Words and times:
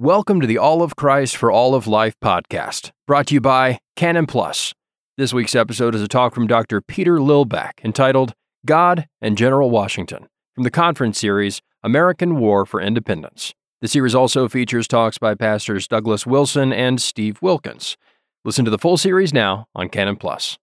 Welcome 0.00 0.40
to 0.40 0.48
the 0.48 0.58
All 0.58 0.82
of 0.82 0.96
Christ 0.96 1.36
for 1.36 1.52
All 1.52 1.72
of 1.72 1.86
Life 1.86 2.16
podcast, 2.18 2.90
brought 3.06 3.28
to 3.28 3.34
you 3.34 3.40
by 3.40 3.78
Canon 3.94 4.26
Plus. 4.26 4.74
This 5.16 5.32
week's 5.32 5.54
episode 5.54 5.94
is 5.94 6.02
a 6.02 6.08
talk 6.08 6.34
from 6.34 6.48
Dr. 6.48 6.80
Peter 6.80 7.18
Lillback 7.18 7.74
entitled 7.84 8.34
God 8.66 9.06
and 9.20 9.38
General 9.38 9.70
Washington 9.70 10.26
from 10.52 10.64
the 10.64 10.70
conference 10.72 11.20
series 11.20 11.62
American 11.84 12.40
War 12.40 12.66
for 12.66 12.80
Independence. 12.80 13.54
The 13.82 13.86
series 13.86 14.16
also 14.16 14.48
features 14.48 14.88
talks 14.88 15.16
by 15.16 15.36
pastors 15.36 15.86
Douglas 15.86 16.26
Wilson 16.26 16.72
and 16.72 17.00
Steve 17.00 17.40
Wilkins. 17.40 17.96
Listen 18.44 18.64
to 18.64 18.72
the 18.72 18.78
full 18.78 18.96
series 18.96 19.32
now 19.32 19.68
on 19.76 19.88
Canon 19.88 20.16
Plus. 20.16 20.58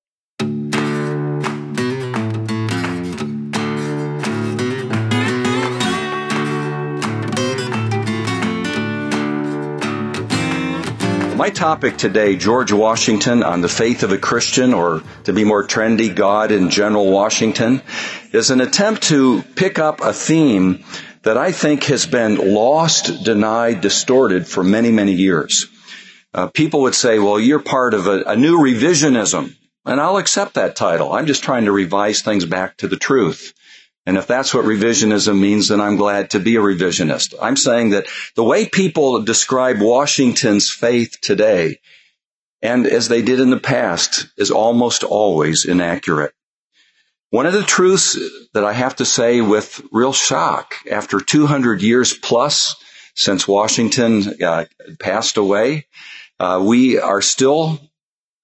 My 11.41 11.49
topic 11.49 11.97
today, 11.97 12.35
George 12.35 12.71
Washington 12.71 13.41
on 13.41 13.61
the 13.61 13.67
faith 13.67 14.03
of 14.03 14.11
a 14.11 14.19
Christian, 14.19 14.75
or 14.75 15.01
to 15.23 15.33
be 15.33 15.43
more 15.43 15.65
trendy, 15.65 16.15
God 16.15 16.51
and 16.51 16.69
General 16.69 17.11
Washington, 17.11 17.81
is 18.31 18.51
an 18.51 18.61
attempt 18.61 19.01
to 19.05 19.41
pick 19.55 19.79
up 19.79 20.01
a 20.01 20.13
theme 20.13 20.83
that 21.23 21.37
I 21.37 21.51
think 21.51 21.85
has 21.85 22.05
been 22.05 22.53
lost, 22.53 23.23
denied, 23.23 23.81
distorted 23.81 24.45
for 24.45 24.63
many, 24.63 24.91
many 24.91 25.13
years. 25.13 25.65
Uh, 26.31 26.45
people 26.45 26.81
would 26.81 26.93
say, 26.93 27.17
well, 27.17 27.39
you're 27.39 27.57
part 27.57 27.95
of 27.95 28.05
a, 28.05 28.21
a 28.27 28.35
new 28.35 28.59
revisionism. 28.59 29.55
And 29.83 29.99
I'll 29.99 30.17
accept 30.17 30.53
that 30.53 30.75
title. 30.75 31.11
I'm 31.11 31.25
just 31.25 31.43
trying 31.43 31.65
to 31.65 31.71
revise 31.71 32.21
things 32.21 32.45
back 32.45 32.77
to 32.77 32.87
the 32.87 32.97
truth. 32.97 33.55
And 34.05 34.17
if 34.17 34.25
that's 34.25 34.53
what 34.53 34.65
revisionism 34.65 35.39
means, 35.39 35.67
then 35.67 35.79
I'm 35.79 35.95
glad 35.95 36.31
to 36.31 36.39
be 36.39 36.55
a 36.55 36.61
revisionist. 36.61 37.35
I'm 37.39 37.55
saying 37.55 37.91
that 37.91 38.07
the 38.35 38.43
way 38.43 38.67
people 38.67 39.21
describe 39.21 39.79
Washington's 39.79 40.71
faith 40.71 41.19
today, 41.21 41.79
and 42.61 42.87
as 42.87 43.07
they 43.07 43.21
did 43.21 43.39
in 43.39 43.51
the 43.51 43.59
past, 43.59 44.27
is 44.37 44.49
almost 44.49 45.03
always 45.03 45.65
inaccurate. 45.65 46.33
One 47.29 47.45
of 47.45 47.53
the 47.53 47.63
truths 47.63 48.17
that 48.53 48.65
I 48.65 48.73
have 48.73 48.97
to 48.97 49.05
say 49.05 49.39
with 49.39 49.81
real 49.91 50.13
shock, 50.13 50.75
after 50.91 51.19
200 51.19 51.81
years 51.81 52.13
plus 52.13 52.75
since 53.15 53.47
Washington 53.47 54.43
uh, 54.43 54.65
passed 54.99 55.37
away, 55.37 55.85
uh, 56.39 56.61
we 56.61 56.97
are 56.97 57.21
still 57.21 57.79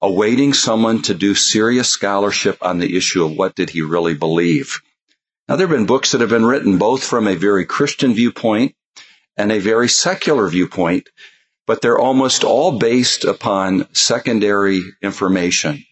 awaiting 0.02 0.54
someone 0.54 1.02
to 1.02 1.14
do 1.14 1.34
serious 1.34 1.89
scholarship 1.89 2.60
on 2.62 2.78
the 2.78 2.95
issue 2.95 3.26
of 3.26 3.36
what 3.36 3.56
did 3.56 3.72
he 3.72 3.82
really 3.82 4.14
believe. 4.14 4.80
Now, 5.48 5.56
there 5.56 5.67
have 5.67 5.76
been 5.78 5.86
books 5.86 6.12
that 6.12 6.22
have 6.22 6.30
been 6.30 6.45
written 6.45 6.78
both 6.78 7.03
from 7.03 7.28
a 7.28 7.36
very 7.36 7.66
Christian 7.66 8.14
viewpoint 8.14 8.76
and 9.38 9.52
a 9.52 9.59
very 9.59 9.88
secular 9.88 10.48
viewpoint, 10.48 11.09
but 11.66 11.81
they're 11.81 12.00
almost 12.00 12.44
all 12.44 12.78
based 12.80 13.23
upon 13.23 13.88
secondary 13.94 14.81
information. 15.02 15.86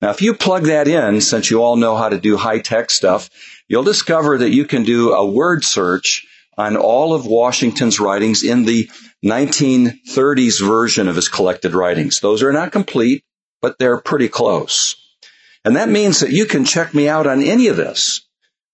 Now, 0.00 0.10
if 0.10 0.22
you 0.22 0.34
plug 0.34 0.64
that 0.64 0.88
in, 0.88 1.20
since 1.20 1.50
you 1.50 1.62
all 1.62 1.76
know 1.76 1.94
how 1.96 2.08
to 2.08 2.18
do 2.18 2.38
high 2.38 2.58
tech 2.58 2.90
stuff, 2.90 3.30
you'll 3.68 3.84
discover 3.84 4.38
that 4.38 4.50
you 4.50 4.64
can 4.64 4.82
do 4.84 5.12
a 5.12 5.24
word 5.24 5.64
search 5.64 6.26
on 6.56 6.76
all 6.76 7.14
of 7.14 7.26
Washington's 7.26 8.00
writings 8.00 8.42
in 8.42 8.64
the 8.64 8.90
1930s 9.24 10.60
version 10.60 11.08
of 11.08 11.16
his 11.16 11.28
collected 11.28 11.74
writings. 11.74 12.20
Those 12.20 12.42
are 12.42 12.52
not 12.52 12.72
complete, 12.72 13.24
but 13.62 13.78
they're 13.78 14.00
pretty 14.00 14.28
close. 14.28 14.96
And 15.64 15.76
that 15.76 15.88
means 15.88 16.20
that 16.20 16.30
you 16.30 16.44
can 16.44 16.64
check 16.64 16.94
me 16.94 17.08
out 17.08 17.26
on 17.26 17.42
any 17.42 17.68
of 17.68 17.76
this. 17.76 18.20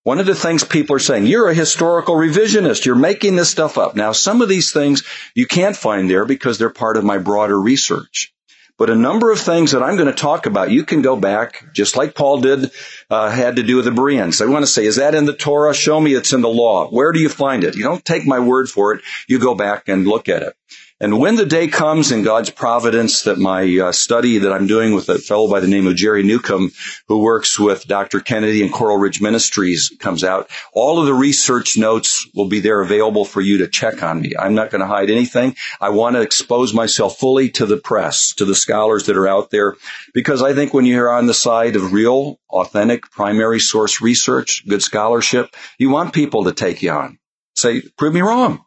One 0.03 0.19
of 0.19 0.25
the 0.25 0.35
things 0.35 0.63
people 0.63 0.95
are 0.95 0.99
saying, 0.99 1.27
you're 1.27 1.49
a 1.49 1.53
historical 1.53 2.15
revisionist. 2.15 2.85
You're 2.85 2.95
making 2.95 3.35
this 3.35 3.51
stuff 3.51 3.77
up. 3.77 3.95
Now, 3.95 4.11
some 4.13 4.41
of 4.41 4.49
these 4.49 4.73
things 4.73 5.03
you 5.35 5.45
can't 5.45 5.75
find 5.75 6.09
there 6.09 6.25
because 6.25 6.57
they're 6.57 6.71
part 6.71 6.97
of 6.97 7.03
my 7.03 7.19
broader 7.19 7.59
research. 7.59 8.33
But 8.77 8.89
a 8.89 8.95
number 8.95 9.31
of 9.31 9.39
things 9.39 9.71
that 9.71 9.83
I'm 9.83 9.95
going 9.95 10.07
to 10.07 10.13
talk 10.13 10.45
about, 10.45 10.71
you 10.71 10.83
can 10.83 11.01
go 11.01 11.15
back, 11.15 11.73
just 11.73 11.95
like 11.95 12.15
Paul 12.15 12.41
did, 12.41 12.71
uh, 13.09 13.29
had 13.29 13.57
to 13.57 13.63
do 13.63 13.75
with 13.75 13.85
the 13.85 13.91
Bereans. 13.91 14.41
I 14.41 14.45
want 14.45 14.63
to 14.63 14.71
say, 14.71 14.85
is 14.85 14.95
that 14.95 15.13
in 15.15 15.25
the 15.25 15.35
Torah? 15.35 15.73
Show 15.73 15.99
me 15.99 16.13
it's 16.13 16.33
in 16.33 16.41
the 16.41 16.49
law. 16.49 16.89
Where 16.89 17.11
do 17.11 17.19
you 17.19 17.29
find 17.29 17.63
it? 17.63 17.75
You 17.75 17.83
don't 17.83 18.03
take 18.03 18.25
my 18.25 18.39
word 18.39 18.69
for 18.69 18.93
it. 18.93 19.03
You 19.27 19.39
go 19.39 19.53
back 19.55 19.87
and 19.87 20.07
look 20.07 20.29
at 20.29 20.41
it. 20.41 20.55
And 21.01 21.17
when 21.19 21.35
the 21.35 21.47
day 21.47 21.67
comes 21.67 22.11
in 22.11 22.21
God's 22.21 22.51
providence 22.51 23.23
that 23.23 23.39
my 23.39 23.63
uh, 23.79 23.91
study 23.91 24.37
that 24.37 24.53
I'm 24.53 24.67
doing 24.67 24.93
with 24.93 25.09
a 25.09 25.17
fellow 25.17 25.49
by 25.49 25.59
the 25.59 25.67
name 25.67 25.87
of 25.87 25.95
Jerry 25.95 26.21
Newcombe, 26.21 26.71
who 27.07 27.23
works 27.23 27.57
with 27.57 27.87
Dr. 27.87 28.19
Kennedy 28.19 28.61
and 28.61 28.71
Coral 28.71 28.97
Ridge 28.97 29.19
Ministries 29.19 29.91
comes 29.97 30.23
out, 30.23 30.51
all 30.73 30.99
of 30.99 31.07
the 31.07 31.13
research 31.15 31.75
notes 31.75 32.27
will 32.35 32.47
be 32.47 32.59
there 32.59 32.81
available 32.81 33.25
for 33.25 33.41
you 33.41 33.57
to 33.57 33.67
check 33.67 34.03
on 34.03 34.21
me. 34.21 34.33
I'm 34.37 34.53
not 34.53 34.69
going 34.69 34.81
to 34.81 34.87
hide 34.87 35.09
anything. 35.09 35.55
I 35.79 35.89
want 35.89 36.17
to 36.17 36.21
expose 36.21 36.71
myself 36.71 37.17
fully 37.17 37.49
to 37.53 37.65
the 37.65 37.77
press, 37.77 38.35
to 38.35 38.45
the 38.45 38.53
scholars 38.53 39.07
that 39.07 39.17
are 39.17 39.27
out 39.27 39.49
there, 39.49 39.77
because 40.13 40.43
I 40.43 40.53
think 40.53 40.71
when 40.71 40.85
you're 40.85 41.11
on 41.11 41.25
the 41.25 41.33
side 41.33 41.75
of 41.75 41.93
real, 41.93 42.39
authentic, 42.47 43.09
primary 43.09 43.59
source 43.59 44.01
research, 44.01 44.67
good 44.67 44.83
scholarship, 44.83 45.55
you 45.79 45.89
want 45.89 46.13
people 46.13 46.43
to 46.43 46.51
take 46.51 46.83
you 46.83 46.91
on. 46.91 47.17
Say, 47.55 47.81
prove 47.97 48.13
me 48.13 48.21
wrong. 48.21 48.63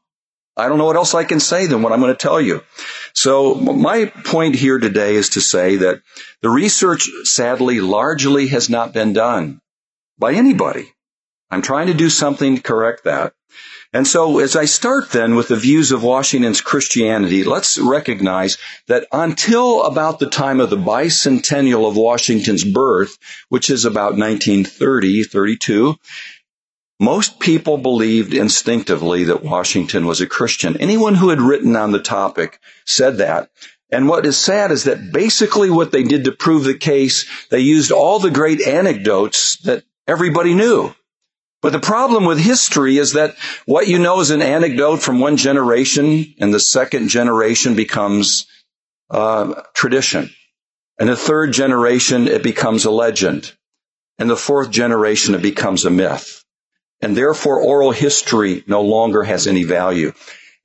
I 0.56 0.69
don't 0.69 0.78
know 0.78 0.84
what 0.84 0.97
else 0.97 1.15
I 1.15 1.25
can 1.25 1.41
say 1.41 1.66
than 1.66 1.82
what 1.82 1.92
I'm 1.92 2.00
going 2.00 2.12
to 2.12 2.19
tell 2.19 2.41
you. 2.41 2.62
So 3.12 3.54
my 3.54 4.06
point 4.06 4.54
here 4.54 4.78
today 4.78 5.16
is 5.16 5.31
to 5.31 5.41
say 5.41 5.76
that 5.76 6.03
the 6.42 6.50
research 6.50 7.09
sadly 7.25 7.81
largely 7.81 8.48
has 8.48 8.70
not 8.70 8.93
been 8.93 9.12
done 9.12 9.60
by 10.19 10.34
anybody. 10.34 10.93
I'm 11.50 11.62
trying 11.62 11.88
to 11.88 11.94
do 11.94 12.09
something 12.09 12.56
to 12.56 12.62
correct 12.62 13.04
that. 13.04 13.34
And 13.94 14.09
so 14.09 14.41
as 14.41 14.56
I 14.56 14.64
start 14.64 15.10
then 15.10 15.37
with 15.37 15.47
the 15.47 15.56
views 15.56 15.93
of 15.93 16.03
Washington's 16.03 16.60
Christianity, 16.60 17.44
let's 17.44 17.78
recognize 17.78 18.59
that 18.88 19.06
until 19.12 19.84
about 19.84 20.19
the 20.19 20.28
time 20.28 20.59
of 20.59 20.69
the 20.69 20.76
bicentennial 20.76 21.88
of 21.88 21.97
Washington's 21.97 22.64
birth, 22.64 23.16
which 23.50 23.70
is 23.70 23.84
about 23.84 24.19
1930, 24.19 25.22
32, 25.22 25.94
most 27.00 27.41
people 27.41 27.77
believed 27.77 28.34
instinctively 28.34 29.25
that 29.25 29.43
Washington 29.43 30.06
was 30.06 30.21
a 30.21 30.27
Christian. 30.27 30.77
Anyone 30.77 31.15
who 31.15 31.28
had 31.28 31.41
written 31.41 31.75
on 31.75 31.91
the 31.91 32.00
topic 32.00 32.60
said 32.84 33.19
that. 33.19 33.50
And 33.91 34.09
what 34.09 34.27
is 34.27 34.37
sad 34.37 34.71
is 34.71 34.84
that 34.84 35.12
basically 35.12 35.71
what 35.71 35.93
they 35.93 36.05
did 36.05 36.25
to 36.25 36.32
prove 36.32 36.65
the 36.65 36.75
case, 36.75 37.27
they 37.50 37.60
used 37.60 37.93
all 37.93 38.19
the 38.19 38.31
great 38.31 38.60
anecdotes 38.60 39.56
that 39.59 39.84
everybody 40.06 40.55
knew. 40.55 40.94
But 41.62 41.72
the 41.72 41.81
problem 41.81 42.27
with 42.27 42.38
history 42.38 42.99
is 42.99 43.15
that 43.15 43.37
what 43.66 43.88
you 43.88 43.99
know 43.99 44.21
is 44.21 44.31
an 44.31 44.43
anecdote 44.43 44.99
from 44.99 45.19
one 45.19 45.37
generation 45.37 46.34
and 46.38 46.53
the 46.53 46.61
second 46.61 47.09
generation 47.09 47.75
becomes 47.75 48.47
uh, 49.11 49.62
tradition. 49.75 50.31
And 50.99 51.09
the 51.09 51.16
third 51.16 51.53
generation, 51.53 52.28
it 52.28 52.43
becomes 52.43 52.84
a 52.84 52.91
legend. 52.91 53.53
And 54.19 54.31
the 54.31 54.37
fourth 54.37 54.70
generation, 54.70 55.35
it 55.35 55.43
becomes 55.43 55.85
a 55.85 55.91
myth 55.91 56.44
and 57.00 57.17
therefore 57.17 57.61
oral 57.61 57.91
history 57.91 58.64
no 58.67 58.82
longer 58.82 59.23
has 59.23 59.46
any 59.46 59.64
value. 59.64 60.12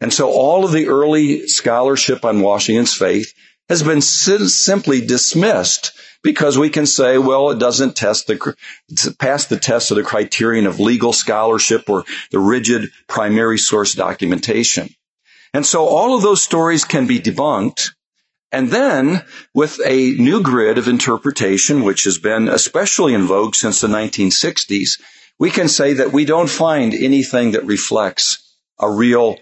And 0.01 0.13
so 0.13 0.31
all 0.31 0.63
of 0.63 0.71
the 0.71 0.87
early 0.87 1.47
scholarship 1.47 2.23
on 2.23 2.41
Washington's 2.41 2.93
faith 2.93 3.33
has 3.67 3.83
been 3.83 4.01
simply 4.01 5.05
dismissed 5.05 5.91
because 6.23 6.57
we 6.57 6.69
can 6.69 6.85
say, 6.85 7.17
well, 7.17 7.51
it 7.51 7.59
doesn't 7.59 7.95
test 7.95 8.27
the, 8.27 8.55
pass 9.19 9.45
the 9.45 9.57
test 9.57 9.91
of 9.91 9.97
the 9.97 10.03
criterion 10.03 10.65
of 10.65 10.79
legal 10.79 11.13
scholarship 11.13 11.89
or 11.89 12.03
the 12.31 12.39
rigid 12.39 12.91
primary 13.07 13.57
source 13.57 13.93
documentation. 13.93 14.89
And 15.53 15.65
so 15.65 15.85
all 15.85 16.15
of 16.15 16.21
those 16.21 16.43
stories 16.43 16.85
can 16.85 17.07
be 17.07 17.19
debunked. 17.19 17.91
And 18.51 18.69
then 18.69 19.23
with 19.53 19.79
a 19.85 20.11
new 20.13 20.41
grid 20.41 20.77
of 20.77 20.87
interpretation, 20.87 21.83
which 21.83 22.03
has 22.05 22.17
been 22.17 22.47
especially 22.47 23.13
in 23.13 23.27
vogue 23.27 23.55
since 23.55 23.81
the 23.81 23.87
1960s, 23.87 24.99
we 25.39 25.49
can 25.49 25.69
say 25.69 25.93
that 25.93 26.11
we 26.11 26.25
don't 26.25 26.49
find 26.49 26.93
anything 26.93 27.51
that 27.51 27.65
reflects 27.65 28.55
a 28.77 28.91
real 28.91 29.37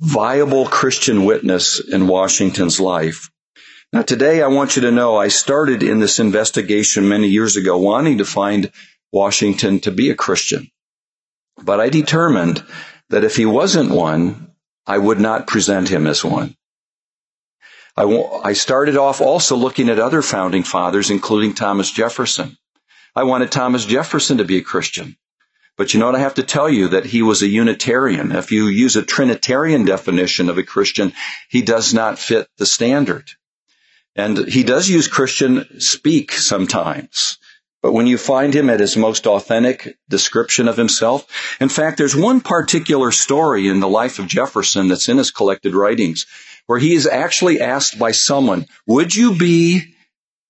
viable 0.00 0.66
Christian 0.66 1.26
witness 1.26 1.78
in 1.78 2.08
Washington's 2.08 2.80
life. 2.80 3.30
Now 3.92 4.02
today 4.02 4.42
I 4.42 4.48
want 4.48 4.76
you 4.76 4.82
to 4.82 4.90
know 4.90 5.16
I 5.16 5.28
started 5.28 5.82
in 5.82 6.00
this 6.00 6.18
investigation 6.18 7.08
many 7.08 7.28
years 7.28 7.56
ago 7.56 7.78
wanting 7.78 8.18
to 8.18 8.24
find 8.24 8.72
Washington 9.12 9.80
to 9.80 9.90
be 9.90 10.10
a 10.10 10.14
Christian. 10.14 10.70
But 11.62 11.80
I 11.80 11.90
determined 11.90 12.64
that 13.10 13.24
if 13.24 13.36
he 13.36 13.46
wasn't 13.46 13.90
one, 13.90 14.52
I 14.86 14.98
would 14.98 15.20
not 15.20 15.46
present 15.46 15.88
him 15.88 16.06
as 16.06 16.24
one. 16.24 16.56
I, 17.96 18.04
I 18.42 18.52
started 18.52 18.96
off 18.96 19.20
also 19.20 19.56
looking 19.56 19.88
at 19.88 19.98
other 19.98 20.20
founding 20.20 20.62
fathers, 20.62 21.10
including 21.10 21.54
Thomas 21.54 21.90
Jefferson. 21.90 22.56
I 23.14 23.22
wanted 23.22 23.50
Thomas 23.50 23.86
Jefferson 23.86 24.38
to 24.38 24.44
be 24.44 24.58
a 24.58 24.62
Christian. 24.62 25.16
But 25.76 25.92
you 25.92 26.00
know 26.00 26.06
what? 26.06 26.14
I 26.14 26.20
have 26.20 26.34
to 26.34 26.42
tell 26.42 26.70
you 26.70 26.88
that 26.88 27.04
he 27.04 27.22
was 27.22 27.42
a 27.42 27.48
Unitarian. 27.48 28.32
If 28.32 28.50
you 28.50 28.66
use 28.66 28.96
a 28.96 29.02
Trinitarian 29.02 29.84
definition 29.84 30.48
of 30.48 30.56
a 30.56 30.62
Christian, 30.62 31.12
he 31.50 31.62
does 31.62 31.92
not 31.92 32.18
fit 32.18 32.48
the 32.56 32.66
standard. 32.66 33.30
And 34.14 34.48
he 34.48 34.62
does 34.62 34.88
use 34.88 35.08
Christian 35.08 35.80
speak 35.80 36.32
sometimes. 36.32 37.38
But 37.82 37.92
when 37.92 38.06
you 38.06 38.16
find 38.16 38.54
him 38.54 38.70
at 38.70 38.80
his 38.80 38.96
most 38.96 39.26
authentic 39.26 39.98
description 40.08 40.66
of 40.66 40.78
himself, 40.78 41.26
in 41.60 41.68
fact, 41.68 41.98
there's 41.98 42.16
one 42.16 42.40
particular 42.40 43.12
story 43.12 43.68
in 43.68 43.80
the 43.80 43.88
life 43.88 44.18
of 44.18 44.26
Jefferson 44.26 44.88
that's 44.88 45.08
in 45.10 45.18
his 45.18 45.30
collected 45.30 45.74
writings 45.74 46.26
where 46.66 46.78
he 46.78 46.94
is 46.94 47.06
actually 47.06 47.60
asked 47.60 47.98
by 47.98 48.12
someone, 48.12 48.66
would 48.86 49.14
you 49.14 49.36
be 49.36 49.94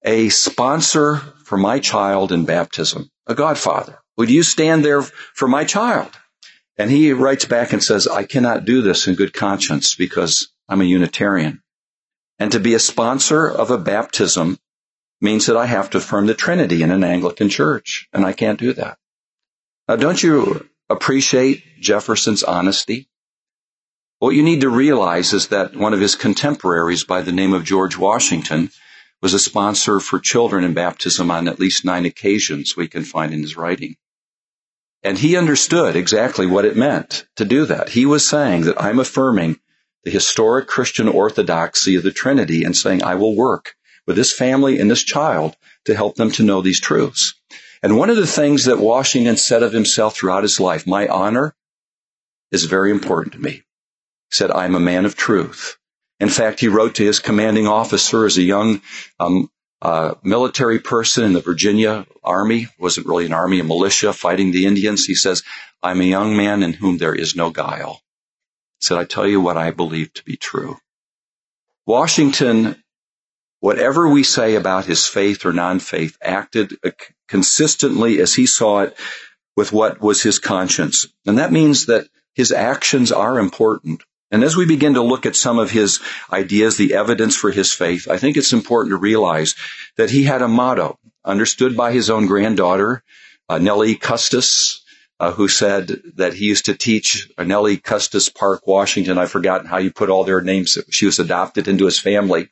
a 0.05 0.28
sponsor 0.28 1.17
for 1.44 1.58
my 1.58 1.81
child 1.81 2.32
in 2.32 2.44
baptism? 2.44 3.11
A 3.26 3.34
godfather. 3.34 3.99
Would 4.16 4.30
you 4.30 4.42
stand 4.42 4.84
there 4.84 5.02
for 5.02 5.46
my 5.46 5.64
child? 5.64 6.10
And 6.78 6.90
he 6.90 7.12
writes 7.12 7.44
back 7.44 7.72
and 7.72 7.82
says, 7.82 8.06
I 8.06 8.24
cannot 8.24 8.64
do 8.64 8.82
this 8.82 9.06
in 9.06 9.14
good 9.14 9.32
conscience 9.32 9.94
because 9.94 10.48
I'm 10.68 10.80
a 10.80 10.84
Unitarian. 10.84 11.62
And 12.38 12.52
to 12.52 12.60
be 12.60 12.74
a 12.74 12.78
sponsor 12.78 13.48
of 13.48 13.70
a 13.70 13.78
baptism 13.78 14.58
means 15.20 15.46
that 15.46 15.56
I 15.56 15.66
have 15.66 15.90
to 15.90 15.98
affirm 15.98 16.26
the 16.26 16.34
Trinity 16.34 16.82
in 16.82 16.90
an 16.90 17.02
Anglican 17.02 17.48
church, 17.48 18.08
and 18.12 18.24
I 18.24 18.32
can't 18.32 18.58
do 18.58 18.74
that. 18.74 18.98
Now, 19.88 19.96
don't 19.96 20.22
you 20.22 20.68
appreciate 20.90 21.62
Jefferson's 21.80 22.42
honesty? 22.42 23.08
What 24.18 24.34
you 24.34 24.42
need 24.42 24.62
to 24.62 24.68
realize 24.68 25.32
is 25.32 25.48
that 25.48 25.76
one 25.76 25.94
of 25.94 26.00
his 26.00 26.14
contemporaries 26.14 27.04
by 27.04 27.22
the 27.22 27.32
name 27.32 27.54
of 27.54 27.64
George 27.64 27.96
Washington 27.96 28.70
was 29.22 29.32
a 29.34 29.38
sponsor 29.38 30.00
for 30.00 30.18
children 30.18 30.64
in 30.64 30.74
baptism 30.74 31.30
on 31.30 31.48
at 31.48 31.60
least 31.60 31.84
nine 31.84 32.04
occasions 32.04 32.76
we 32.76 32.88
can 32.88 33.04
find 33.04 33.32
in 33.32 33.42
his 33.42 33.56
writing. 33.56 33.96
And 35.02 35.19
he 35.19 35.37
understood 35.37 35.94
exactly 35.94 36.46
what 36.46 36.64
it 36.64 36.76
meant 36.76 37.26
to 37.37 37.44
do 37.44 37.66
that. 37.66 37.90
He 37.90 38.06
was 38.06 38.26
saying 38.26 38.62
that 38.62 38.81
I'm 38.81 38.98
affirming 38.98 39.60
the 40.04 40.10
historic 40.10 40.66
Christian 40.66 41.08
orthodoxy 41.08 41.96
of 41.96 42.02
the 42.02 42.12
Trinity 42.12 42.64
and 42.64 42.76
saying 42.76 43.02
I 43.02 43.14
will 43.16 43.37
work 43.37 43.75
with 44.06 44.16
this 44.16 44.32
family 44.32 44.78
and 44.78 44.90
this 44.90 45.02
child 45.02 45.56
to 45.84 45.94
help 45.94 46.16
them 46.16 46.31
to 46.32 46.43
know 46.43 46.62
these 46.62 46.81
truths. 46.81 47.34
And 47.82 47.96
one 47.96 48.10
of 48.10 48.16
the 48.16 48.26
things 48.26 48.64
that 48.64 48.78
Washington 48.78 49.37
said 49.37 49.62
of 49.62 49.72
himself 49.72 50.16
throughout 50.16 50.43
his 50.43 50.58
life, 50.58 50.87
my 50.87 51.06
honor 51.08 51.54
is 52.50 52.64
very 52.64 52.90
important 52.90 53.34
to 53.34 53.40
me. 53.40 53.50
He 53.50 53.62
said, 54.31 54.50
I'm 54.50 54.75
a 54.75 54.81
man 54.81 55.04
of 55.04 55.16
truth. 55.16 55.76
In 56.19 56.28
fact, 56.28 56.60
he 56.60 56.69
wrote 56.69 56.94
to 56.96 57.04
his 57.04 57.19
commanding 57.19 57.66
officer 57.66 58.25
as 58.25 58.38
a 58.38 58.42
young 58.42 58.81
um, 59.20 59.50
uh, 59.82 60.14
military 60.23 60.78
person 60.78 61.25
in 61.25 61.32
the 61.32 61.40
Virginia 61.40 62.06
Army, 62.25 62.69
wasn't 62.78 63.06
really 63.06 63.26
an 63.26 63.32
army, 63.32 63.61
a 63.61 63.64
militia 63.64 64.12
fighting 64.12 64.50
the 64.50 64.67
Indians. 64.67 65.05
He 65.05 65.14
says, 65.14 65.43
I'm 65.82 66.00
a 66.00 66.05
young 66.05 66.37
man 66.37 66.62
in 66.62 66.73
whom 66.73 66.99
there 66.99 67.14
is 67.14 67.37
no 67.37 67.50
guile. 67.50 68.00
He 68.81 68.87
said, 68.87 68.99
I 68.99 69.05
tell 69.05 69.26
you 69.26 69.40
what 69.40 69.56
I 69.56 69.70
believe 69.70 70.12
to 70.14 70.25
be 70.25 70.37
true. 70.37 70.78
Washington 71.87 72.82
whatever 73.61 74.08
we 74.08 74.23
say 74.23 74.55
about 74.55 74.84
his 74.84 75.06
faith 75.06 75.44
or 75.44 75.52
non-faith, 75.52 76.17
acted 76.23 76.78
consistently 77.28 78.20
as 78.20 78.34
he 78.34 78.46
saw 78.46 78.82
it 78.82 78.96
with 79.56 79.73
what 79.73 80.00
was 80.00 80.23
his 80.23 80.38
conscience. 80.38 81.06
And 81.26 81.38
that 81.38 81.52
means 81.52 81.87
that 81.87 82.08
his 82.34 82.52
actions 82.52 83.12
are 83.12 83.38
important. 83.38 84.02
And 84.31 84.43
as 84.43 84.56
we 84.56 84.67
begin 84.67 84.94
to 84.94 85.02
look 85.02 85.25
at 85.25 85.37
some 85.37 85.58
of 85.58 85.70
his 85.70 86.00
ideas, 86.32 86.76
the 86.76 86.94
evidence 86.94 87.37
for 87.37 87.50
his 87.50 87.73
faith, 87.73 88.08
I 88.08 88.19
think 88.19 88.37
it's 88.37 88.52
important 88.52 88.93
to 88.93 88.99
realize 88.99 89.55
that 89.96 90.11
he 90.11 90.25
had 90.25 90.43
a 90.43 90.49
motto 90.49 90.99
understood 91.25 91.76
by 91.76 91.93
his 91.93 92.11
own 92.11 92.26
granddaughter, 92.26 93.02
uh, 93.49 93.58
Nellie 93.58 93.94
Custis, 93.94 94.82
uh, 95.19 95.32
who 95.32 95.49
said 95.49 96.02
that 96.17 96.34
he 96.34 96.46
used 96.46 96.67
to 96.67 96.75
teach 96.75 97.31
uh, 97.38 97.44
Nellie 97.44 97.78
Custis 97.78 98.28
Park, 98.28 98.67
Washington. 98.67 99.17
I've 99.17 99.31
forgotten 99.31 99.67
how 99.67 99.78
you 99.78 99.93
put 99.93 100.11
all 100.11 100.25
their 100.25 100.43
names. 100.43 100.76
She 100.90 101.06
was 101.06 101.19
adopted 101.19 101.69
into 101.69 101.84
his 101.84 101.99
family. 101.99 102.49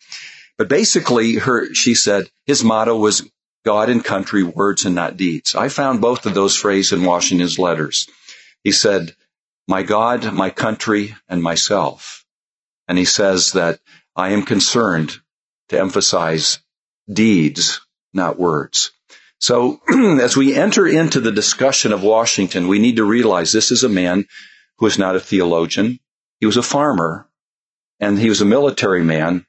But 0.56 0.69
basically, 0.69 1.35
her, 1.35 1.75
she 1.75 1.94
said 1.94 2.31
his 2.47 2.62
motto 2.62 2.97
was 2.97 3.29
God 3.65 3.91
and 3.91 4.05
country, 4.05 4.44
words 4.44 4.85
and 4.85 4.94
not 4.94 5.17
deeds. 5.17 5.55
I 5.55 5.69
found 5.69 6.00
both 6.00 6.26
of 6.26 6.35
those 6.35 6.55
phrases 6.55 6.93
in 6.93 7.05
Washington's 7.05 7.59
letters. 7.59 8.09
He 8.62 8.73
said, 8.73 9.15
my 9.66 9.82
God, 9.82 10.32
my 10.32 10.50
country, 10.50 11.14
and 11.28 11.43
myself. 11.43 12.25
And 12.88 12.99
he 12.99 13.05
says 13.05 13.52
that 13.52 13.81
I 14.14 14.31
am 14.31 14.43
concerned 14.43 15.16
to 15.69 15.81
emphasize 15.81 16.58
deeds, 17.11 17.81
not 18.12 18.38
words. 18.38 18.93
So 19.38 19.81
as 20.20 20.37
we 20.37 20.55
enter 20.55 20.87
into 20.87 21.20
the 21.20 21.32
discussion 21.32 21.93
of 21.93 22.02
Washington, 22.02 22.69
we 22.69 22.78
need 22.78 22.96
to 22.96 23.05
realize 23.05 23.52
this 23.52 23.70
is 23.70 23.84
a 23.84 23.88
man 23.88 24.26
who 24.78 24.87
is 24.87 24.99
not 24.99 25.16
a 25.16 25.20
theologian. 25.20 25.99
He 26.40 26.46
was 26.46 26.56
a 26.56 26.62
farmer 26.62 27.28
and 28.00 28.19
he 28.19 28.28
was 28.28 28.40
a 28.40 28.46
military 28.46 29.02
man 29.02 29.46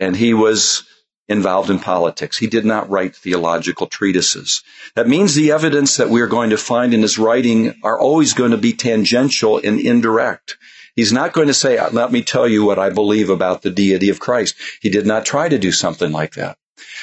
and 0.00 0.16
he 0.16 0.34
was 0.34 0.86
involved 1.28 1.70
in 1.70 1.78
politics. 1.78 2.36
He 2.36 2.46
did 2.46 2.64
not 2.64 2.90
write 2.90 3.16
theological 3.16 3.86
treatises. 3.86 4.62
That 4.94 5.08
means 5.08 5.34
the 5.34 5.52
evidence 5.52 5.96
that 5.96 6.10
we 6.10 6.20
are 6.20 6.26
going 6.26 6.50
to 6.50 6.58
find 6.58 6.92
in 6.92 7.02
his 7.02 7.18
writing 7.18 7.74
are 7.82 7.98
always 7.98 8.34
going 8.34 8.50
to 8.50 8.58
be 8.58 8.72
tangential 8.72 9.60
and 9.62 9.80
indirect. 9.80 10.58
He's 10.94 11.12
not 11.12 11.32
going 11.32 11.48
to 11.48 11.54
say, 11.54 11.80
let 11.90 12.12
me 12.12 12.22
tell 12.22 12.46
you 12.46 12.64
what 12.64 12.78
I 12.78 12.90
believe 12.90 13.30
about 13.30 13.62
the 13.62 13.70
deity 13.70 14.10
of 14.10 14.20
Christ. 14.20 14.54
He 14.80 14.90
did 14.90 15.06
not 15.06 15.26
try 15.26 15.48
to 15.48 15.58
do 15.58 15.72
something 15.72 16.12
like 16.12 16.34
that. 16.34 16.56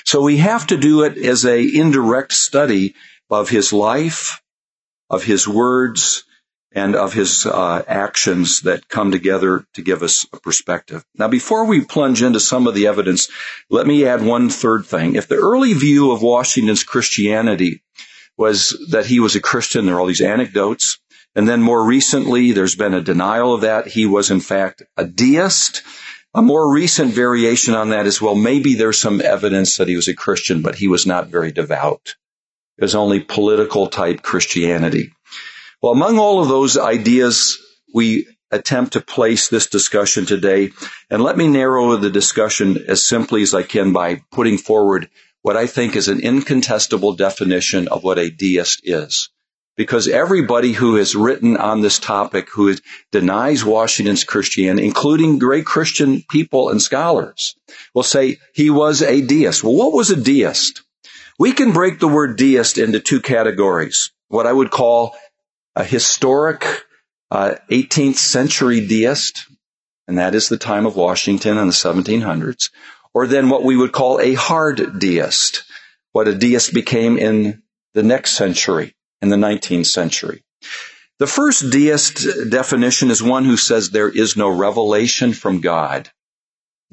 So 0.05 0.21
we 0.21 0.37
have 0.37 0.67
to 0.67 0.77
do 0.77 1.03
it 1.03 1.17
as 1.17 1.45
a 1.45 1.59
indirect 1.59 2.31
study 2.33 2.95
of 3.29 3.49
his 3.49 3.73
life, 3.73 4.41
of 5.09 5.23
his 5.23 5.47
words, 5.47 6.23
and 6.73 6.95
of 6.95 7.13
his 7.13 7.45
uh, 7.45 7.83
actions 7.87 8.61
that 8.61 8.87
come 8.87 9.11
together 9.11 9.65
to 9.73 9.81
give 9.81 10.03
us 10.03 10.25
a 10.33 10.39
perspective. 10.39 11.03
Now, 11.15 11.27
before 11.27 11.65
we 11.65 11.81
plunge 11.81 12.23
into 12.23 12.39
some 12.39 12.67
of 12.67 12.75
the 12.75 12.87
evidence, 12.87 13.29
let 13.69 13.85
me 13.85 14.05
add 14.05 14.23
one 14.23 14.49
third 14.49 14.85
thing. 14.85 15.15
If 15.15 15.27
the 15.27 15.35
early 15.35 15.73
view 15.73 16.11
of 16.11 16.21
Washington's 16.21 16.83
Christianity 16.83 17.83
was 18.37 18.77
that 18.91 19.05
he 19.05 19.19
was 19.19 19.35
a 19.35 19.41
Christian, 19.41 19.85
there 19.85 19.95
are 19.95 19.99
all 19.99 20.07
these 20.07 20.21
anecdotes, 20.21 20.97
and 21.35 21.47
then 21.47 21.61
more 21.61 21.83
recently, 21.83 22.51
there's 22.51 22.75
been 22.75 22.93
a 22.93 23.01
denial 23.01 23.53
of 23.53 23.61
that. 23.61 23.87
He 23.87 24.05
was, 24.05 24.31
in 24.31 24.41
fact, 24.41 24.83
a 24.97 25.05
deist. 25.05 25.81
A 26.33 26.41
more 26.41 26.73
recent 26.73 27.13
variation 27.13 27.73
on 27.73 27.89
that 27.89 28.05
is, 28.05 28.21
well, 28.21 28.35
maybe 28.35 28.75
there's 28.75 28.99
some 28.99 29.21
evidence 29.21 29.77
that 29.77 29.87
he 29.87 29.95
was 29.95 30.07
a 30.07 30.13
Christian, 30.13 30.61
but 30.61 30.75
he 30.75 30.87
was 30.87 31.05
not 31.05 31.27
very 31.27 31.51
devout. 31.51 32.15
It 32.77 32.83
was 32.83 32.95
only 32.95 33.19
political 33.19 33.87
type 33.87 34.21
Christianity. 34.21 35.13
Well, 35.81 35.93
among 35.93 36.19
all 36.19 36.41
of 36.41 36.47
those 36.47 36.77
ideas, 36.77 37.57
we 37.93 38.27
attempt 38.51 38.93
to 38.93 39.01
place 39.01 39.49
this 39.49 39.67
discussion 39.67 40.25
today. 40.25 40.71
And 41.09 41.23
let 41.23 41.37
me 41.37 41.47
narrow 41.47 41.95
the 41.95 42.09
discussion 42.09 42.85
as 42.87 43.05
simply 43.05 43.41
as 43.41 43.53
I 43.53 43.63
can 43.63 43.93
by 43.93 44.21
putting 44.31 44.57
forward 44.57 45.09
what 45.41 45.57
I 45.57 45.65
think 45.65 45.95
is 45.95 46.07
an 46.07 46.23
incontestable 46.23 47.13
definition 47.13 47.87
of 47.87 48.03
what 48.03 48.19
a 48.19 48.29
deist 48.29 48.81
is. 48.83 49.29
Because 49.77 50.07
everybody 50.07 50.73
who 50.73 50.95
has 50.97 51.15
written 51.15 51.57
on 51.57 51.81
this 51.81 51.97
topic 51.97 52.49
who 52.49 52.75
denies 53.11 53.65
Washington's 53.65 54.23
Christianity, 54.23 54.85
including 54.85 55.39
great 55.39 55.65
Christian 55.65 56.23
people 56.29 56.69
and 56.69 56.81
scholars, 56.81 57.55
will 57.95 58.03
say 58.03 58.37
he 58.53 58.69
was 58.69 59.01
a 59.01 59.21
deist. 59.21 59.63
Well, 59.63 59.73
what 59.73 59.93
was 59.93 60.11
a 60.11 60.21
deist? 60.21 60.83
We 61.39 61.53
can 61.53 61.71
break 61.71 61.99
the 61.99 62.07
word 62.07 62.37
deist 62.37 62.77
into 62.77 62.99
two 62.99 63.21
categories. 63.21 64.11
What 64.27 64.45
I 64.45 64.53
would 64.53 64.71
call 64.71 65.15
a 65.75 65.83
historic 65.83 66.83
uh, 67.29 67.55
18th 67.69 68.15
century 68.15 68.85
deist, 68.85 69.45
and 70.07 70.17
that 70.17 70.35
is 70.35 70.49
the 70.49 70.57
time 70.57 70.85
of 70.85 70.95
Washington 70.95 71.57
in 71.57 71.67
the 71.67 71.73
1700s, 71.73 72.69
or 73.13 73.27
then 73.27 73.49
what 73.49 73.63
we 73.63 73.77
would 73.77 73.91
call 73.91 74.19
a 74.19 74.33
hard 74.33 74.99
deist, 74.99 75.63
what 76.11 76.27
a 76.27 76.35
deist 76.35 76.73
became 76.73 77.17
in 77.17 77.63
the 77.93 78.03
next 78.03 78.31
century, 78.33 78.95
in 79.21 79.29
the 79.29 79.37
19th 79.37 79.85
century. 79.85 80.43
The 81.19 81.27
first 81.27 81.69
deist 81.69 82.25
definition 82.49 83.11
is 83.11 83.21
one 83.21 83.45
who 83.45 83.57
says 83.57 83.89
there 83.89 84.09
is 84.09 84.35
no 84.35 84.49
revelation 84.49 85.33
from 85.33 85.61
God. 85.61 86.09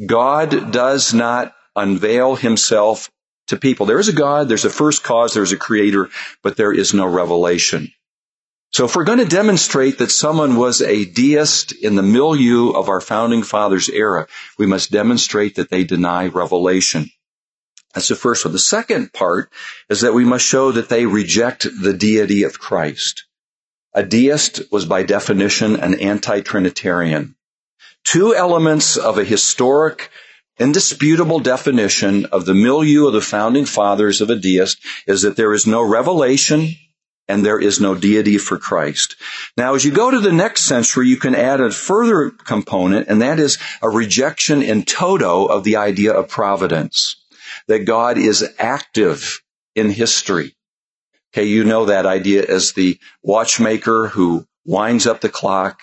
God 0.05 0.71
does 0.71 1.15
not 1.15 1.55
unveil 1.75 2.37
himself 2.37 3.11
to 3.49 3.57
people. 3.57 3.87
There 3.87 3.99
is 3.99 4.09
a 4.09 4.13
God, 4.13 4.49
there's 4.49 4.65
a 4.65 4.71
first 4.71 5.03
cause, 5.03 5.35
there's 5.35 5.53
a 5.53 5.57
creator, 5.57 6.11
but 6.43 6.57
there 6.57 6.73
is 6.73 6.95
no 6.95 7.07
revelation. 7.07 7.93
So 8.71 8.85
if 8.85 8.95
we're 8.95 9.05
going 9.05 9.19
to 9.19 9.25
demonstrate 9.25 9.99
that 9.99 10.11
someone 10.11 10.57
was 10.57 10.83
a 10.83 11.05
deist 11.05 11.73
in 11.73 11.95
the 11.95 12.03
milieu 12.03 12.71
of 12.71 12.89
our 12.89 13.01
founding 13.01 13.43
fathers 13.43 13.89
era, 13.89 14.27
we 14.59 14.67
must 14.67 14.91
demonstrate 14.91 15.57
that 15.57 15.71
they 15.71 15.85
deny 15.85 16.27
revelation. 16.27 17.11
That's 17.95 18.09
the 18.09 18.15
first 18.15 18.45
one. 18.45 18.53
The 18.53 18.59
second 18.59 19.13
part 19.13 19.51
is 19.89 20.03
that 20.03 20.13
we 20.13 20.25
must 20.25 20.45
show 20.45 20.73
that 20.73 20.91
they 20.91 21.07
reject 21.07 21.67
the 21.83 21.95
deity 21.95 22.43
of 22.43 22.59
Christ. 22.59 23.25
A 23.95 24.03
deist 24.03 24.61
was 24.71 24.85
by 24.85 25.03
definition 25.03 25.77
an 25.77 25.99
anti-Trinitarian. 25.99 27.37
Two 28.05 28.35
elements 28.35 28.99
of 28.99 29.17
a 29.19 29.25
historic, 29.25 30.11
indisputable 30.59 31.41
definition 31.41 32.27
of 32.27 32.45
the 32.45 32.55
milieu 32.55 33.07
of 33.07 33.15
the 33.15 33.23
founding 33.23 33.65
fathers 33.65 34.21
of 34.21 34.29
a 34.29 34.37
deist 34.37 34.79
is 35.07 35.23
that 35.23 35.37
there 35.37 35.55
is 35.55 35.67
no 35.67 35.83
revelation 35.83 36.77
and 37.29 37.45
there 37.45 37.61
is 37.61 37.81
no 37.81 37.95
deity 37.95 38.39
for 38.39 38.59
Christ. 38.59 39.17
Now, 39.57 39.75
as 39.75 39.85
you 39.85 39.91
go 39.91 40.11
to 40.11 40.21
the 40.21 40.33
next 40.33 40.65
century, 40.65 41.09
you 41.09 41.17
can 41.17 41.35
add 41.35 41.61
a 41.61 41.71
further 41.71 42.31
component, 42.31 43.09
and 43.09 43.21
that 43.23 43.39
is 43.39 43.59
a 43.83 43.89
rejection 43.89 44.63
in 44.63 44.85
toto 44.85 45.47
of 45.47 45.65
the 45.65 45.77
idea 45.77 46.13
of 46.13 46.29
providence. 46.29 47.17
That 47.67 47.81
God 47.81 48.19
is 48.19 48.49
active 48.59 49.43
in 49.75 49.91
history. 49.91 50.55
Okay, 51.33 51.45
you 51.45 51.65
know 51.65 51.87
that 51.87 52.07
idea 52.07 52.45
as 52.47 52.73
the 52.73 52.99
watchmaker 53.23 54.09
who 54.09 54.47
winds 54.65 55.07
up 55.07 55.21
the 55.21 55.29
clock 55.29 55.81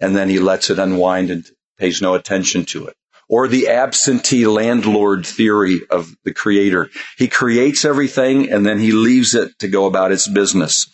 and 0.00 0.16
then 0.16 0.28
he 0.28 0.38
lets 0.40 0.68
it 0.68 0.78
unwind 0.78 1.30
and 1.30 1.48
pays 1.78 2.02
no 2.02 2.14
attention 2.14 2.64
to 2.66 2.86
it. 2.86 2.96
Or 3.32 3.48
the 3.48 3.68
absentee 3.68 4.46
landlord 4.46 5.26
theory 5.26 5.80
of 5.88 6.14
the 6.22 6.34
creator. 6.34 6.90
He 7.16 7.28
creates 7.28 7.86
everything 7.86 8.50
and 8.50 8.66
then 8.66 8.78
he 8.78 8.92
leaves 8.92 9.34
it 9.34 9.58
to 9.60 9.68
go 9.68 9.86
about 9.86 10.12
its 10.12 10.28
business. 10.28 10.86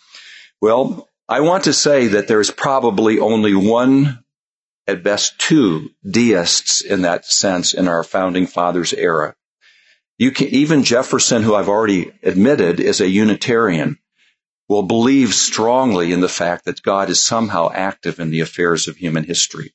Well, 0.61 1.09
I 1.27 1.41
want 1.41 1.65
to 1.65 1.73
say 1.73 2.07
that 2.07 2.29
there's 2.29 2.49
probably 2.49 3.19
only 3.19 3.53
one, 3.53 4.23
at 4.87 5.03
best 5.03 5.37
two 5.37 5.89
deists 6.09 6.79
in 6.79 7.01
that 7.01 7.25
sense 7.25 7.73
in 7.73 7.89
our 7.89 8.05
founding 8.05 8.47
fathers 8.47 8.93
era. 8.93 9.35
You 10.17 10.31
can, 10.31 10.47
even 10.47 10.83
Jefferson, 10.83 11.43
who 11.43 11.55
I've 11.55 11.67
already 11.67 12.11
admitted 12.23 12.79
is 12.79 13.01
a 13.01 13.07
Unitarian, 13.09 13.99
will 14.69 14.83
believe 14.83 15.33
strongly 15.33 16.13
in 16.13 16.21
the 16.21 16.29
fact 16.29 16.63
that 16.65 16.81
God 16.81 17.09
is 17.09 17.19
somehow 17.21 17.69
active 17.73 18.19
in 18.19 18.31
the 18.31 18.39
affairs 18.39 18.87
of 18.87 18.95
human 18.95 19.25
history. 19.25 19.73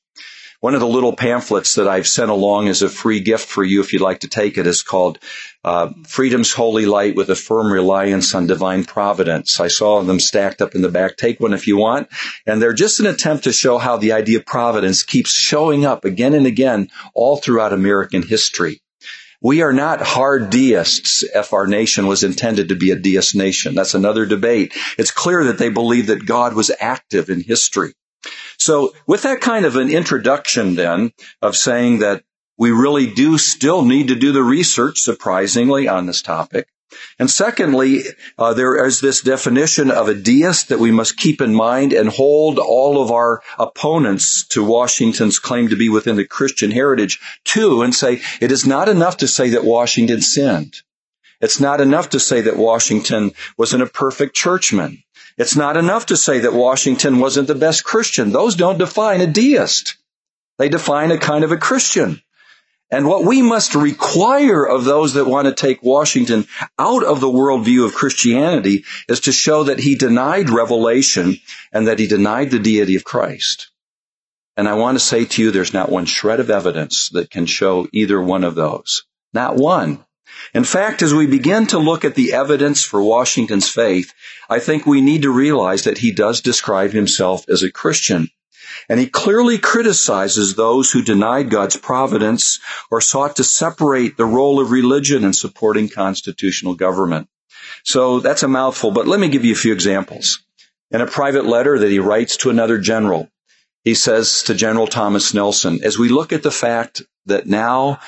One 0.65 0.73
of 0.73 0.79
the 0.79 0.87
little 0.87 1.15
pamphlets 1.15 1.75
that 1.75 1.87
I've 1.87 2.07
sent 2.07 2.31
along 2.31 2.69
as 2.69 2.81
a 2.81 2.89
free 2.89 3.19
gift 3.19 3.47
for 3.47 3.63
you, 3.63 3.81
if 3.81 3.93
you'd 3.93 4.01
like 4.01 4.21
to 4.21 4.27
take 4.27 4.57
it, 4.57 4.65
is 4.65 4.81
called 4.81 5.19
uh, 5.63 5.91
"Freedom's 6.07 6.53
Holy 6.53 6.87
Light 6.87 7.15
with 7.15 7.29
a 7.29 7.35
Firm 7.35 7.71
Reliance 7.71 8.33
on 8.33 8.47
Divine 8.47 8.83
Providence." 8.83 9.59
I 9.59 9.67
saw 9.67 10.01
them 10.01 10.19
stacked 10.19 10.63
up 10.63 10.73
in 10.73 10.81
the 10.81 10.89
back. 10.89 11.17
Take 11.17 11.39
one 11.39 11.53
if 11.53 11.67
you 11.67 11.77
want, 11.77 12.07
and 12.47 12.59
they're 12.59 12.73
just 12.73 12.99
an 12.99 13.05
attempt 13.05 13.43
to 13.43 13.53
show 13.53 13.77
how 13.77 13.97
the 13.97 14.13
idea 14.13 14.39
of 14.39 14.47
providence 14.47 15.03
keeps 15.03 15.33
showing 15.33 15.85
up 15.85 16.03
again 16.03 16.33
and 16.33 16.47
again 16.47 16.89
all 17.13 17.37
throughout 17.37 17.71
American 17.71 18.23
history. 18.23 18.81
We 19.43 19.61
are 19.61 19.71
not 19.71 20.01
hard 20.01 20.49
deists 20.49 21.21
if 21.21 21.53
our 21.53 21.67
nation 21.67 22.07
was 22.07 22.23
intended 22.23 22.69
to 22.69 22.75
be 22.75 22.89
a 22.89 22.95
deist 22.95 23.35
nation. 23.35 23.75
That's 23.75 23.93
another 23.93 24.25
debate. 24.25 24.73
It's 24.97 25.11
clear 25.11 25.43
that 25.43 25.59
they 25.59 25.69
believe 25.69 26.07
that 26.07 26.25
God 26.25 26.55
was 26.55 26.71
active 26.79 27.29
in 27.29 27.41
history. 27.41 27.93
So 28.57 28.93
with 29.05 29.23
that 29.23 29.41
kind 29.41 29.65
of 29.65 29.75
an 29.75 29.89
introduction 29.89 30.75
then 30.75 31.11
of 31.41 31.55
saying 31.55 31.99
that 31.99 32.23
we 32.57 32.71
really 32.71 33.07
do 33.07 33.37
still 33.37 33.83
need 33.83 34.07
to 34.07 34.15
do 34.15 34.31
the 34.31 34.43
research, 34.43 34.99
surprisingly, 34.99 35.87
on 35.87 36.05
this 36.05 36.21
topic, 36.21 36.67
and 37.19 37.29
secondly, 37.29 38.03
uh, 38.37 38.53
there 38.53 38.85
is 38.85 39.01
this 39.01 39.21
definition 39.21 39.91
of 39.91 40.07
a 40.07 40.13
deist 40.13 40.69
that 40.69 40.79
we 40.79 40.91
must 40.91 41.17
keep 41.17 41.41
in 41.41 41.53
mind 41.53 41.93
and 41.93 42.09
hold 42.09 42.59
all 42.59 43.01
of 43.01 43.11
our 43.11 43.41
opponents 43.57 44.45
to 44.49 44.63
Washington's 44.63 45.39
claim 45.39 45.69
to 45.69 45.75
be 45.75 45.89
within 45.89 46.15
the 46.15 46.25
Christian 46.25 46.71
heritage 46.71 47.19
to 47.45 47.81
and 47.81 47.93
say 47.93 48.21
it 48.41 48.51
is 48.51 48.65
not 48.65 48.89
enough 48.89 49.17
to 49.17 49.27
say 49.27 49.49
that 49.51 49.63
Washington 49.63 50.21
sinned. 50.21 50.81
It's 51.41 51.59
not 51.59 51.81
enough 51.81 52.09
to 52.09 52.19
say 52.19 52.41
that 52.41 52.57
Washington 52.57 53.31
wasn't 53.57 53.83
a 53.83 53.87
perfect 53.87 54.35
churchman. 54.35 55.03
It's 55.37 55.55
not 55.55 55.77
enough 55.77 56.07
to 56.07 56.17
say 56.17 56.39
that 56.39 56.53
Washington 56.53 57.19
wasn't 57.19 57.47
the 57.47 57.55
best 57.55 57.83
Christian. 57.83 58.31
Those 58.31 58.55
don't 58.55 58.77
define 58.77 59.21
a 59.21 59.27
deist. 59.27 59.97
They 60.57 60.69
define 60.69 61.11
a 61.11 61.17
kind 61.17 61.43
of 61.43 61.51
a 61.51 61.57
Christian. 61.57 62.21
And 62.91 63.07
what 63.07 63.25
we 63.25 63.41
must 63.41 63.75
require 63.75 64.63
of 64.63 64.85
those 64.85 65.15
that 65.15 65.25
want 65.25 65.47
to 65.47 65.53
take 65.53 65.83
Washington 65.83 66.47
out 66.79 67.03
of 67.03 67.19
the 67.19 67.27
worldview 67.27 67.85
of 67.85 67.95
Christianity 67.95 68.85
is 69.09 69.21
to 69.21 69.31
show 69.31 69.63
that 69.63 69.79
he 69.79 69.95
denied 69.95 70.49
revelation 70.49 71.37
and 71.73 71.87
that 71.87 71.99
he 71.99 72.07
denied 72.07 72.51
the 72.51 72.59
deity 72.59 72.95
of 72.95 73.03
Christ. 73.03 73.71
And 74.55 74.69
I 74.69 74.75
want 74.75 74.95
to 74.95 75.03
say 75.03 75.25
to 75.25 75.41
you, 75.41 75.51
there's 75.51 75.73
not 75.73 75.89
one 75.89 76.05
shred 76.05 76.39
of 76.39 76.49
evidence 76.49 77.09
that 77.09 77.29
can 77.29 77.47
show 77.47 77.87
either 77.91 78.21
one 78.21 78.45
of 78.45 78.55
those. 78.55 79.03
Not 79.33 79.57
one. 79.57 80.04
In 80.53 80.63
fact, 80.63 81.01
as 81.01 81.13
we 81.13 81.27
begin 81.27 81.67
to 81.67 81.77
look 81.77 82.05
at 82.05 82.15
the 82.15 82.33
evidence 82.33 82.83
for 82.83 83.01
Washington's 83.01 83.69
faith, 83.69 84.13
I 84.49 84.59
think 84.59 84.85
we 84.85 85.01
need 85.01 85.23
to 85.23 85.29
realize 85.29 85.83
that 85.83 85.97
he 85.97 86.11
does 86.11 86.41
describe 86.41 86.91
himself 86.91 87.47
as 87.49 87.63
a 87.63 87.71
Christian. 87.71 88.29
And 88.89 88.99
he 88.99 89.07
clearly 89.07 89.57
criticizes 89.57 90.55
those 90.55 90.91
who 90.91 91.01
denied 91.01 91.49
God's 91.49 91.77
providence 91.77 92.59
or 92.91 93.01
sought 93.01 93.37
to 93.37 93.43
separate 93.43 94.17
the 94.17 94.25
role 94.25 94.59
of 94.59 94.71
religion 94.71 95.23
in 95.23 95.33
supporting 95.33 95.89
constitutional 95.89 96.75
government. 96.75 97.29
So 97.83 98.19
that's 98.19 98.43
a 98.43 98.47
mouthful, 98.47 98.91
but 98.91 99.07
let 99.07 99.19
me 99.19 99.29
give 99.29 99.45
you 99.45 99.53
a 99.53 99.57
few 99.57 99.73
examples. 99.73 100.39
In 100.91 101.01
a 101.01 101.07
private 101.07 101.45
letter 101.45 101.79
that 101.79 101.91
he 101.91 101.99
writes 101.99 102.37
to 102.37 102.49
another 102.49 102.77
general, 102.77 103.29
he 103.83 103.93
says 103.93 104.43
to 104.43 104.53
General 104.53 104.87
Thomas 104.87 105.33
Nelson, 105.33 105.83
as 105.83 105.97
we 105.97 106.09
look 106.09 106.33
at 106.33 106.43
the 106.43 106.51
fact 106.51 107.03
that 107.25 107.47
now 107.47 107.99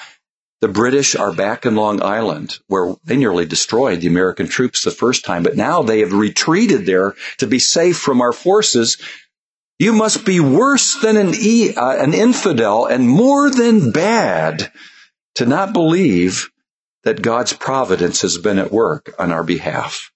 the 0.62 0.68
British 0.68 1.16
are 1.16 1.34
back 1.34 1.66
in 1.66 1.76
Long 1.76 2.02
Island, 2.02 2.58
where 2.68 2.96
they 3.04 3.18
nearly 3.18 3.46
destroyed 3.46 4.02
the 4.02 4.08
American 4.08 4.48
troops 4.48 4.84
the 4.84 4.92
first 4.92 5.24
time, 5.24 5.44
but 5.44 5.56
now 5.56 5.84
they 5.84 6.00
have 6.00 6.14
retreated 6.14 6.86
there 6.86 7.16
to 7.38 7.48
be 7.48 7.60
safe 7.60 7.98
from 7.98 8.22
our 8.22 8.34
forces. 8.34 8.98
You 9.78 9.94
must 9.94 10.26
be 10.26 10.40
worse 10.40 11.00
than 11.00 11.18
an, 11.18 11.34
e, 11.36 11.76
uh, 11.76 12.04
an 12.04 12.14
infidel 12.14 12.88
and 12.88 13.08
more 13.08 13.52
than 13.52 13.92
bad 13.92 14.72
to 15.36 15.46
not 15.46 15.74
believe 15.74 16.50
that 17.04 17.22
God's 17.22 17.54
providence 17.54 18.22
has 18.24 18.40
been 18.40 18.58
at 18.58 18.72
work 18.72 19.14
on 19.20 19.32
our 19.32 19.44
behalf. 19.44 20.12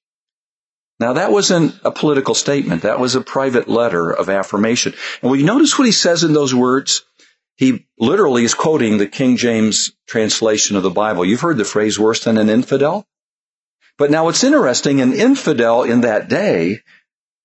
Now 1.00 1.14
that 1.14 1.32
wasn't 1.32 1.80
a 1.84 1.92
political 1.92 2.36
statement. 2.36 2.84
That 2.84 3.00
was 3.00 3.16
a 3.16 3.22
private 3.22 3.68
letter 3.68 4.12
of 4.12 4.30
affirmation. 4.30 4.94
And 5.22 5.32
will 5.32 5.40
you 5.40 5.46
notice 5.46 5.78
what 5.78 5.86
he 5.86 5.92
says 5.92 6.24
in 6.24 6.34
those 6.34 6.54
words? 6.54 7.04
He 7.62 7.86
literally 8.00 8.44
is 8.44 8.56
quoting 8.56 8.98
the 8.98 9.06
King 9.06 9.38
James 9.38 9.92
translation 10.08 10.76
of 10.76 10.82
the 10.82 10.90
Bible. 10.90 11.24
You've 11.24 11.42
heard 11.42 11.60
the 11.60 11.64
phrase 11.64 12.00
worse 12.00 12.24
than 12.24 12.40
an 12.40 12.50
infidel? 12.50 13.06
But 14.00 14.10
now 14.10 14.30
it's 14.30 14.44
interesting, 14.44 15.00
an 15.00 15.14
infidel 15.14 15.84
in 15.84 16.02
that 16.02 16.28
day 16.28 16.80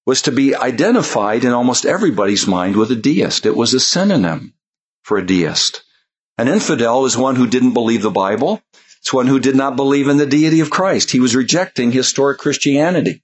was 0.06 0.23
to 0.23 0.32
be 0.32 0.56
identified 0.56 1.44
in 1.44 1.52
almost 1.52 1.85
everybody's 1.85 2.46
mind 2.46 2.76
with 2.76 2.90
a 2.90 2.96
deist. 2.96 3.44
It 3.44 3.54
was 3.54 3.75
a 3.75 3.78
synonym 3.78 4.54
for 5.02 5.18
a 5.18 5.26
deist. 5.26 5.82
An 6.38 6.49
infidel 6.49 7.04
is 7.04 7.14
one 7.14 7.37
who 7.37 7.46
didn't 7.46 7.75
believe 7.75 8.00
the 8.00 8.11
Bible. 8.11 8.62
It's 9.00 9.12
one 9.12 9.26
who 9.26 9.38
did 9.38 9.54
not 9.54 9.76
believe 9.76 10.08
in 10.08 10.16
the 10.16 10.25
deity 10.25 10.61
of 10.61 10.70
Christ. 10.70 11.11
He 11.11 11.20
was 11.20 11.37
rejecting 11.37 11.92
historic 11.92 12.38
Christianity. 12.38 13.23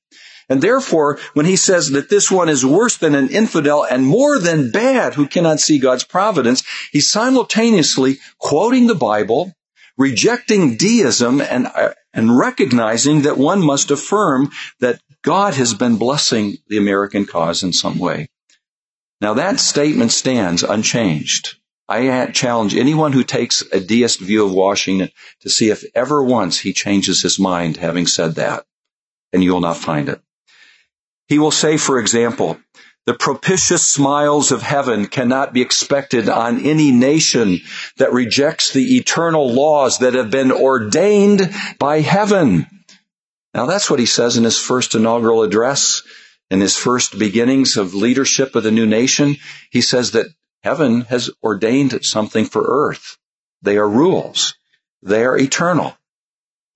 And 0.49 0.61
therefore, 0.61 1.19
when 1.35 1.47
he 1.47 1.57
says 1.57 1.91
that 1.91 2.09
this 2.09 2.31
one 2.31 2.49
is 2.49 2.65
worse 2.65 2.97
than 2.97 3.15
an 3.15 3.29
infidel 3.29 3.85
and 3.85 4.05
more 4.05 4.39
than 4.39 4.71
bad 4.71 5.15
who 5.15 5.27
cannot 5.27 5.61
see 5.61 5.79
God's 5.79 6.05
providence, 6.05 6.63
he's 6.91 7.11
simultaneously 7.11 8.19
quoting 8.39 8.87
the 8.87 8.95
Bible, 8.95 9.53
rejecting 9.97 10.77
deism 10.77 11.41
and, 11.41 11.67
uh, 11.67 11.95
and 12.13 12.37
recognizing 12.37 13.23
that 13.23 13.39
one 13.39 13.65
must 13.65 13.91
affirm 13.91 14.51
that 14.81 15.01
God 15.23 15.55
has 15.55 15.75
been 15.75 15.97
blessing 15.97 16.59
the 16.69 16.79
American 16.79 17.27
cause 17.27 17.63
in 17.63 17.73
some 17.73 17.99
way. 17.99 18.29
Now 19.21 19.35
that 19.35 19.61
statement 19.61 20.11
stands 20.11 20.65
unchanged. 20.65 21.57
I 21.89 22.27
challenge 22.31 22.75
anyone 22.75 23.13
who 23.13 23.23
takes 23.23 23.63
a 23.71 23.79
deist 23.79 24.19
view 24.19 24.45
of 24.45 24.53
Washington 24.53 25.11
to 25.41 25.51
see 25.51 25.69
if 25.69 25.85
ever 25.95 26.23
once 26.23 26.59
he 26.59 26.73
changes 26.73 27.23
his 27.23 27.39
mind 27.39 27.77
having 27.77 28.07
said 28.07 28.37
that. 28.37 28.65
And 29.33 29.45
you 29.45 29.53
will 29.53 29.61
not 29.61 29.77
find 29.77 30.09
it. 30.09 30.21
He 31.33 31.39
will 31.39 31.51
say, 31.51 31.79
for 31.79 31.99
example, 31.99 32.59
the 33.07 33.15
propitious 33.15 33.83
smiles 33.83 34.53
of 34.53 34.61
heaven 34.61 35.07
cannot 35.07 35.55
be 35.55 35.63
expected 35.63 36.29
on 36.29 36.61
any 36.61 36.91
nation 36.91 37.61
that 37.97 38.13
rejects 38.13 38.75
the 38.75 38.99
eternal 38.99 39.51
laws 39.51 40.01
that 40.01 40.13
have 40.13 40.31
been 40.31 40.53
ordained 40.53 41.51
by 41.79 42.01
heaven. 42.01 42.67
Now 43.55 43.65
that's 43.65 43.89
what 43.89 43.99
he 43.99 44.05
says 44.05 44.37
in 44.37 44.45
his 44.45 44.59
first 44.59 44.95
inaugural 44.95 45.43
address, 45.43 46.03
in 46.51 46.61
his 46.61 46.77
first 46.77 47.19
beginnings 47.19 47.79
of 47.79 47.95
leadership 47.95 48.55
of 48.55 48.63
the 48.63 48.71
new 48.71 48.85
nation. 48.85 49.37
He 49.71 49.81
says 49.81 50.11
that 50.11 50.27
heaven 50.63 51.01
has 51.09 51.31
ordained 51.43 52.05
something 52.05 52.45
for 52.45 52.63
earth. 52.63 53.17
They 53.63 53.79
are 53.79 53.89
rules. 53.89 54.55
They 55.03 55.25
are 55.25 55.39
eternal. 55.39 55.97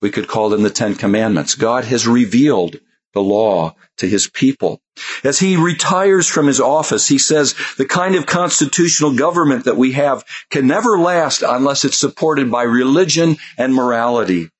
We 0.01 0.09
could 0.09 0.27
call 0.27 0.49
them 0.49 0.63
the 0.63 0.71
Ten 0.71 0.95
Commandments. 0.95 1.53
God 1.53 1.83
has 1.83 2.07
revealed 2.07 2.77
the 3.17 3.23
law 3.23 3.73
to 3.97 4.07
his 4.07 4.29
people. 4.29 4.79
As 5.23 5.39
he 5.39 5.57
retires 5.57 6.27
from 6.27 6.45
his 6.45 6.61
office, 6.61 7.07
he 7.07 7.17
says 7.17 7.55
the 7.79 7.85
kind 7.85 8.13
of 8.13 8.27
constitutional 8.27 9.15
government 9.15 9.65
that 9.65 9.75
we 9.75 9.93
have 9.93 10.23
can 10.51 10.67
never 10.67 10.99
last 10.99 11.41
unless 11.41 11.83
it's 11.83 11.97
supported 11.97 12.51
by 12.51 12.61
religion 12.61 13.37
and 13.57 13.73
morality. 13.73 14.51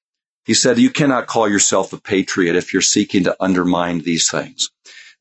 He 0.46 0.56
said, 0.56 0.80
you 0.80 0.90
cannot 0.90 1.28
call 1.28 1.48
yourself 1.48 1.94
a 1.94 2.02
patriot 2.02 2.56
if 2.56 2.74
you're 2.74 2.82
seeking 2.82 3.26
to 3.26 3.38
undermine 3.40 4.00
these 4.00 4.32
things. 4.32 4.72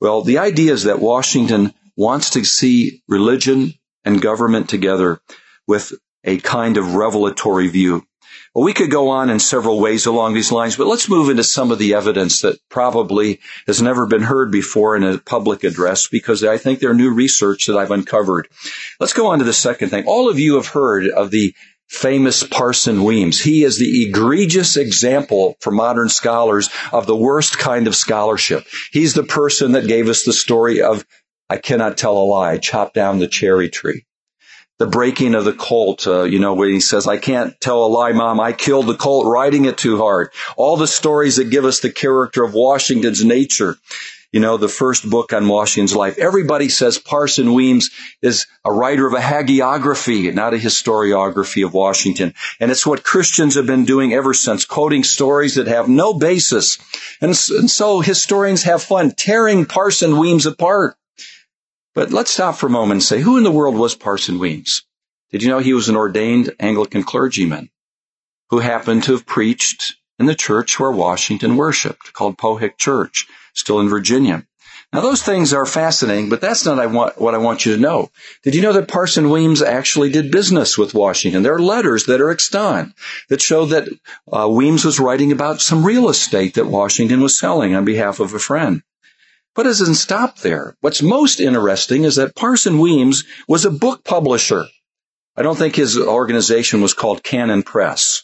Well, 0.01 0.23
the 0.23 0.39
idea 0.39 0.73
is 0.73 0.85
that 0.85 0.99
Washington 0.99 1.75
wants 1.95 2.31
to 2.31 2.45
see 2.45 3.03
religion 3.07 3.75
and 4.03 4.23
government 4.23 4.71
together 4.71 5.21
with 5.67 5.93
a 6.25 6.39
kind 6.39 6.79
of 6.79 6.95
revelatory 6.95 7.69
view. 7.69 8.07
Well, 8.57 8.65
we 8.65 8.73
could 8.73 8.91
go 8.91 9.11
on 9.11 9.29
in 9.29 9.39
several 9.39 9.81
ways 9.81 10.07
along 10.07 10.33
these 10.33 10.51
lines, 10.51 10.77
but 10.77 10.87
let's 10.87 11.11
move 11.11 11.29
into 11.29 11.45
some 11.45 11.71
of 11.71 11.79
the 11.79 11.93
evidence 11.93 12.41
that 12.41 12.59
probably 12.71 13.39
has 13.67 13.83
never 13.83 14.07
been 14.07 14.23
heard 14.23 14.51
before 14.51 14.97
in 14.97 15.03
a 15.03 15.19
public 15.19 15.63
address 15.63 16.09
because 16.09 16.43
I 16.43 16.57
think 16.57 16.79
there 16.79 16.91
are 16.91 16.95
new 16.95 17.13
research 17.13 17.67
that 17.67 17.77
I've 17.77 17.91
uncovered. 17.91 18.49
Let's 18.99 19.13
go 19.13 19.27
on 19.27 19.41
to 19.41 19.45
the 19.45 19.53
second 19.53 19.91
thing. 19.91 20.07
All 20.07 20.31
of 20.31 20.39
you 20.39 20.55
have 20.55 20.69
heard 20.69 21.07
of 21.07 21.31
the 21.31 21.55
famous 21.89 22.45
Parson 22.45 23.05
Weems. 23.05 23.39
He 23.39 23.63
is 23.63 23.79
the 23.79 24.09
egregious 24.09 24.79
example 24.79 25.59
for 25.61 25.71
modern 25.71 26.09
scholars 26.09 26.71
of 26.95 27.07
the 27.07 27.15
worst 27.15 27.59
kind 27.59 27.87
of 27.87 27.95
scholarship. 27.95 28.65
He's 28.91 29.13
the 29.13 29.23
person 29.23 29.73
that 29.73 29.87
gave 29.87 30.09
us 30.09 30.25
the 30.25 30.33
story 30.33 30.81
of 30.81 31.05
I 31.51 31.59
cannot 31.59 31.99
tell 31.99 32.17
a 32.17 32.25
lie, 32.25 32.57
chop 32.57 32.95
down 32.95 33.19
the 33.19 33.29
cherry 33.29 33.69
tree 33.69 34.07
the 34.79 34.87
breaking 34.87 35.35
of 35.35 35.45
the 35.45 35.53
colt, 35.53 36.07
uh, 36.07 36.25
you 36.25 36.39
know, 36.39 36.55
where 36.55 36.69
he 36.69 36.81
says, 36.81 37.07
I 37.07 37.17
can't 37.17 37.59
tell 37.61 37.85
a 37.85 37.89
lie, 37.89 38.13
mom. 38.13 38.41
I 38.41 38.53
killed 38.53 38.87
the 38.87 38.95
colt 38.95 39.27
riding 39.27 39.65
it 39.65 39.79
too 39.79 39.97
hard. 39.99 40.31
All 40.57 40.77
the 40.77 40.87
stories 40.87 41.37
that 41.37 41.51
give 41.51 41.65
us 41.65 41.81
the 41.81 41.91
character 41.91 42.45
of 42.45 42.53
Washington's 42.53 43.25
nature. 43.25 43.77
You 44.33 44.41
know, 44.41 44.59
the 44.59 44.69
first 44.69 45.09
book 45.09 45.33
on 45.33 45.49
Washington's 45.49 45.97
life. 45.97 46.19
Everybody 46.19 46.69
says 46.69 46.99
Parson 46.99 47.55
Weems 47.55 47.89
is 48.21 48.47
a 48.67 48.73
writer 48.73 49.07
of 49.07 49.15
a 49.15 49.21
hagiography, 49.21 50.35
not 50.35 50.53
a 50.53 50.59
historiography 50.59 51.65
of 51.65 51.73
Washington. 51.73 52.35
And 52.61 52.71
it's 52.71 52.85
what 52.85 53.05
Christians 53.05 53.55
have 53.55 53.67
been 53.67 53.87
doing 53.87 54.13
ever 54.13 54.35
since, 54.35 54.67
quoting 54.67 55.05
stories 55.05 55.55
that 55.55 55.69
have 55.69 55.89
no 55.89 56.13
basis. 56.13 56.77
And 57.23 57.35
so 57.35 58.01
historians 58.01 58.65
have 58.65 58.83
fun 58.83 59.13
tearing 59.13 59.65
Parson 59.65 60.19
Weems 60.19 60.45
apart. 60.45 60.99
But 61.97 62.13
let's 62.13 62.31
stop 62.31 62.57
for 62.57 62.67
a 62.67 62.71
moment 62.71 62.97
and 62.99 63.03
say, 63.03 63.23
who 63.23 63.39
in 63.39 63.43
the 63.43 63.51
world 63.51 63.75
was 63.75 63.95
Parson 63.95 64.39
Weems? 64.39 64.83
Did 65.33 65.43
you 65.43 65.49
know 65.49 65.61
he 65.61 65.73
was 65.73 65.89
an 65.89 65.97
ordained 65.97 66.55
Anglican 66.61 67.03
clergyman 67.03 67.71
who 68.51 68.59
happened 68.59 69.05
to 69.05 69.13
have 69.13 69.25
preached 69.25 69.95
in 70.19 70.27
the 70.27 70.35
church 70.35 70.79
where 70.79 70.91
Washington 70.91 71.57
worshiped, 71.57 72.13
called 72.13 72.37
Pohick 72.37 72.77
Church, 72.77 73.27
still 73.55 73.81
in 73.81 73.89
Virginia? 73.89 74.47
Now 74.93 75.01
those 75.01 75.23
things 75.23 75.55
are 75.55 75.65
fascinating, 75.65 76.29
but 76.29 76.43
that's 76.43 76.67
not 76.67 76.87
what 77.19 77.35
I 77.35 77.39
want 77.39 77.65
you 77.65 77.75
to 77.75 77.81
know. 77.81 78.11
Did 78.43 78.55
you 78.55 78.61
know 78.61 78.75
that 78.75 78.89
Parson 78.89 79.31
Weems 79.31 79.63
actually 79.63 80.11
did 80.11 80.31
business 80.31 80.77
with 80.77 80.93
Washington? 80.93 81.43
There 81.45 81.55
are 81.55 81.63
letters 81.63 82.05
that 82.05 82.21
are 82.21 82.31
extant 82.31 82.93
that 83.31 83.41
show 83.41 83.65
that 83.65 83.89
uh, 84.31 84.47
Weems 84.51 84.85
was 84.85 85.01
writing 85.01 85.33
about 85.33 85.63
some 85.63 85.83
real 85.83 86.11
estate 86.11 86.55
that 86.55 86.67
Washington 86.67 87.23
was 87.23 87.39
selling 87.39 87.75
on 87.75 87.87
behalf 87.87 88.21
of 88.21 88.35
a 88.35 88.39
friend. 88.39 88.83
But 89.57 89.65
it 89.67 89.71
doesn't 89.71 89.95
stop 89.95 90.39
there. 90.39 90.77
What's 90.83 91.03
most 91.03 91.41
interesting 91.41 92.05
is 92.05 92.17
that 92.17 92.37
Parson 92.37 92.79
Weems 92.79 93.25
was 93.49 93.65
a 93.65 93.71
book 93.71 94.05
publisher. 94.05 94.67
I 95.35 95.43
don't 95.43 95.57
think 95.57 95.75
his 95.75 95.99
organization 95.99 96.83
was 96.83 96.95
called 96.95 97.23
Canon 97.23 97.63
Press. 97.63 98.23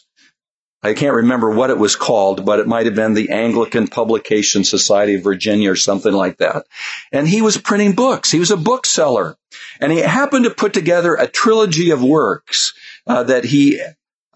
I 0.83 0.93
can't 0.93 1.15
remember 1.15 1.49
what 1.49 1.69
it 1.69 1.77
was 1.77 1.95
called, 1.95 2.45
but 2.45 2.59
it 2.59 2.67
might 2.67 2.85
have 2.85 2.95
been 2.95 3.13
the 3.13 3.29
Anglican 3.29 3.87
Publication 3.87 4.63
Society 4.63 5.15
of 5.15 5.23
Virginia 5.23 5.71
or 5.71 5.75
something 5.75 6.13
like 6.13 6.37
that. 6.37 6.65
And 7.11 7.27
he 7.27 7.41
was 7.41 7.57
printing 7.57 7.93
books. 7.93 8.29
He 8.29 8.39
was 8.39 8.51
a 8.51 8.57
bookseller. 8.57 9.37
And 9.79 9.91
he 9.91 9.99
happened 9.99 10.43
to 10.43 10.51
put 10.51 10.73
together 10.73 11.15
a 11.15 11.25
trilogy 11.25 11.91
of 11.91 12.03
works 12.03 12.73
uh, 13.07 13.23
that 13.23 13.45
he 13.45 13.81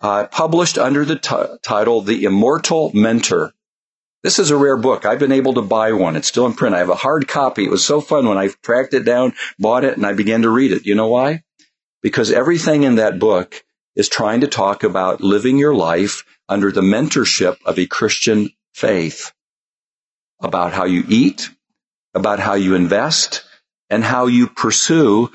uh, 0.02 0.28
published 0.28 0.78
under 0.78 1.04
the 1.04 1.18
t- 1.18 1.58
title 1.64 2.02
The 2.02 2.24
Immortal 2.24 2.92
Mentor. 2.94 3.54
This 4.24 4.40
is 4.40 4.52
a 4.52 4.58
rare 4.58 4.78
book. 4.78 5.06
I've 5.06 5.20
been 5.20 5.32
able 5.32 5.54
to 5.56 5.62
buy 5.62 5.94
one. 5.94 6.16
It's 6.16 6.28
still 6.28 6.46
in 6.46 6.54
print. 6.54 6.76
I 6.76 6.80
have 6.80 6.90
a 6.90 6.96
hard 6.96 7.28
copy. 7.28 7.64
It 7.64 7.72
was 7.72 7.86
so 7.86 8.02
fun 8.02 8.28
when 8.28 8.38
I 8.38 8.50
tracked 8.64 8.94
it 8.94 9.06
down, 9.06 9.34
bought 9.60 9.84
it, 9.84 9.96
and 9.96 10.06
I 10.06 10.14
began 10.14 10.42
to 10.42 10.50
read 10.50 10.72
it. 10.72 10.86
You 10.86 10.96
know 10.96 11.08
why? 11.08 11.44
Because 12.02 12.32
everything 12.32 12.84
in 12.84 12.96
that 12.96 13.20
book 13.20 13.64
is 13.96 14.10
trying 14.10 14.42
to 14.42 14.48
talk 14.48 14.84
about 14.84 15.22
living 15.22 15.58
your 15.58 15.76
life 15.76 16.24
under 16.50 16.72
the 16.72 16.82
mentorship 16.82 17.58
of 17.66 17.78
a 17.80 17.86
Christian 17.88 18.50
faith, 18.74 19.34
about 20.42 20.74
how 20.74 20.86
you 20.86 21.04
eat, 21.08 21.50
about 22.14 22.40
how 22.40 22.56
you 22.56 22.76
invest, 22.76 23.44
and 23.90 24.04
how 24.04 24.28
you 24.28 24.48
pursue 24.48 25.32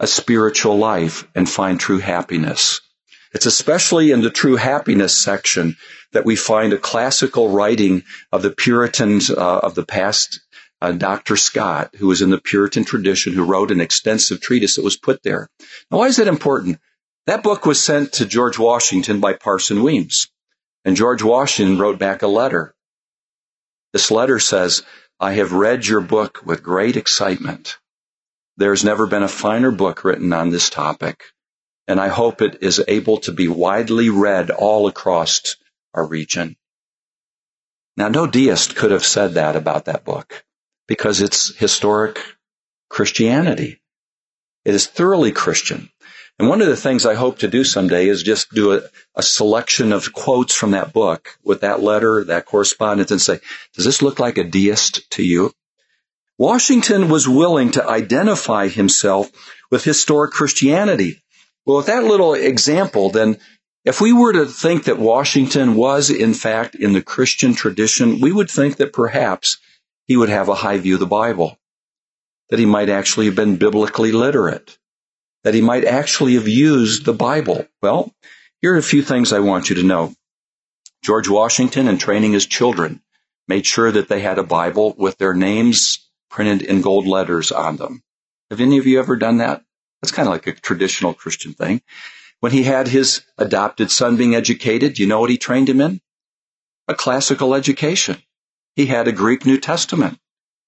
a 0.00 0.06
spiritual 0.06 0.76
life 0.76 1.26
and 1.34 1.48
find 1.48 1.80
true 1.80 1.98
happiness. 1.98 2.80
It's 3.32 3.46
especially 3.46 4.12
in 4.12 4.22
the 4.22 4.30
true 4.30 4.56
happiness 4.56 5.16
section 5.16 5.76
that 6.12 6.24
we 6.24 6.36
find 6.36 6.72
a 6.72 6.78
classical 6.78 7.48
writing 7.48 8.04
of 8.32 8.42
the 8.42 8.50
Puritans 8.50 9.30
uh, 9.30 9.58
of 9.58 9.74
the 9.74 9.84
past, 9.84 10.40
uh, 10.80 10.92
Dr. 10.92 11.36
Scott, 11.36 11.94
who 11.96 12.06
was 12.06 12.22
in 12.22 12.30
the 12.30 12.40
Puritan 12.40 12.84
tradition, 12.84 13.34
who 13.34 13.44
wrote 13.44 13.70
an 13.70 13.80
extensive 13.80 14.40
treatise 14.40 14.76
that 14.76 14.84
was 14.84 14.96
put 14.96 15.22
there. 15.22 15.48
Now, 15.90 15.98
why 15.98 16.06
is 16.06 16.16
that 16.16 16.28
important? 16.28 16.78
That 17.26 17.42
book 17.42 17.66
was 17.66 17.82
sent 17.82 18.14
to 18.14 18.26
George 18.26 18.58
Washington 18.58 19.20
by 19.20 19.32
Parson 19.32 19.82
Weems. 19.82 20.28
And 20.84 20.96
George 20.96 21.22
Washington 21.22 21.78
wrote 21.78 21.98
back 21.98 22.22
a 22.22 22.28
letter. 22.28 22.74
This 23.92 24.10
letter 24.10 24.38
says, 24.38 24.84
I 25.18 25.32
have 25.32 25.52
read 25.52 25.86
your 25.86 26.00
book 26.00 26.42
with 26.44 26.62
great 26.62 26.96
excitement. 26.96 27.78
There 28.56 28.70
has 28.70 28.84
never 28.84 29.06
been 29.06 29.24
a 29.24 29.28
finer 29.28 29.72
book 29.72 30.04
written 30.04 30.32
on 30.32 30.50
this 30.50 30.70
topic 30.70 31.24
and 31.88 32.00
I 32.00 32.08
hope 32.08 32.42
it 32.42 32.58
is 32.62 32.82
able 32.86 33.18
to 33.18 33.32
be 33.32 33.48
widely 33.48 34.10
read 34.10 34.50
all 34.50 34.88
across 34.88 35.56
our 35.94 36.04
region. 36.04 36.56
Now, 37.96 38.08
no 38.08 38.26
deist 38.26 38.76
could 38.76 38.90
have 38.90 39.04
said 39.04 39.34
that 39.34 39.56
about 39.56 39.86
that 39.86 40.04
book 40.04 40.44
because 40.86 41.20
it's 41.20 41.54
historic 41.56 42.20
Christianity. 42.88 43.80
It 44.64 44.74
is 44.74 44.86
thoroughly 44.86 45.32
Christian. 45.32 45.90
And 46.38 46.48
one 46.48 46.60
of 46.60 46.66
the 46.66 46.76
things 46.76 47.06
I 47.06 47.14
hope 47.14 47.38
to 47.38 47.48
do 47.48 47.64
someday 47.64 48.08
is 48.08 48.22
just 48.22 48.50
do 48.52 48.74
a, 48.74 48.82
a, 49.14 49.22
selection 49.22 49.92
of 49.92 50.12
quotes 50.12 50.54
from 50.54 50.72
that 50.72 50.92
book 50.92 51.38
with 51.42 51.62
that 51.62 51.80
letter, 51.80 52.24
that 52.24 52.44
correspondence, 52.44 53.10
and 53.10 53.20
say, 53.20 53.38
does 53.74 53.86
this 53.86 54.02
look 54.02 54.18
like 54.18 54.36
a 54.36 54.44
deist 54.44 55.10
to 55.12 55.22
you? 55.22 55.52
Washington 56.36 57.08
was 57.08 57.26
willing 57.26 57.70
to 57.72 57.88
identify 57.88 58.68
himself 58.68 59.30
with 59.70 59.84
historic 59.84 60.32
Christianity. 60.32 61.22
Well, 61.66 61.78
with 61.78 61.86
that 61.86 62.04
little 62.04 62.34
example, 62.34 63.10
then 63.10 63.38
if 63.84 64.00
we 64.00 64.12
were 64.12 64.32
to 64.32 64.46
think 64.46 64.84
that 64.84 64.98
Washington 64.98 65.74
was 65.74 66.10
in 66.10 66.32
fact 66.32 66.76
in 66.76 66.92
the 66.92 67.02
Christian 67.02 67.54
tradition, 67.54 68.20
we 68.20 68.32
would 68.32 68.50
think 68.50 68.76
that 68.76 68.92
perhaps 68.92 69.58
he 70.06 70.16
would 70.16 70.28
have 70.28 70.48
a 70.48 70.54
high 70.54 70.78
view 70.78 70.94
of 70.94 71.00
the 71.00 71.06
Bible, 71.06 71.58
that 72.50 72.60
he 72.60 72.66
might 72.66 72.88
actually 72.88 73.26
have 73.26 73.34
been 73.34 73.56
biblically 73.56 74.12
literate, 74.12 74.78
that 75.42 75.54
he 75.54 75.60
might 75.60 75.84
actually 75.84 76.34
have 76.34 76.46
used 76.46 77.04
the 77.04 77.12
Bible. 77.12 77.66
Well, 77.82 78.14
here 78.62 78.74
are 78.74 78.78
a 78.78 78.82
few 78.82 79.02
things 79.02 79.32
I 79.32 79.40
want 79.40 79.68
you 79.68 79.76
to 79.76 79.82
know. 79.82 80.14
George 81.02 81.28
Washington, 81.28 81.88
in 81.88 81.98
training 81.98 82.32
his 82.32 82.46
children, 82.46 83.02
made 83.48 83.66
sure 83.66 83.90
that 83.90 84.08
they 84.08 84.20
had 84.20 84.38
a 84.38 84.44
Bible 84.44 84.94
with 84.96 85.18
their 85.18 85.34
names 85.34 86.08
printed 86.30 86.62
in 86.62 86.80
gold 86.80 87.06
letters 87.06 87.50
on 87.50 87.76
them. 87.76 88.02
Have 88.50 88.60
any 88.60 88.78
of 88.78 88.86
you 88.86 89.00
ever 89.00 89.16
done 89.16 89.38
that? 89.38 89.65
That's 90.00 90.12
kind 90.12 90.28
of 90.28 90.32
like 90.32 90.46
a 90.46 90.52
traditional 90.52 91.14
Christian 91.14 91.52
thing. 91.52 91.82
When 92.40 92.52
he 92.52 92.62
had 92.62 92.88
his 92.88 93.22
adopted 93.38 93.90
son 93.90 94.16
being 94.16 94.34
educated, 94.34 94.98
you 94.98 95.06
know 95.06 95.20
what 95.20 95.30
he 95.30 95.38
trained 95.38 95.68
him 95.68 95.80
in? 95.80 96.00
A 96.88 96.94
classical 96.94 97.54
education. 97.54 98.22
He 98.74 98.86
had 98.86 99.08
a 99.08 99.12
Greek 99.12 99.46
New 99.46 99.58
Testament. 99.58 100.18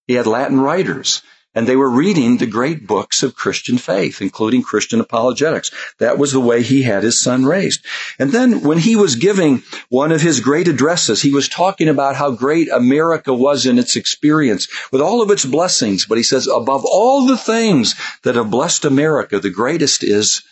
He 0.07 0.15
had 0.15 0.27
Latin 0.27 0.59
writers 0.61 1.23
and 1.59 1.67
they 1.67 1.75
were 1.75 1.91
reading 1.91 2.37
the 2.37 2.47
great 2.47 2.87
books 2.87 3.25
of 3.25 3.35
Christian 3.35 3.79
faith, 3.79 4.23
including 4.23 4.63
Christian 4.63 5.01
apologetics. 5.01 5.73
That 5.99 6.17
was 6.17 6.31
the 6.31 6.39
way 6.39 6.63
he 6.63 6.85
had 6.85 7.03
his 7.03 7.21
son 7.21 7.45
raised. 7.45 7.85
And 8.17 8.31
then 8.31 8.61
when 8.61 8.79
he 8.79 8.95
was 8.95 9.17
giving 9.17 9.65
one 9.89 10.13
of 10.13 10.21
his 10.21 10.39
great 10.39 10.69
addresses, 10.69 11.21
he 11.21 11.33
was 11.33 11.49
talking 11.49 11.89
about 11.89 12.15
how 12.15 12.31
great 12.31 12.69
America 12.71 13.35
was 13.35 13.67
in 13.67 13.77
its 13.77 13.97
experience 13.97 14.69
with 14.93 15.01
all 15.01 15.21
of 15.21 15.33
its 15.33 15.45
blessings. 15.45 16.07
But 16.07 16.19
he 16.19 16.23
says, 16.23 16.47
above 16.47 16.85
all 16.85 17.27
the 17.27 17.37
things 17.37 17.97
that 18.23 18.37
have 18.37 18.53
blessed 18.53 18.85
America, 18.85 19.41
the 19.41 19.51
greatest 19.51 20.05
is 20.05 20.45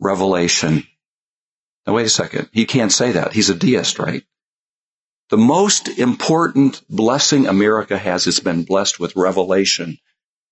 revelation. 0.00 0.86
Now 1.86 1.96
wait 1.96 2.06
a 2.06 2.08
second. 2.08 2.48
He 2.50 2.64
can't 2.64 2.92
say 2.92 3.12
that. 3.12 3.34
He's 3.34 3.50
a 3.50 3.54
deist, 3.54 3.98
right? 3.98 4.24
The 5.28 5.36
most 5.36 5.86
important 5.86 6.80
blessing 6.88 7.46
America 7.46 7.98
has 7.98 8.24
has 8.24 8.40
been 8.40 8.64
blessed 8.64 8.98
with 8.98 9.16
revelation 9.16 9.98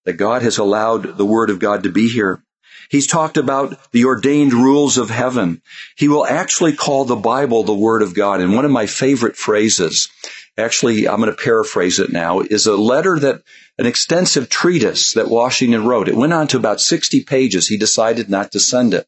that 0.05 0.15
God 0.15 0.43
has 0.43 0.59
allowed 0.59 1.17
the 1.17 1.27
Word 1.27 1.51
of 1.51 1.59
God 1.59 1.85
to 1.85 1.91
be 1.91 2.09
here. 2.09 2.43
He's 2.91 3.07
talked 3.07 3.37
about 3.37 3.91
the 3.93 4.05
ordained 4.05 4.53
rules 4.53 4.99
of 4.99 5.09
heaven. 5.09 5.63
He 5.97 6.09
will 6.09 6.27
actually 6.27 6.75
call 6.75 7.05
the 7.05 7.17
Bible 7.17 7.63
the 7.63 7.73
Word 7.73 8.03
of 8.03 8.15
God. 8.15 8.41
And 8.41 8.55
one 8.55 8.65
of 8.65 8.71
my 8.71 8.87
favorite 8.87 9.37
phrases 9.37 10.11
actually, 10.59 11.09
I'm 11.09 11.21
going 11.21 11.31
to 11.31 11.43
paraphrase 11.43 11.99
it 11.99 12.13
now, 12.13 12.41
is 12.41 12.67
a 12.67 12.77
letter 12.77 13.19
that, 13.19 13.43
an 13.79 13.87
extensive 13.87 14.49
treatise 14.49 15.15
that 15.15 15.31
Washington 15.31 15.87
wrote. 15.87 16.09
It 16.09 16.17
went 16.17 16.33
on 16.33 16.47
to 16.49 16.59
about 16.59 16.81
60 16.81 17.25
pages. 17.25 17.67
He 17.67 17.79
decided 17.79 18.29
not 18.29 18.53
to 18.53 18.61
send 18.61 18.95
it. 18.95 19.07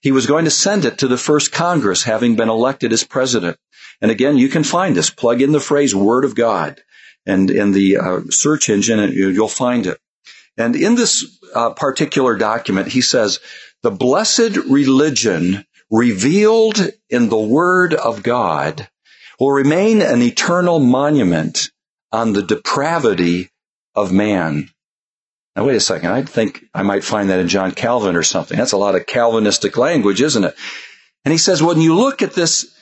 He 0.00 0.12
was 0.12 0.26
going 0.26 0.44
to 0.44 0.50
send 0.50 0.84
it 0.84 0.98
to 0.98 1.08
the 1.08 1.18
first 1.18 1.50
Congress, 1.50 2.04
having 2.04 2.36
been 2.36 2.48
elected 2.48 2.92
as 2.92 3.02
president. 3.02 3.58
And 4.00 4.10
again, 4.10 4.38
you 4.38 4.48
can 4.48 4.62
find 4.62 4.94
this. 4.94 5.10
Plug 5.10 5.42
in 5.42 5.52
the 5.52 5.60
phrase 5.60 5.94
Word 5.94 6.24
of 6.24 6.36
God 6.36 6.80
and 7.24 7.50
in 7.50 7.72
the 7.72 7.96
uh, 7.96 8.20
search 8.30 8.68
engine, 8.68 9.00
and 9.00 9.12
you'll 9.12 9.48
find 9.48 9.86
it. 9.86 9.98
And 10.56 10.74
in 10.74 10.94
this 10.94 11.38
uh, 11.54 11.70
particular 11.70 12.36
document, 12.36 12.88
he 12.88 13.00
says, 13.00 13.40
the 13.82 13.90
blessed 13.90 14.56
religion 14.68 15.64
revealed 15.90 16.80
in 17.10 17.28
the 17.28 17.38
Word 17.38 17.94
of 17.94 18.22
God 18.22 18.88
will 19.38 19.52
remain 19.52 20.02
an 20.02 20.22
eternal 20.22 20.78
monument 20.78 21.70
on 22.10 22.32
the 22.32 22.42
depravity 22.42 23.50
of 23.94 24.12
man. 24.12 24.70
Now 25.54 25.66
wait 25.66 25.76
a 25.76 25.80
second. 25.80 26.10
I 26.10 26.22
think 26.22 26.64
I 26.74 26.82
might 26.82 27.04
find 27.04 27.30
that 27.30 27.40
in 27.40 27.48
John 27.48 27.72
Calvin 27.72 28.16
or 28.16 28.22
something. 28.22 28.56
That's 28.56 28.72
a 28.72 28.78
lot 28.78 28.94
of 28.94 29.06
Calvinistic 29.06 29.76
language, 29.76 30.20
isn't 30.20 30.44
it? 30.44 30.54
And 31.24 31.32
he 31.32 31.38
says, 31.38 31.62
when 31.62 31.80
you 31.80 31.94
look 31.94 32.22
at 32.22 32.34
this 32.34 32.75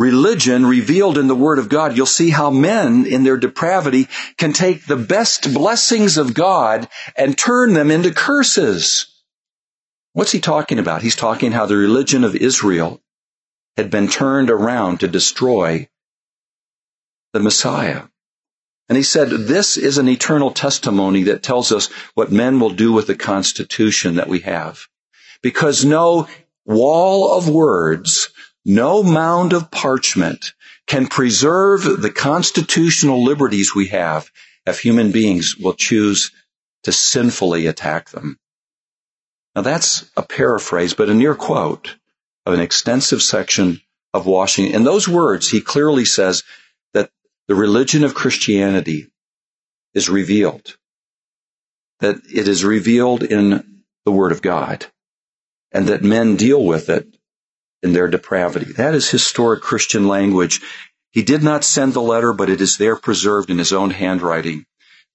religion 0.00 0.64
revealed 0.64 1.18
in 1.18 1.28
the 1.28 1.34
Word 1.34 1.58
of 1.58 1.68
God, 1.68 1.94
you'll 1.94 2.06
see 2.06 2.30
how 2.30 2.50
men 2.50 3.04
in 3.04 3.22
their 3.22 3.36
depravity 3.36 4.08
can 4.38 4.54
take 4.54 4.86
the 4.86 4.96
best 4.96 5.52
blessings 5.52 6.16
of 6.16 6.32
God 6.32 6.88
and 7.16 7.36
turn 7.36 7.74
them 7.74 7.90
into 7.90 8.10
curses. 8.10 9.06
What's 10.14 10.32
he 10.32 10.40
talking 10.40 10.78
about? 10.78 11.02
He's 11.02 11.16
talking 11.16 11.52
how 11.52 11.66
the 11.66 11.76
religion 11.76 12.24
of 12.24 12.34
Israel 12.34 13.02
had 13.76 13.90
been 13.90 14.08
turned 14.08 14.48
around 14.48 15.00
to 15.00 15.08
destroy 15.08 15.86
the 17.34 17.40
Messiah. 17.40 18.04
And 18.88 18.96
he 18.96 19.02
said, 19.02 19.28
this 19.28 19.76
is 19.76 19.98
an 19.98 20.08
eternal 20.08 20.50
testimony 20.50 21.24
that 21.24 21.42
tells 21.42 21.72
us 21.72 21.88
what 22.14 22.32
men 22.32 22.58
will 22.58 22.70
do 22.70 22.90
with 22.90 23.06
the 23.06 23.14
Constitution 23.14 24.16
that 24.16 24.28
we 24.28 24.40
have. 24.40 24.88
Because 25.42 25.84
no 25.84 26.26
wall 26.64 27.36
of 27.36 27.48
words, 27.48 28.30
no 28.64 29.02
mound 29.02 29.52
of 29.52 29.70
parchment 29.70 30.52
can 30.86 31.06
preserve 31.06 32.02
the 32.02 32.10
constitutional 32.10 33.22
liberties 33.22 33.74
we 33.74 33.88
have 33.88 34.30
if 34.66 34.80
human 34.80 35.12
beings 35.12 35.56
will 35.56 35.74
choose 35.74 36.32
to 36.84 36.92
sinfully 36.92 37.66
attack 37.66 38.10
them. 38.10 38.38
Now 39.54 39.62
that's 39.62 40.10
a 40.16 40.22
paraphrase, 40.22 40.94
but 40.94 41.08
a 41.08 41.14
near 41.14 41.34
quote 41.34 41.96
of 42.46 42.54
an 42.54 42.60
extensive 42.60 43.22
section 43.22 43.80
of 44.12 44.26
Washington. 44.26 44.74
In 44.74 44.84
those 44.84 45.08
words, 45.08 45.48
he 45.48 45.60
clearly 45.60 46.04
says 46.04 46.42
that 46.94 47.10
the 47.48 47.54
religion 47.54 48.04
of 48.04 48.14
Christianity 48.14 49.10
is 49.94 50.08
revealed, 50.08 50.76
that 52.00 52.16
it 52.32 52.48
is 52.48 52.64
revealed 52.64 53.22
in 53.22 53.82
the 54.04 54.12
Word 54.12 54.32
of 54.32 54.42
God, 54.42 54.86
and 55.72 55.88
that 55.88 56.02
men 56.02 56.36
deal 56.36 56.64
with 56.64 56.88
it 56.88 57.16
in 57.82 57.92
their 57.92 58.08
depravity. 58.08 58.72
That 58.72 58.94
is 58.94 59.10
historic 59.10 59.62
Christian 59.62 60.08
language. 60.08 60.60
He 61.10 61.22
did 61.22 61.42
not 61.42 61.64
send 61.64 61.92
the 61.92 62.02
letter, 62.02 62.32
but 62.32 62.50
it 62.50 62.60
is 62.60 62.76
there 62.76 62.96
preserved 62.96 63.50
in 63.50 63.58
his 63.58 63.72
own 63.72 63.90
handwriting. 63.90 64.66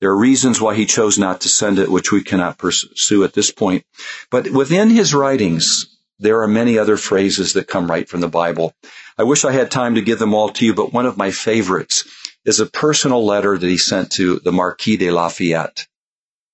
There 0.02 0.10
are 0.10 0.18
reasons 0.18 0.60
why 0.60 0.76
he 0.76 0.86
chose 0.86 1.18
not 1.18 1.42
to 1.42 1.50
send 1.50 1.80
it, 1.80 1.90
which 1.90 2.12
we 2.12 2.22
cannot 2.22 2.58
pursue 2.58 3.24
at 3.24 3.34
this 3.34 3.52
point. 3.52 3.86
But 4.30 4.50
within 4.52 4.90
his 4.90 5.14
writings, 5.14 5.86
there 6.20 6.42
are 6.42 6.48
many 6.48 6.78
other 6.78 6.98
phrases 6.98 7.54
that 7.54 7.68
come 7.68 7.90
right 7.90 8.08
from 8.08 8.22
the 8.22 8.28
Bible. 8.28 8.74
I 9.18 9.24
wish 9.24 9.46
I 9.46 9.54
had 9.54 9.72
time 9.72 9.96
to 9.96 10.02
give 10.02 10.20
them 10.20 10.34
all 10.34 10.50
to 10.50 10.66
you, 10.66 10.74
but 10.74 10.92
one 10.92 11.06
of 11.06 11.18
my 11.18 11.32
favorites 11.32 12.04
is 12.44 12.60
a 12.60 12.66
personal 12.66 13.26
letter 13.26 13.58
that 13.58 13.68
he 13.68 13.78
sent 13.78 14.12
to 14.14 14.40
the 14.40 14.52
Marquis 14.52 14.98
de 14.98 15.12
Lafayette. 15.12 15.88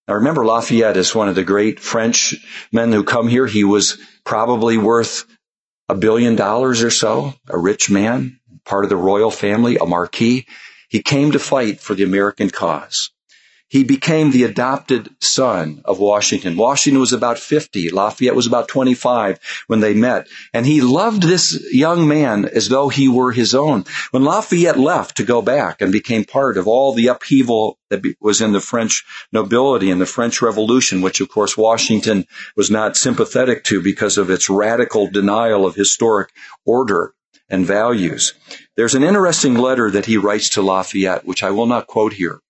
Now 0.07 0.15
remember, 0.15 0.45
Lafayette 0.45 0.97
is 0.97 1.15
one 1.15 1.29
of 1.29 1.35
the 1.35 1.43
great 1.43 1.79
French 1.79 2.35
men 2.71 2.91
who 2.91 3.03
come 3.03 3.27
here. 3.27 3.47
He 3.47 3.63
was 3.63 3.97
probably 4.23 4.77
worth 4.77 5.25
a 5.91 5.95
billion 5.95 6.37
dollars 6.37 6.83
or 6.83 6.89
so, 6.89 7.33
a 7.49 7.57
rich 7.57 7.89
man, 7.89 8.39
part 8.63 8.85
of 8.85 8.89
the 8.89 8.95
royal 8.95 9.29
family, 9.29 9.75
a 9.75 9.85
marquis. 9.85 10.47
He 10.87 11.03
came 11.03 11.33
to 11.33 11.39
fight 11.39 11.81
for 11.81 11.95
the 11.95 12.03
American 12.03 12.49
cause. 12.49 13.11
He 13.71 13.85
became 13.85 14.31
the 14.31 14.43
adopted 14.43 15.15
son 15.21 15.81
of 15.85 15.97
Washington. 15.97 16.57
Washington 16.57 16.99
was 16.99 17.13
about 17.13 17.39
50. 17.39 17.89
Lafayette 17.91 18.35
was 18.35 18.45
about 18.45 18.67
25 18.67 19.39
when 19.67 19.79
they 19.79 19.93
met. 19.93 20.27
And 20.53 20.65
he 20.65 20.81
loved 20.81 21.23
this 21.23 21.57
young 21.71 22.05
man 22.05 22.43
as 22.43 22.67
though 22.67 22.89
he 22.89 23.07
were 23.07 23.31
his 23.31 23.55
own. 23.55 23.85
When 24.11 24.25
Lafayette 24.25 24.77
left 24.77 25.15
to 25.17 25.23
go 25.23 25.41
back 25.41 25.81
and 25.81 25.89
became 25.89 26.25
part 26.25 26.57
of 26.57 26.67
all 26.67 26.91
the 26.91 27.07
upheaval 27.07 27.79
that 27.89 28.03
was 28.19 28.41
in 28.41 28.51
the 28.51 28.59
French 28.59 29.05
nobility 29.31 29.89
and 29.89 30.01
the 30.01 30.05
French 30.05 30.41
Revolution, 30.41 30.99
which 30.99 31.21
of 31.21 31.29
course 31.29 31.55
Washington 31.55 32.25
was 32.57 32.69
not 32.69 32.97
sympathetic 32.97 33.63
to 33.63 33.81
because 33.81 34.17
of 34.17 34.29
its 34.29 34.49
radical 34.49 35.09
denial 35.09 35.65
of 35.65 35.75
historic 35.75 36.33
order 36.65 37.13
and 37.49 37.65
values. 37.65 38.33
There's 38.75 38.95
an 38.95 39.03
interesting 39.03 39.53
letter 39.53 39.89
that 39.91 40.07
he 40.07 40.17
writes 40.17 40.49
to 40.49 40.61
Lafayette, 40.61 41.23
which 41.23 41.41
I 41.41 41.51
will 41.51 41.67
not 41.67 41.87
quote 41.87 42.11
here. 42.11 42.41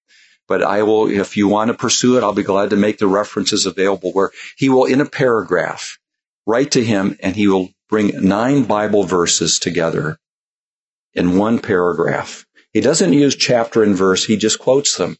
But 0.51 0.63
I 0.63 0.83
will, 0.83 1.09
if 1.09 1.37
you 1.37 1.47
want 1.47 1.69
to 1.69 1.73
pursue 1.73 2.17
it, 2.17 2.23
I'll 2.23 2.33
be 2.33 2.43
glad 2.43 2.71
to 2.71 2.75
make 2.75 2.97
the 2.97 3.07
references 3.07 3.65
available 3.65 4.11
where 4.11 4.31
he 4.57 4.67
will, 4.67 4.83
in 4.83 4.99
a 4.99 5.05
paragraph, 5.05 5.97
write 6.45 6.71
to 6.71 6.83
him 6.83 7.15
and 7.23 7.37
he 7.37 7.47
will 7.47 7.69
bring 7.89 8.27
nine 8.27 8.65
Bible 8.65 9.05
verses 9.05 9.59
together 9.59 10.19
in 11.13 11.37
one 11.37 11.59
paragraph. 11.59 12.45
He 12.73 12.81
doesn't 12.81 13.13
use 13.13 13.37
chapter 13.37 13.81
and 13.81 13.95
verse, 13.95 14.25
he 14.25 14.35
just 14.35 14.59
quotes 14.59 14.97
them. 14.97 15.15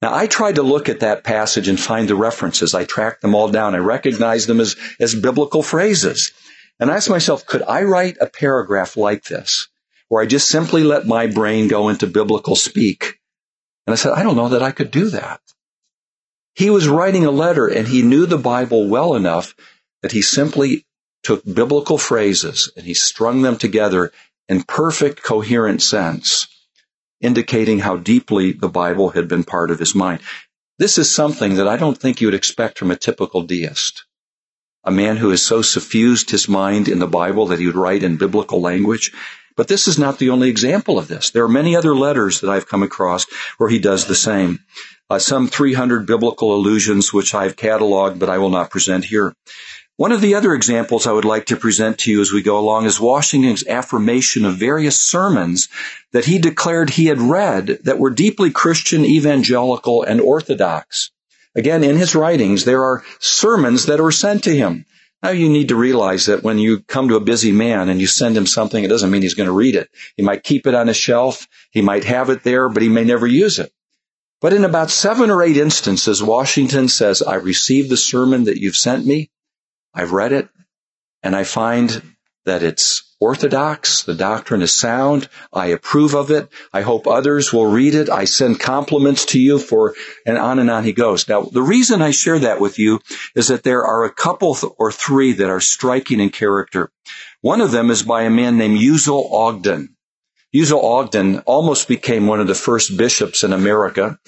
Now 0.00 0.14
I 0.14 0.26
tried 0.26 0.54
to 0.54 0.62
look 0.62 0.88
at 0.88 1.00
that 1.00 1.24
passage 1.24 1.68
and 1.68 1.78
find 1.78 2.08
the 2.08 2.14
references. 2.16 2.74
I 2.74 2.86
tracked 2.86 3.20
them 3.20 3.34
all 3.34 3.50
down. 3.50 3.74
I 3.74 3.80
recognized 3.80 4.48
them 4.48 4.60
as, 4.60 4.76
as 4.98 5.14
biblical 5.14 5.62
phrases. 5.62 6.32
And 6.80 6.90
I 6.90 6.96
asked 6.96 7.10
myself, 7.10 7.44
could 7.44 7.64
I 7.64 7.82
write 7.82 8.16
a 8.18 8.26
paragraph 8.26 8.96
like 8.96 9.24
this, 9.24 9.68
where 10.08 10.22
I 10.22 10.26
just 10.26 10.48
simply 10.48 10.84
let 10.84 11.06
my 11.06 11.26
brain 11.26 11.68
go 11.68 11.90
into 11.90 12.06
biblical 12.06 12.56
speak 12.56 13.17
and 13.88 13.94
I 13.94 13.96
said, 13.96 14.12
I 14.12 14.22
don't 14.22 14.36
know 14.36 14.50
that 14.50 14.62
I 14.62 14.70
could 14.70 14.90
do 14.90 15.08
that. 15.08 15.40
He 16.54 16.68
was 16.68 16.86
writing 16.86 17.24
a 17.24 17.30
letter 17.30 17.66
and 17.66 17.88
he 17.88 18.02
knew 18.02 18.26
the 18.26 18.36
Bible 18.36 18.86
well 18.86 19.14
enough 19.14 19.54
that 20.02 20.12
he 20.12 20.20
simply 20.20 20.84
took 21.22 21.42
biblical 21.42 21.96
phrases 21.96 22.70
and 22.76 22.84
he 22.84 22.92
strung 22.92 23.40
them 23.40 23.56
together 23.56 24.12
in 24.46 24.62
perfect 24.62 25.22
coherent 25.22 25.80
sense, 25.80 26.48
indicating 27.22 27.78
how 27.78 27.96
deeply 27.96 28.52
the 28.52 28.68
Bible 28.68 29.08
had 29.08 29.26
been 29.26 29.42
part 29.42 29.70
of 29.70 29.78
his 29.78 29.94
mind. 29.94 30.20
This 30.78 30.98
is 30.98 31.10
something 31.10 31.54
that 31.54 31.66
I 31.66 31.78
don't 31.78 31.96
think 31.96 32.20
you 32.20 32.26
would 32.26 32.34
expect 32.34 32.78
from 32.78 32.90
a 32.90 32.96
typical 32.96 33.40
deist. 33.40 34.04
A 34.84 34.90
man 34.90 35.16
who 35.16 35.30
has 35.30 35.42
so 35.42 35.62
suffused 35.62 36.28
his 36.28 36.46
mind 36.46 36.88
in 36.88 36.98
the 36.98 37.06
Bible 37.06 37.46
that 37.46 37.58
he 37.58 37.64
would 37.64 37.74
write 37.74 38.02
in 38.02 38.18
biblical 38.18 38.60
language. 38.60 39.14
But 39.58 39.66
this 39.66 39.88
is 39.88 39.98
not 39.98 40.20
the 40.20 40.30
only 40.30 40.50
example 40.50 41.00
of 41.00 41.08
this. 41.08 41.30
There 41.32 41.42
are 41.42 41.48
many 41.48 41.74
other 41.74 41.92
letters 41.92 42.40
that 42.40 42.48
I've 42.48 42.68
come 42.68 42.84
across 42.84 43.26
where 43.56 43.68
he 43.68 43.80
does 43.80 44.06
the 44.06 44.14
same. 44.14 44.60
Uh, 45.10 45.18
some 45.18 45.48
300 45.48 46.06
biblical 46.06 46.54
allusions, 46.54 47.12
which 47.12 47.34
I've 47.34 47.56
cataloged, 47.56 48.20
but 48.20 48.30
I 48.30 48.38
will 48.38 48.50
not 48.50 48.70
present 48.70 49.06
here. 49.06 49.34
One 49.96 50.12
of 50.12 50.20
the 50.20 50.36
other 50.36 50.54
examples 50.54 51.08
I 51.08 51.12
would 51.12 51.24
like 51.24 51.46
to 51.46 51.56
present 51.56 51.98
to 51.98 52.12
you 52.12 52.20
as 52.20 52.30
we 52.30 52.40
go 52.40 52.56
along 52.56 52.86
is 52.86 53.00
Washington's 53.00 53.66
affirmation 53.66 54.44
of 54.44 54.54
various 54.54 55.00
sermons 55.00 55.68
that 56.12 56.26
he 56.26 56.38
declared 56.38 56.90
he 56.90 57.06
had 57.06 57.20
read 57.20 57.80
that 57.82 57.98
were 57.98 58.10
deeply 58.10 58.52
Christian, 58.52 59.04
evangelical, 59.04 60.04
and 60.04 60.20
orthodox. 60.20 61.10
Again, 61.56 61.82
in 61.82 61.96
his 61.96 62.14
writings, 62.14 62.64
there 62.64 62.84
are 62.84 63.02
sermons 63.18 63.86
that 63.86 64.00
were 64.00 64.12
sent 64.12 64.44
to 64.44 64.54
him. 64.54 64.86
Now 65.22 65.30
you 65.30 65.48
need 65.48 65.68
to 65.68 65.76
realize 65.76 66.26
that 66.26 66.44
when 66.44 66.58
you 66.58 66.80
come 66.80 67.08
to 67.08 67.16
a 67.16 67.20
busy 67.20 67.50
man 67.50 67.88
and 67.88 68.00
you 68.00 68.06
send 68.06 68.36
him 68.36 68.46
something, 68.46 68.82
it 68.82 68.88
doesn't 68.88 69.10
mean 69.10 69.22
he's 69.22 69.34
going 69.34 69.48
to 69.48 69.52
read 69.52 69.74
it. 69.74 69.90
He 70.16 70.22
might 70.22 70.44
keep 70.44 70.66
it 70.66 70.74
on 70.74 70.88
a 70.88 70.94
shelf. 70.94 71.48
He 71.70 71.82
might 71.82 72.04
have 72.04 72.30
it 72.30 72.44
there, 72.44 72.68
but 72.68 72.82
he 72.82 72.88
may 72.88 73.04
never 73.04 73.26
use 73.26 73.58
it. 73.58 73.72
But 74.40 74.52
in 74.52 74.64
about 74.64 74.90
seven 74.90 75.30
or 75.30 75.42
eight 75.42 75.56
instances, 75.56 76.22
Washington 76.22 76.88
says, 76.88 77.22
I 77.22 77.34
received 77.36 77.90
the 77.90 77.96
sermon 77.96 78.44
that 78.44 78.58
you've 78.58 78.76
sent 78.76 79.04
me. 79.04 79.30
I've 79.92 80.12
read 80.12 80.32
it 80.32 80.48
and 81.22 81.34
I 81.34 81.42
find 81.44 82.02
that 82.44 82.62
it's 82.62 83.07
orthodox. 83.20 84.02
The 84.04 84.14
doctrine 84.14 84.62
is 84.62 84.74
sound. 84.74 85.28
I 85.52 85.66
approve 85.66 86.14
of 86.14 86.30
it. 86.30 86.48
I 86.72 86.82
hope 86.82 87.06
others 87.06 87.52
will 87.52 87.66
read 87.66 87.94
it. 87.94 88.08
I 88.08 88.24
send 88.24 88.60
compliments 88.60 89.24
to 89.26 89.40
you 89.40 89.58
for, 89.58 89.94
and 90.26 90.38
on 90.38 90.58
and 90.58 90.70
on 90.70 90.84
he 90.84 90.92
goes. 90.92 91.28
Now, 91.28 91.42
the 91.42 91.62
reason 91.62 92.02
I 92.02 92.10
share 92.10 92.38
that 92.38 92.60
with 92.60 92.78
you 92.78 93.00
is 93.34 93.48
that 93.48 93.64
there 93.64 93.84
are 93.84 94.04
a 94.04 94.12
couple 94.12 94.56
or 94.78 94.92
three 94.92 95.32
that 95.32 95.50
are 95.50 95.60
striking 95.60 96.20
in 96.20 96.30
character. 96.30 96.90
One 97.40 97.60
of 97.60 97.70
them 97.70 97.90
is 97.90 98.02
by 98.02 98.22
a 98.22 98.30
man 98.30 98.58
named 98.58 98.78
Uzal 98.78 99.30
Ogden. 99.32 99.96
Uzal 100.54 100.82
Ogden 100.82 101.40
almost 101.40 101.88
became 101.88 102.26
one 102.26 102.40
of 102.40 102.46
the 102.46 102.54
first 102.54 102.96
bishops 102.96 103.44
in 103.44 103.52
America. 103.52 104.18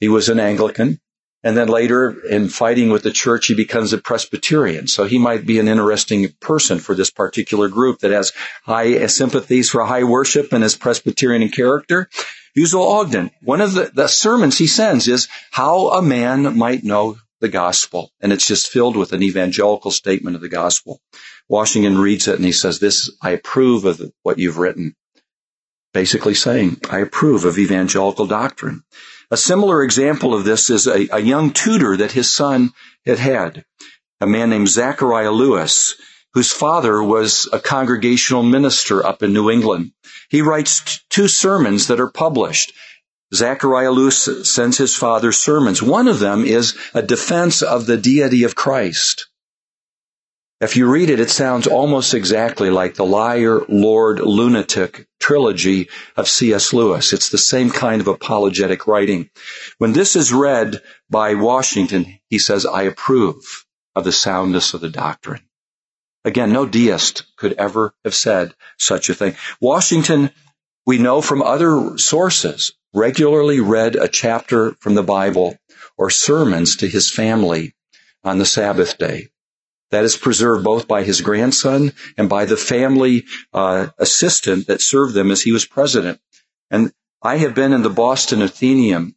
He 0.00 0.08
was 0.08 0.28
an 0.28 0.40
Anglican. 0.40 1.00
And 1.44 1.56
then 1.56 1.68
later 1.68 2.18
in 2.26 2.48
fighting 2.48 2.90
with 2.90 3.04
the 3.04 3.12
church, 3.12 3.46
he 3.46 3.54
becomes 3.54 3.92
a 3.92 3.98
Presbyterian. 3.98 4.88
So 4.88 5.04
he 5.04 5.18
might 5.18 5.46
be 5.46 5.60
an 5.60 5.68
interesting 5.68 6.28
person 6.40 6.78
for 6.80 6.94
this 6.94 7.10
particular 7.10 7.68
group 7.68 8.00
that 8.00 8.10
has 8.10 8.32
high 8.64 9.06
sympathies 9.06 9.70
for 9.70 9.84
high 9.84 10.04
worship 10.04 10.52
and 10.52 10.64
is 10.64 10.74
Presbyterian 10.76 11.42
in 11.42 11.50
character. 11.50 12.08
Uzal 12.56 12.84
Ogden, 12.84 13.30
one 13.40 13.60
of 13.60 13.74
the, 13.74 13.90
the 13.94 14.08
sermons 14.08 14.58
he 14.58 14.66
sends 14.66 15.06
is 15.06 15.28
how 15.52 15.90
a 15.90 16.02
man 16.02 16.58
might 16.58 16.82
know 16.82 17.18
the 17.40 17.48
gospel. 17.48 18.10
And 18.20 18.32
it's 18.32 18.48
just 18.48 18.68
filled 18.68 18.96
with 18.96 19.12
an 19.12 19.22
evangelical 19.22 19.92
statement 19.92 20.34
of 20.34 20.42
the 20.42 20.48
gospel. 20.48 21.00
Washington 21.48 21.98
reads 21.98 22.26
it 22.26 22.34
and 22.34 22.44
he 22.44 22.52
says, 22.52 22.80
this, 22.80 23.10
I 23.22 23.30
approve 23.30 23.84
of 23.84 24.02
what 24.24 24.38
you've 24.38 24.58
written. 24.58 24.96
Basically 25.94 26.34
saying, 26.34 26.80
I 26.90 26.98
approve 26.98 27.44
of 27.44 27.58
evangelical 27.58 28.26
doctrine. 28.26 28.82
A 29.30 29.36
similar 29.36 29.82
example 29.82 30.32
of 30.32 30.44
this 30.44 30.70
is 30.70 30.86
a, 30.86 31.06
a 31.12 31.20
young 31.20 31.52
tutor 31.52 31.98
that 31.98 32.12
his 32.12 32.32
son 32.32 32.72
had 33.04 33.18
had, 33.18 33.64
a 34.22 34.26
man 34.26 34.48
named 34.48 34.68
Zachariah 34.68 35.32
Lewis, 35.32 35.96
whose 36.32 36.50
father 36.50 37.02
was 37.02 37.46
a 37.52 37.60
congregational 37.60 38.42
minister 38.42 39.04
up 39.04 39.22
in 39.22 39.34
New 39.34 39.50
England. 39.50 39.92
He 40.30 40.40
writes 40.40 40.80
t- 40.80 41.00
two 41.10 41.28
sermons 41.28 41.88
that 41.88 42.00
are 42.00 42.10
published. 42.10 42.72
Zachariah 43.34 43.90
Lewis 43.90 44.50
sends 44.50 44.78
his 44.78 44.96
father 44.96 45.32
sermons. 45.32 45.82
One 45.82 46.08
of 46.08 46.20
them 46.20 46.44
is 46.44 46.74
a 46.94 47.02
defense 47.02 47.60
of 47.60 47.84
the 47.84 47.98
deity 47.98 48.44
of 48.44 48.54
Christ. 48.54 49.28
If 50.60 50.76
you 50.76 50.90
read 50.90 51.08
it, 51.08 51.20
it 51.20 51.30
sounds 51.30 51.68
almost 51.68 52.14
exactly 52.14 52.68
like 52.68 52.96
the 52.96 53.06
Liar, 53.06 53.60
Lord, 53.68 54.18
Lunatic 54.18 55.06
trilogy 55.20 55.88
of 56.16 56.28
C.S. 56.28 56.72
Lewis. 56.72 57.12
It's 57.12 57.28
the 57.28 57.38
same 57.38 57.70
kind 57.70 58.00
of 58.00 58.08
apologetic 58.08 58.88
writing. 58.88 59.30
When 59.78 59.92
this 59.92 60.16
is 60.16 60.32
read 60.32 60.82
by 61.08 61.34
Washington, 61.34 62.18
he 62.28 62.40
says, 62.40 62.66
I 62.66 62.82
approve 62.82 63.66
of 63.94 64.02
the 64.02 64.10
soundness 64.10 64.74
of 64.74 64.80
the 64.80 64.88
doctrine. 64.88 65.42
Again, 66.24 66.52
no 66.52 66.66
deist 66.66 67.22
could 67.36 67.52
ever 67.52 67.94
have 68.04 68.14
said 68.16 68.52
such 68.78 69.08
a 69.08 69.14
thing. 69.14 69.36
Washington, 69.60 70.30
we 70.84 70.98
know 70.98 71.20
from 71.20 71.40
other 71.40 71.98
sources, 71.98 72.72
regularly 72.92 73.60
read 73.60 73.94
a 73.94 74.08
chapter 74.08 74.72
from 74.80 74.96
the 74.96 75.04
Bible 75.04 75.56
or 75.96 76.10
sermons 76.10 76.76
to 76.76 76.88
his 76.88 77.10
family 77.12 77.76
on 78.24 78.38
the 78.38 78.44
Sabbath 78.44 78.98
day. 78.98 79.28
That 79.90 80.04
is 80.04 80.16
preserved 80.16 80.64
both 80.64 80.86
by 80.86 81.02
his 81.02 81.20
grandson 81.20 81.92
and 82.16 82.28
by 82.28 82.44
the 82.44 82.56
family 82.56 83.24
uh, 83.52 83.88
assistant 83.98 84.66
that 84.66 84.82
served 84.82 85.14
them 85.14 85.30
as 85.30 85.42
he 85.42 85.52
was 85.52 85.64
president. 85.64 86.20
And 86.70 86.92
I 87.22 87.38
have 87.38 87.54
been 87.54 87.72
in 87.72 87.82
the 87.82 87.90
Boston 87.90 88.42
Athenaeum, 88.42 89.16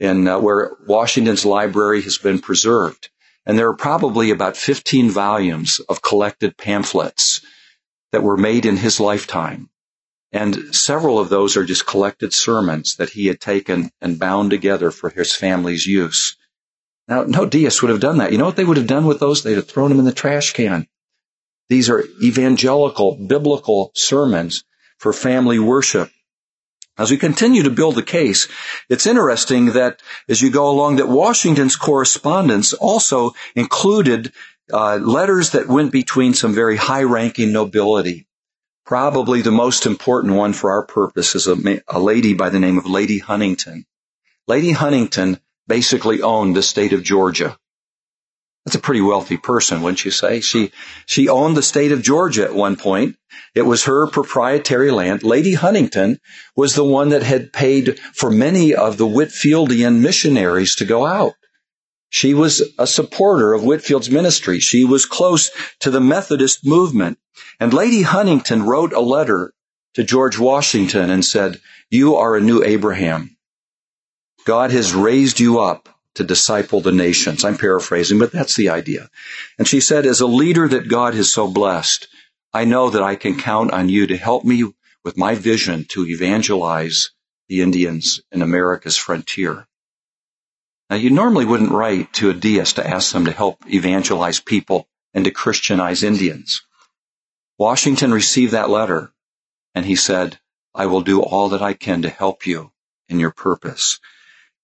in 0.00 0.26
uh, 0.28 0.38
where 0.38 0.76
Washington's 0.86 1.44
library 1.44 2.02
has 2.02 2.18
been 2.18 2.38
preserved. 2.38 3.10
And 3.46 3.58
there 3.58 3.68
are 3.68 3.76
probably 3.76 4.30
about 4.30 4.56
15 4.56 5.10
volumes 5.10 5.80
of 5.80 6.00
collected 6.00 6.56
pamphlets 6.56 7.42
that 8.12 8.22
were 8.22 8.36
made 8.36 8.64
in 8.64 8.76
his 8.76 9.00
lifetime. 9.00 9.68
And 10.32 10.74
several 10.74 11.18
of 11.18 11.28
those 11.28 11.56
are 11.56 11.64
just 11.64 11.86
collected 11.86 12.32
sermons 12.32 12.96
that 12.96 13.10
he 13.10 13.26
had 13.26 13.40
taken 13.40 13.90
and 14.00 14.18
bound 14.18 14.50
together 14.50 14.90
for 14.90 15.10
his 15.10 15.34
family's 15.34 15.86
use. 15.86 16.36
Now, 17.06 17.24
no 17.24 17.44
deist 17.44 17.82
would 17.82 17.90
have 17.90 18.00
done 18.00 18.18
that. 18.18 18.32
You 18.32 18.38
know 18.38 18.46
what 18.46 18.56
they 18.56 18.64
would 18.64 18.78
have 18.78 18.86
done 18.86 19.06
with 19.06 19.20
those? 19.20 19.42
They'd 19.42 19.56
have 19.56 19.68
thrown 19.68 19.90
them 19.90 19.98
in 19.98 20.04
the 20.04 20.12
trash 20.12 20.52
can. 20.52 20.86
These 21.68 21.90
are 21.90 22.04
evangelical, 22.22 23.16
biblical 23.16 23.90
sermons 23.94 24.64
for 24.98 25.12
family 25.12 25.58
worship. 25.58 26.10
As 26.96 27.10
we 27.10 27.16
continue 27.16 27.64
to 27.64 27.70
build 27.70 27.96
the 27.96 28.02
case, 28.02 28.46
it's 28.88 29.06
interesting 29.06 29.72
that 29.72 30.00
as 30.28 30.40
you 30.40 30.50
go 30.50 30.70
along 30.70 30.96
that 30.96 31.08
Washington's 31.08 31.76
correspondence 31.76 32.72
also 32.72 33.32
included 33.56 34.32
uh, 34.72 34.96
letters 34.96 35.50
that 35.50 35.68
went 35.68 35.92
between 35.92 36.34
some 36.34 36.54
very 36.54 36.76
high-ranking 36.76 37.52
nobility. 37.52 38.26
Probably 38.86 39.42
the 39.42 39.50
most 39.50 39.86
important 39.86 40.34
one 40.34 40.52
for 40.52 40.70
our 40.70 40.86
purpose 40.86 41.34
is 41.34 41.48
a, 41.48 41.82
a 41.88 41.98
lady 41.98 42.34
by 42.34 42.50
the 42.50 42.60
name 42.60 42.78
of 42.78 42.86
Lady 42.86 43.18
Huntingdon. 43.18 43.86
Lady 44.46 44.70
Huntingdon 44.70 45.40
basically 45.66 46.22
owned 46.22 46.54
the 46.54 46.62
state 46.62 46.92
of 46.92 47.02
Georgia. 47.02 47.56
That's 48.64 48.76
a 48.76 48.80
pretty 48.80 49.02
wealthy 49.02 49.36
person, 49.36 49.82
wouldn't 49.82 50.06
you 50.06 50.10
say? 50.10 50.40
She, 50.40 50.72
she 51.04 51.28
owned 51.28 51.56
the 51.56 51.62
state 51.62 51.92
of 51.92 52.02
Georgia 52.02 52.44
at 52.44 52.54
one 52.54 52.76
point. 52.76 53.16
It 53.54 53.62
was 53.62 53.84
her 53.84 54.06
proprietary 54.06 54.90
land. 54.90 55.22
Lady 55.22 55.52
Huntingdon 55.52 56.18
was 56.56 56.74
the 56.74 56.84
one 56.84 57.10
that 57.10 57.22
had 57.22 57.52
paid 57.52 58.00
for 58.14 58.30
many 58.30 58.74
of 58.74 58.96
the 58.96 59.06
Whitefieldian 59.06 60.00
missionaries 60.00 60.76
to 60.76 60.86
go 60.86 61.04
out. 61.04 61.34
She 62.08 62.32
was 62.32 62.62
a 62.78 62.86
supporter 62.86 63.52
of 63.52 63.64
Whitefield's 63.64 64.10
ministry. 64.10 64.60
She 64.60 64.84
was 64.84 65.04
close 65.04 65.50
to 65.80 65.90
the 65.90 66.00
Methodist 66.00 66.64
movement. 66.64 67.18
And 67.60 67.74
Lady 67.74 68.02
Huntingdon 68.02 68.62
wrote 68.62 68.92
a 68.92 69.00
letter 69.00 69.52
to 69.94 70.04
George 70.04 70.38
Washington 70.38 71.10
and 71.10 71.24
said, 71.24 71.60
you 71.90 72.16
are 72.16 72.34
a 72.34 72.40
new 72.40 72.64
Abraham. 72.64 73.36
God 74.44 74.70
has 74.70 74.94
raised 74.94 75.40
you 75.40 75.60
up 75.60 75.88
to 76.14 76.24
disciple 76.24 76.80
the 76.80 76.92
nations. 76.92 77.44
I'm 77.44 77.56
paraphrasing, 77.56 78.18
but 78.18 78.30
that's 78.30 78.56
the 78.56 78.68
idea. 78.68 79.10
And 79.58 79.66
she 79.66 79.80
said, 79.80 80.06
as 80.06 80.20
a 80.20 80.26
leader 80.26 80.68
that 80.68 80.88
God 80.88 81.14
has 81.14 81.32
so 81.32 81.48
blessed, 81.48 82.08
I 82.52 82.64
know 82.64 82.90
that 82.90 83.02
I 83.02 83.16
can 83.16 83.38
count 83.38 83.72
on 83.72 83.88
you 83.88 84.06
to 84.06 84.16
help 84.16 84.44
me 84.44 84.72
with 85.04 85.16
my 85.16 85.34
vision 85.34 85.84
to 85.90 86.06
evangelize 86.06 87.10
the 87.48 87.62
Indians 87.62 88.20
in 88.30 88.42
America's 88.42 88.96
frontier. 88.96 89.66
Now, 90.88 90.96
you 90.96 91.10
normally 91.10 91.44
wouldn't 91.44 91.72
write 91.72 92.12
to 92.14 92.30
a 92.30 92.34
deist 92.34 92.76
to 92.76 92.86
ask 92.86 93.12
them 93.12 93.24
to 93.24 93.32
help 93.32 93.58
evangelize 93.66 94.40
people 94.40 94.88
and 95.12 95.24
to 95.24 95.30
Christianize 95.30 96.02
Indians. 96.02 96.62
Washington 97.58 98.12
received 98.12 98.52
that 98.52 98.70
letter 98.70 99.12
and 99.74 99.84
he 99.84 99.96
said, 99.96 100.38
I 100.74 100.86
will 100.86 101.00
do 101.00 101.22
all 101.22 101.48
that 101.50 101.62
I 101.62 101.72
can 101.72 102.02
to 102.02 102.08
help 102.10 102.46
you 102.46 102.72
in 103.08 103.18
your 103.18 103.30
purpose. 103.30 103.98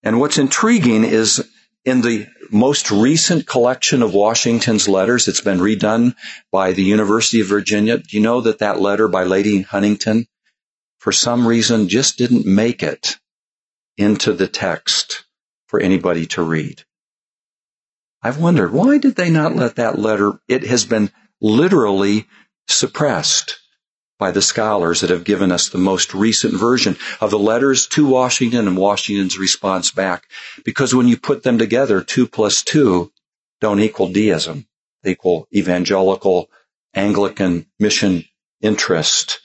And 0.02 0.18
what's 0.18 0.38
intriguing 0.38 1.04
is 1.04 1.46
in 1.84 2.00
the 2.00 2.26
most 2.50 2.90
recent 2.90 3.46
collection 3.46 4.02
of 4.02 4.14
Washington's 4.14 4.88
letters, 4.88 5.28
it's 5.28 5.40
been 5.40 5.58
redone 5.58 6.14
by 6.50 6.72
the 6.72 6.82
University 6.82 7.40
of 7.40 7.46
Virginia. 7.46 7.98
Do 7.98 8.16
you 8.16 8.22
know 8.22 8.40
that 8.42 8.58
that 8.58 8.80
letter 8.80 9.08
by 9.08 9.24
Lady 9.24 9.62
Huntingdon, 9.62 10.26
for 10.98 11.12
some 11.12 11.46
reason, 11.46 11.88
just 11.88 12.18
didn't 12.18 12.46
make 12.46 12.82
it 12.82 13.18
into 13.96 14.32
the 14.32 14.48
text 14.48 15.24
for 15.66 15.80
anybody 15.80 16.26
to 16.26 16.42
read? 16.42 16.82
I've 18.22 18.38
wondered, 18.38 18.72
why 18.72 18.98
did 18.98 19.16
they 19.16 19.30
not 19.30 19.56
let 19.56 19.76
that 19.76 19.98
letter, 19.98 20.32
it 20.48 20.64
has 20.64 20.84
been 20.84 21.10
literally 21.40 22.26
suppressed 22.68 23.59
by 24.20 24.30
the 24.30 24.42
scholars 24.42 25.00
that 25.00 25.11
have 25.11 25.24
given 25.24 25.50
us 25.50 25.70
the 25.70 25.78
most 25.78 26.14
recent 26.14 26.54
version 26.54 26.96
of 27.20 27.30
the 27.30 27.38
letters 27.38 27.87
to 27.88 28.06
Washington 28.06 28.68
and 28.68 28.76
Washington's 28.76 29.38
response 29.38 29.90
back. 29.90 30.28
Because 30.62 30.94
when 30.94 31.09
you 31.09 31.16
put 31.16 31.42
them 31.42 31.59
together, 31.59 32.02
two 32.02 32.28
plus 32.28 32.62
two 32.62 33.11
don't 33.61 33.80
equal 33.80 34.12
deism. 34.12 34.66
They 35.02 35.12
equal 35.12 35.48
evangelical 35.54 36.50
Anglican 36.94 37.66
mission 37.78 38.26
interest. 38.61 39.40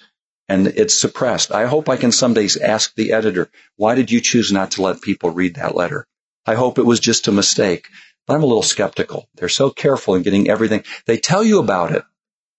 And 0.49 0.67
it's 0.67 0.99
suppressed. 0.99 1.51
I 1.51 1.65
hope 1.65 1.89
I 1.89 1.97
can 1.97 2.11
someday 2.11 2.47
ask 2.61 2.93
the 2.95 3.13
editor, 3.13 3.49
why 3.77 3.95
did 3.95 4.11
you 4.11 4.21
choose 4.21 4.51
not 4.51 4.71
to 4.71 4.81
let 4.81 5.01
people 5.01 5.29
read 5.29 5.55
that 5.55 5.75
letter? 5.75 6.05
I 6.45 6.55
hope 6.55 6.77
it 6.77 6.85
was 6.85 6.99
just 6.99 7.27
a 7.27 7.31
mistake. 7.31 7.87
But 8.27 8.35
I'm 8.35 8.43
a 8.43 8.47
little 8.47 8.63
skeptical. 8.63 9.29
They're 9.35 9.49
so 9.49 9.69
careful 9.69 10.15
in 10.15 10.23
getting 10.23 10.49
everything. 10.49 10.83
They 11.05 11.17
tell 11.17 11.43
you 11.43 11.59
about 11.59 11.91
it, 11.93 12.03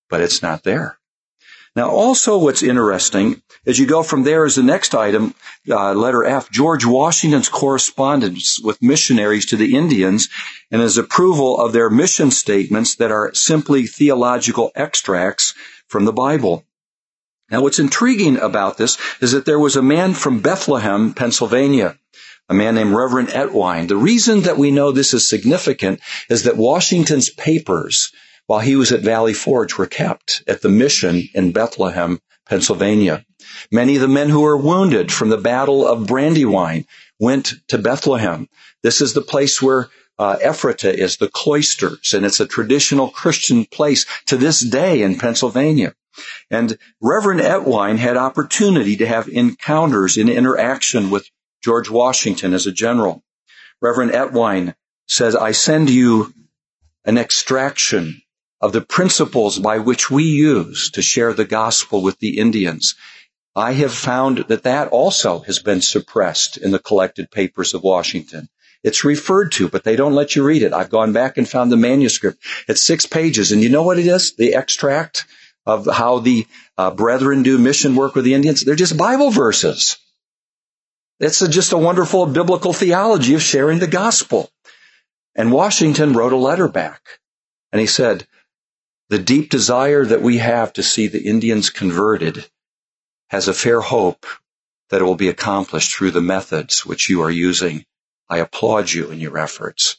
but 0.08 0.20
it's 0.20 0.42
not 0.42 0.62
there. 0.62 0.98
Now, 1.76 1.90
also 1.90 2.38
what's 2.38 2.62
interesting 2.62 3.42
as 3.66 3.78
you 3.78 3.84
go 3.84 4.02
from 4.02 4.22
there 4.22 4.46
is 4.46 4.54
the 4.54 4.62
next 4.62 4.94
item, 4.94 5.34
uh, 5.68 5.92
letter 5.92 6.24
F, 6.24 6.50
George 6.50 6.86
Washington's 6.86 7.50
correspondence 7.50 8.58
with 8.58 8.80
missionaries 8.80 9.44
to 9.46 9.56
the 9.56 9.76
Indians 9.76 10.30
and 10.70 10.80
his 10.80 10.96
approval 10.96 11.60
of 11.60 11.74
their 11.74 11.90
mission 11.90 12.30
statements 12.30 12.94
that 12.94 13.10
are 13.10 13.34
simply 13.34 13.86
theological 13.86 14.72
extracts 14.74 15.52
from 15.86 16.06
the 16.06 16.14
Bible. 16.14 16.64
Now, 17.50 17.60
what's 17.60 17.78
intriguing 17.78 18.38
about 18.38 18.78
this 18.78 18.96
is 19.20 19.32
that 19.32 19.44
there 19.44 19.58
was 19.58 19.76
a 19.76 19.82
man 19.82 20.14
from 20.14 20.40
Bethlehem, 20.40 21.12
Pennsylvania, 21.12 21.98
a 22.48 22.54
man 22.54 22.74
named 22.76 22.94
Reverend 22.94 23.28
Ettwein. 23.28 23.86
The 23.86 23.96
reason 23.96 24.42
that 24.42 24.56
we 24.56 24.70
know 24.70 24.92
this 24.92 25.12
is 25.12 25.28
significant 25.28 26.00
is 26.30 26.44
that 26.44 26.56
Washington's 26.56 27.28
papers 27.28 28.12
while 28.46 28.60
he 28.60 28.76
was 28.76 28.92
at 28.92 29.00
Valley 29.00 29.34
Forge 29.34 29.76
were 29.76 29.86
kept 29.86 30.42
at 30.46 30.62
the 30.62 30.68
mission 30.68 31.28
in 31.34 31.52
Bethlehem, 31.52 32.20
Pennsylvania. 32.48 33.24
Many 33.70 33.96
of 33.96 34.02
the 34.02 34.08
men 34.08 34.28
who 34.28 34.40
were 34.40 34.56
wounded 34.56 35.12
from 35.12 35.28
the 35.28 35.36
Battle 35.36 35.86
of 35.86 36.06
Brandywine 36.06 36.86
went 37.18 37.54
to 37.68 37.78
Bethlehem. 37.78 38.48
This 38.82 39.00
is 39.00 39.12
the 39.12 39.22
place 39.22 39.60
where 39.60 39.88
uh, 40.18 40.38
Ephrata 40.42 40.96
is, 40.96 41.16
the 41.16 41.28
cloisters, 41.28 42.14
and 42.14 42.24
it's 42.24 42.40
a 42.40 42.46
traditional 42.46 43.10
Christian 43.10 43.64
place 43.64 44.06
to 44.26 44.36
this 44.36 44.60
day 44.60 45.02
in 45.02 45.18
Pennsylvania. 45.18 45.94
And 46.50 46.78
Reverend 47.00 47.40
Ettwein 47.40 47.98
had 47.98 48.16
opportunity 48.16 48.96
to 48.96 49.06
have 49.06 49.28
encounters 49.28 50.16
in 50.16 50.28
interaction 50.28 51.10
with 51.10 51.28
George 51.62 51.90
Washington 51.90 52.54
as 52.54 52.66
a 52.66 52.72
general. 52.72 53.22
Reverend 53.82 54.12
Ettwein 54.12 54.74
says, 55.06 55.36
I 55.36 55.52
send 55.52 55.90
you 55.90 56.32
an 57.04 57.18
extraction 57.18 58.22
of 58.60 58.72
the 58.72 58.80
principles 58.80 59.58
by 59.58 59.78
which 59.78 60.10
we 60.10 60.24
use 60.24 60.90
to 60.92 61.02
share 61.02 61.32
the 61.32 61.44
gospel 61.44 62.02
with 62.02 62.18
the 62.18 62.38
Indians. 62.38 62.94
I 63.54 63.72
have 63.72 63.92
found 63.92 64.38
that 64.48 64.64
that 64.64 64.88
also 64.88 65.40
has 65.40 65.58
been 65.58 65.80
suppressed 65.80 66.56
in 66.56 66.70
the 66.70 66.78
collected 66.78 67.30
papers 67.30 67.74
of 67.74 67.82
Washington. 67.82 68.48
It's 68.82 69.04
referred 69.04 69.52
to, 69.52 69.68
but 69.68 69.84
they 69.84 69.96
don't 69.96 70.14
let 70.14 70.36
you 70.36 70.44
read 70.44 70.62
it. 70.62 70.72
I've 70.72 70.90
gone 70.90 71.12
back 71.12 71.38
and 71.38 71.48
found 71.48 71.72
the 71.72 71.76
manuscript. 71.76 72.38
It's 72.68 72.84
six 72.84 73.06
pages. 73.06 73.52
And 73.52 73.62
you 73.62 73.68
know 73.68 73.82
what 73.82 73.98
it 73.98 74.06
is? 74.06 74.36
The 74.36 74.54
extract 74.54 75.24
of 75.64 75.86
how 75.86 76.20
the 76.20 76.46
uh, 76.78 76.92
brethren 76.92 77.42
do 77.42 77.58
mission 77.58 77.96
work 77.96 78.14
with 78.14 78.24
the 78.24 78.34
Indians. 78.34 78.64
They're 78.64 78.76
just 78.76 78.96
Bible 78.96 79.30
verses. 79.30 79.96
It's 81.18 81.40
a, 81.42 81.48
just 81.48 81.72
a 81.72 81.78
wonderful 81.78 82.26
biblical 82.26 82.72
theology 82.72 83.34
of 83.34 83.42
sharing 83.42 83.78
the 83.78 83.86
gospel. 83.86 84.50
And 85.34 85.50
Washington 85.50 86.12
wrote 86.12 86.32
a 86.32 86.36
letter 86.36 86.68
back 86.68 87.00
and 87.72 87.80
he 87.80 87.86
said, 87.86 88.26
the 89.08 89.18
deep 89.18 89.50
desire 89.50 90.04
that 90.04 90.22
we 90.22 90.38
have 90.38 90.72
to 90.74 90.82
see 90.82 91.06
the 91.06 91.26
Indians 91.26 91.70
converted 91.70 92.44
has 93.30 93.48
a 93.48 93.54
fair 93.54 93.80
hope 93.80 94.26
that 94.90 95.00
it 95.00 95.04
will 95.04 95.16
be 95.16 95.28
accomplished 95.28 95.94
through 95.94 96.10
the 96.10 96.20
methods 96.20 96.84
which 96.84 97.08
you 97.08 97.22
are 97.22 97.30
using. 97.30 97.84
I 98.28 98.38
applaud 98.38 98.92
you 98.92 99.10
in 99.10 99.20
your 99.20 99.38
efforts. 99.38 99.96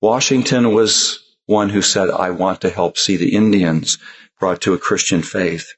Washington 0.00 0.72
was 0.72 1.20
one 1.46 1.70
who 1.70 1.82
said, 1.82 2.10
I 2.10 2.30
want 2.30 2.60
to 2.62 2.70
help 2.70 2.98
see 2.98 3.16
the 3.16 3.34
Indians 3.34 3.98
brought 4.38 4.62
to 4.62 4.74
a 4.74 4.78
Christian 4.78 5.22
faith. 5.22 5.72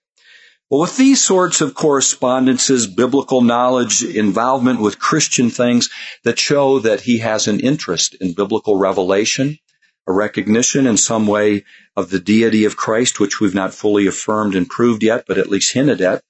Well, 0.68 0.80
with 0.80 0.96
these 0.96 1.22
sorts 1.22 1.60
of 1.60 1.74
correspondences, 1.74 2.86
biblical 2.86 3.40
knowledge, 3.40 4.02
involvement 4.02 4.80
with 4.80 4.98
Christian 4.98 5.48
things 5.48 5.88
that 6.24 6.38
show 6.38 6.80
that 6.80 7.02
he 7.02 7.18
has 7.18 7.46
an 7.46 7.60
interest 7.60 8.14
in 8.14 8.32
biblical 8.32 8.76
revelation, 8.76 9.58
a 10.06 10.12
recognition 10.12 10.86
in 10.86 10.96
some 10.96 11.26
way 11.26 11.64
of 11.96 12.10
the 12.10 12.20
deity 12.20 12.64
of 12.64 12.76
Christ, 12.76 13.18
which 13.18 13.40
we've 13.40 13.54
not 13.54 13.74
fully 13.74 14.06
affirmed 14.06 14.54
and 14.54 14.68
proved 14.68 15.02
yet, 15.02 15.24
but 15.26 15.38
at 15.38 15.48
least 15.48 15.72
hinted 15.72 16.00
at, 16.00 16.22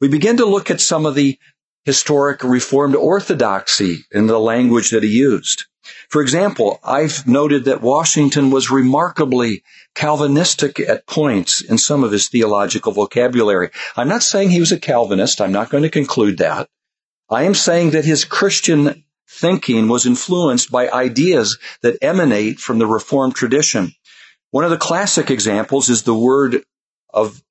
we 0.00 0.08
begin 0.08 0.36
to 0.38 0.46
look 0.46 0.70
at 0.70 0.80
some 0.80 1.06
of 1.06 1.14
the 1.14 1.38
historic 1.84 2.42
Reformed 2.42 2.96
orthodoxy 2.96 4.04
in 4.10 4.26
the 4.26 4.38
language 4.38 4.90
that 4.90 5.02
he 5.02 5.10
used. 5.10 5.64
For 6.08 6.22
example, 6.22 6.80
I've 6.82 7.26
noted 7.26 7.64
that 7.64 7.82
Washington 7.82 8.50
was 8.50 8.70
remarkably 8.70 9.62
Calvinistic 9.94 10.80
at 10.80 11.06
points 11.06 11.60
in 11.60 11.76
some 11.76 12.02
of 12.02 12.12
his 12.12 12.28
theological 12.28 12.92
vocabulary. 12.92 13.70
I'm 13.96 14.08
not 14.08 14.22
saying 14.22 14.50
he 14.50 14.60
was 14.60 14.72
a 14.72 14.78
Calvinist. 14.78 15.40
I'm 15.40 15.52
not 15.52 15.68
going 15.68 15.82
to 15.82 15.90
conclude 15.90 16.38
that. 16.38 16.68
I 17.28 17.42
am 17.42 17.54
saying 17.54 17.90
that 17.90 18.04
his 18.04 18.24
Christian 18.24 19.04
thinking 19.40 19.88
was 19.88 20.06
influenced 20.06 20.70
by 20.70 20.88
ideas 20.88 21.58
that 21.82 21.98
emanate 22.02 22.60
from 22.60 22.78
the 22.78 22.86
Reformed 22.86 23.34
tradition. 23.34 23.92
One 24.50 24.64
of 24.64 24.70
the 24.70 24.76
classic 24.76 25.30
examples 25.30 25.88
is 25.88 26.02
the 26.02 26.14
word 26.14 26.62
of 27.12 27.42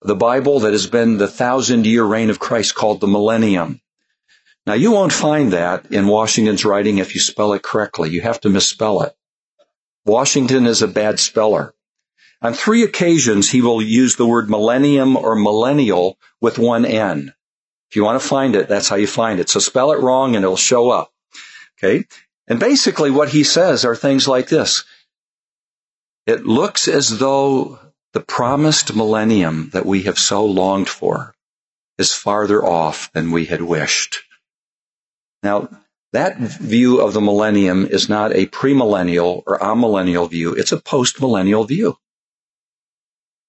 the 0.00 0.14
Bible 0.14 0.60
that 0.60 0.72
has 0.72 0.86
been 0.86 1.18
the 1.18 1.28
thousand 1.28 1.86
year 1.86 2.04
reign 2.04 2.30
of 2.30 2.38
Christ 2.38 2.74
called 2.74 3.00
the 3.00 3.06
millennium. 3.06 3.80
Now 4.66 4.74
you 4.74 4.92
won't 4.92 5.12
find 5.12 5.52
that 5.52 5.92
in 5.92 6.06
Washington's 6.06 6.64
writing 6.64 6.98
if 6.98 7.14
you 7.14 7.20
spell 7.20 7.52
it 7.52 7.62
correctly. 7.62 8.10
You 8.10 8.20
have 8.22 8.40
to 8.42 8.50
misspell 8.50 9.02
it. 9.02 9.14
Washington 10.06 10.66
is 10.66 10.82
a 10.82 10.88
bad 10.88 11.20
speller. 11.20 11.74
On 12.40 12.54
three 12.54 12.84
occasions, 12.84 13.50
he 13.50 13.60
will 13.60 13.82
use 13.82 14.16
the 14.16 14.26
word 14.26 14.48
millennium 14.48 15.16
or 15.16 15.34
millennial 15.34 16.18
with 16.40 16.58
one 16.58 16.84
N. 16.84 17.34
If 17.90 17.96
you 17.96 18.04
want 18.04 18.20
to 18.20 18.28
find 18.28 18.54
it, 18.54 18.68
that's 18.68 18.88
how 18.88 18.96
you 18.96 19.06
find 19.06 19.40
it. 19.40 19.48
So 19.48 19.60
spell 19.60 19.92
it 19.92 20.00
wrong 20.00 20.36
and 20.36 20.44
it'll 20.44 20.56
show 20.56 20.90
up. 20.90 21.12
Okay. 21.78 22.04
And 22.46 22.58
basically 22.58 23.10
what 23.10 23.28
he 23.28 23.44
says 23.44 23.84
are 23.84 23.94
things 23.94 24.26
like 24.26 24.48
this. 24.48 24.84
It 26.26 26.44
looks 26.44 26.88
as 26.88 27.18
though 27.18 27.78
the 28.12 28.20
promised 28.20 28.94
millennium 28.94 29.70
that 29.72 29.86
we 29.86 30.02
have 30.02 30.18
so 30.18 30.44
longed 30.44 30.88
for 30.88 31.34
is 31.98 32.14
farther 32.14 32.64
off 32.64 33.12
than 33.12 33.30
we 33.30 33.44
had 33.44 33.60
wished. 33.60 34.20
Now, 35.42 35.68
that 36.12 36.38
view 36.38 37.00
of 37.00 37.12
the 37.12 37.20
millennium 37.20 37.86
is 37.86 38.08
not 38.08 38.32
a 38.32 38.46
premillennial 38.46 39.42
or 39.46 39.58
amillennial 39.58 40.28
view. 40.30 40.54
It's 40.54 40.72
a 40.72 40.80
postmillennial 40.80 41.68
view. 41.68 41.98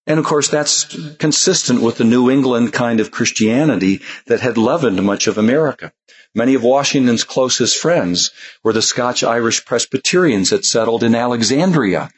And 0.10 0.20
of 0.20 0.26
course, 0.26 0.50
that's 0.50 0.98
consistent 1.20 1.82
with 1.82 1.98
the 1.98 2.04
New 2.04 2.30
England 2.30 2.74
kind 2.74 3.00
of 3.00 3.12
Christianity 3.12 4.02
that 4.26 4.42
had 4.42 4.58
leavened 4.58 5.02
much 5.04 5.28
of 5.28 5.38
America. 5.38 5.94
Many 6.36 6.56
of 6.56 6.64
Washington's 6.64 7.24
closest 7.24 7.78
friends 7.78 8.32
were 8.64 8.74
the 8.74 8.82
Scotch 8.82 9.24
Irish 9.24 9.66
Presbyterians 9.66 10.50
that 10.50 10.66
settled 10.66 11.04
in 11.04 11.16
Alexandria 11.16 12.10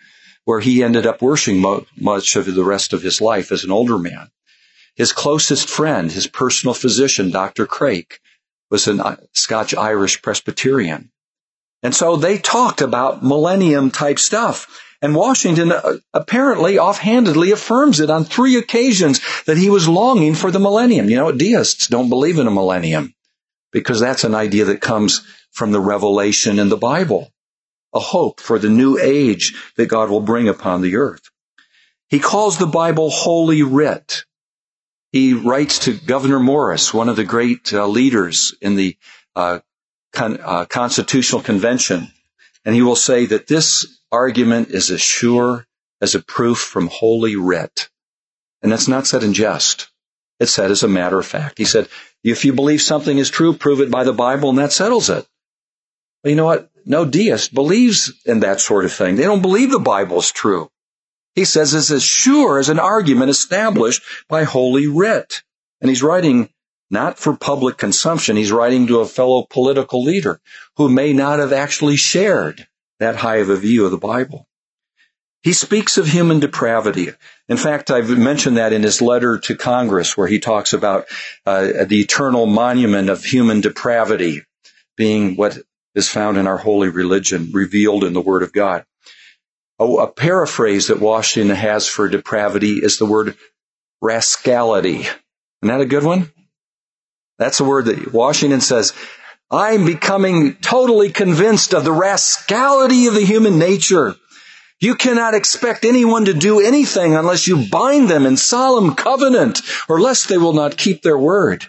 where 0.45 0.59
he 0.59 0.83
ended 0.83 1.05
up 1.05 1.21
worshiping 1.21 1.59
mo- 1.59 1.85
much 1.95 2.35
of 2.35 2.45
the 2.45 2.63
rest 2.63 2.93
of 2.93 3.01
his 3.01 3.21
life 3.21 3.51
as 3.51 3.63
an 3.63 3.71
older 3.71 3.97
man. 3.97 4.31
His 4.95 5.13
closest 5.13 5.69
friend, 5.69 6.11
his 6.11 6.27
personal 6.27 6.73
physician, 6.73 7.29
Dr. 7.29 7.65
Craik, 7.65 8.19
was 8.69 8.87
a 8.87 9.19
Scotch 9.33 9.75
Irish 9.75 10.21
Presbyterian. 10.21 11.11
And 11.83 11.95
so 11.95 12.15
they 12.15 12.37
talked 12.37 12.81
about 12.81 13.23
millennium 13.23 13.91
type 13.91 14.19
stuff. 14.19 14.90
And 15.01 15.15
Washington 15.15 15.71
uh, 15.71 15.97
apparently 16.13 16.77
offhandedly 16.77 17.51
affirms 17.51 17.99
it 17.99 18.09
on 18.09 18.23
three 18.23 18.57
occasions 18.57 19.19
that 19.45 19.57
he 19.57 19.69
was 19.69 19.87
longing 19.87 20.35
for 20.35 20.51
the 20.51 20.59
millennium. 20.59 21.09
You 21.09 21.17
know, 21.17 21.31
deists 21.31 21.87
don't 21.87 22.09
believe 22.09 22.37
in 22.37 22.47
a 22.47 22.51
millennium 22.51 23.15
because 23.71 23.99
that's 23.99 24.23
an 24.23 24.35
idea 24.35 24.65
that 24.65 24.81
comes 24.81 25.25
from 25.51 25.71
the 25.71 25.79
revelation 25.79 26.59
in 26.59 26.69
the 26.69 26.77
Bible 26.77 27.31
a 27.93 27.99
hope 27.99 28.39
for 28.39 28.59
the 28.59 28.69
new 28.69 28.97
age 28.97 29.53
that 29.75 29.87
God 29.87 30.09
will 30.09 30.21
bring 30.21 30.47
upon 30.47 30.81
the 30.81 30.95
earth. 30.97 31.29
He 32.09 32.19
calls 32.19 32.57
the 32.57 32.67
Bible 32.67 33.09
Holy 33.09 33.63
Writ. 33.63 34.25
He 35.11 35.33
writes 35.33 35.79
to 35.79 35.93
Gouverneur 35.93 36.39
Morris, 36.39 36.93
one 36.93 37.09
of 37.09 37.15
the 37.15 37.25
great 37.25 37.73
uh, 37.73 37.87
leaders 37.87 38.55
in 38.61 38.75
the 38.75 38.97
uh, 39.35 39.59
con- 40.13 40.39
uh, 40.41 40.65
Constitutional 40.65 41.41
Convention, 41.41 42.07
and 42.65 42.75
he 42.75 42.81
will 42.81 42.95
say 42.95 43.25
that 43.27 43.47
this 43.47 43.99
argument 44.11 44.69
is 44.69 44.91
as 44.91 45.01
sure 45.01 45.65
as 46.01 46.15
a 46.15 46.19
proof 46.19 46.57
from 46.57 46.87
Holy 46.87 47.35
Writ. 47.35 47.89
And 48.61 48.71
that's 48.71 48.87
not 48.87 49.07
said 49.07 49.23
in 49.23 49.33
jest. 49.33 49.89
It's 50.39 50.51
said 50.51 50.71
as 50.71 50.83
a 50.83 50.87
matter 50.87 51.19
of 51.19 51.25
fact. 51.25 51.57
He 51.57 51.65
said, 51.65 51.87
if 52.23 52.45
you 52.45 52.53
believe 52.53 52.81
something 52.81 53.17
is 53.17 53.29
true, 53.29 53.53
prove 53.53 53.81
it 53.81 53.91
by 53.91 54.03
the 54.03 54.13
Bible, 54.13 54.49
and 54.49 54.59
that 54.59 54.71
settles 54.71 55.09
it. 55.09 55.27
Well, 56.23 56.29
you 56.29 56.35
know 56.35 56.45
what? 56.45 56.71
no 56.85 57.05
deist 57.05 57.53
believes 57.53 58.11
in 58.25 58.41
that 58.41 58.59
sort 58.59 58.85
of 58.85 58.93
thing. 58.93 59.15
They 59.15 59.23
don't 59.23 59.41
believe 59.41 59.71
the 59.71 59.79
Bible 59.79 60.19
is 60.19 60.31
true. 60.31 60.69
He 61.35 61.45
says 61.45 61.73
it's 61.73 61.91
as 61.91 62.03
sure 62.03 62.59
as 62.59 62.69
an 62.69 62.79
argument 62.79 63.29
established 63.29 64.03
by 64.27 64.43
Holy 64.43 64.87
Writ. 64.87 65.43
And 65.79 65.89
he's 65.89 66.03
writing 66.03 66.49
not 66.91 67.17
for 67.17 67.35
public 67.35 67.77
consumption. 67.77 68.35
He's 68.35 68.51
writing 68.51 68.87
to 68.87 68.99
a 68.99 69.07
fellow 69.07 69.47
political 69.49 70.03
leader 70.03 70.39
who 70.75 70.89
may 70.89 71.13
not 71.13 71.39
have 71.39 71.53
actually 71.53 71.95
shared 71.95 72.67
that 72.99 73.15
high 73.15 73.37
of 73.37 73.49
a 73.49 73.55
view 73.55 73.85
of 73.85 73.91
the 73.91 73.97
Bible. 73.97 74.47
He 75.41 75.53
speaks 75.53 75.97
of 75.97 76.05
human 76.05 76.39
depravity. 76.39 77.09
In 77.49 77.57
fact, 77.57 77.89
I've 77.89 78.15
mentioned 78.15 78.57
that 78.57 78.73
in 78.73 78.83
his 78.83 79.01
letter 79.01 79.39
to 79.39 79.55
Congress 79.55 80.15
where 80.15 80.27
he 80.27 80.39
talks 80.39 80.73
about 80.73 81.07
uh, 81.45 81.85
the 81.85 82.01
eternal 82.01 82.45
monument 82.45 83.09
of 83.09 83.23
human 83.23 83.61
depravity 83.61 84.43
being 84.97 85.35
what 85.35 85.57
is 85.95 86.07
found 86.07 86.37
in 86.37 86.45
our 86.45 86.57
holy 86.57 86.89
religion, 86.89 87.49
revealed 87.53 88.03
in 88.03 88.13
the 88.13 88.21
Word 88.21 88.43
of 88.43 88.53
God. 88.53 88.85
A, 89.79 89.85
a 89.85 90.07
paraphrase 90.07 90.87
that 90.87 90.99
Washington 90.99 91.55
has 91.55 91.87
for 91.87 92.07
depravity 92.07 92.73
is 92.73 92.99
the 92.99 93.05
word 93.05 93.35
rascality. 93.99 94.99
Isn't 94.99 95.17
that 95.63 95.81
a 95.81 95.85
good 95.85 96.03
one? 96.03 96.31
That's 97.41 97.59
a 97.59 97.65
word 97.65 97.85
that 97.85 98.13
Washington 98.13 98.61
says, 98.61 98.93
I'm 99.49 99.83
becoming 99.83 100.57
totally 100.57 101.11
convinced 101.11 101.73
of 101.73 101.83
the 101.83 101.91
rascality 101.91 103.07
of 103.07 103.15
the 103.15 103.25
human 103.25 103.57
nature. 103.57 104.15
You 104.79 104.93
cannot 104.93 105.33
expect 105.33 105.83
anyone 105.83 106.25
to 106.25 106.35
do 106.35 106.59
anything 106.59 107.15
unless 107.15 107.47
you 107.47 107.67
bind 107.67 108.11
them 108.11 108.27
in 108.27 108.37
solemn 108.37 108.93
covenant, 108.93 109.61
or 109.89 109.99
lest 109.99 110.29
they 110.29 110.37
will 110.37 110.53
not 110.53 110.77
keep 110.77 111.01
their 111.01 111.17
word. 111.17 111.65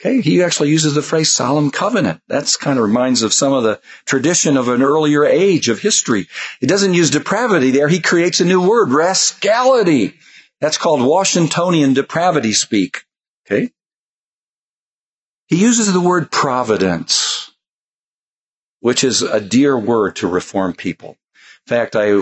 Okay, 0.00 0.20
he 0.20 0.44
actually 0.44 0.70
uses 0.70 0.94
the 0.94 1.02
phrase 1.02 1.32
solemn 1.32 1.72
covenant. 1.72 2.20
That's 2.28 2.56
kind 2.56 2.78
of 2.78 2.84
reminds 2.84 3.22
of 3.22 3.32
some 3.32 3.52
of 3.52 3.64
the 3.64 3.80
tradition 4.04 4.56
of 4.56 4.68
an 4.68 4.80
earlier 4.80 5.24
age 5.24 5.68
of 5.68 5.80
history. 5.80 6.28
He 6.60 6.68
doesn't 6.68 6.94
use 6.94 7.10
depravity 7.10 7.72
there. 7.72 7.88
He 7.88 7.98
creates 7.98 8.38
a 8.38 8.44
new 8.44 8.64
word, 8.64 8.92
rascality. 8.92 10.20
That's 10.60 10.78
called 10.78 11.02
Washingtonian 11.02 11.94
depravity 11.94 12.52
speak. 12.52 13.02
Okay. 13.44 13.72
He 15.52 15.58
uses 15.58 15.92
the 15.92 16.00
word 16.00 16.30
providence, 16.30 17.50
which 18.80 19.04
is 19.04 19.20
a 19.20 19.38
dear 19.38 19.78
word 19.78 20.16
to 20.16 20.26
reform 20.26 20.72
people. 20.72 21.18
In 21.66 21.68
fact, 21.68 21.94
I 21.94 22.18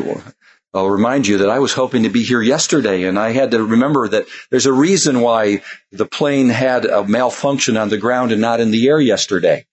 I'll 0.75 0.91
remind 0.91 1.29
you 1.29 1.39
that 1.39 1.49
I 1.49 1.61
was 1.61 1.73
hoping 1.73 2.03
to 2.03 2.09
be 2.09 2.25
here 2.25 2.43
yesterday 2.43 3.05
and 3.05 3.17
I 3.17 3.31
had 3.31 3.53
to 3.53 3.63
remember 3.63 4.09
that 4.09 4.27
there's 4.51 4.67
a 4.67 4.73
reason 4.73 5.21
why 5.21 5.63
the 5.93 6.07
plane 6.07 6.49
had 6.49 6.85
a 6.87 7.07
malfunction 7.07 7.77
on 7.77 7.89
the 7.89 7.99
ground 7.99 8.33
and 8.33 8.41
not 8.41 8.59
in 8.59 8.73
the 8.73 8.89
air 8.89 9.01
yesterday 9.01 9.65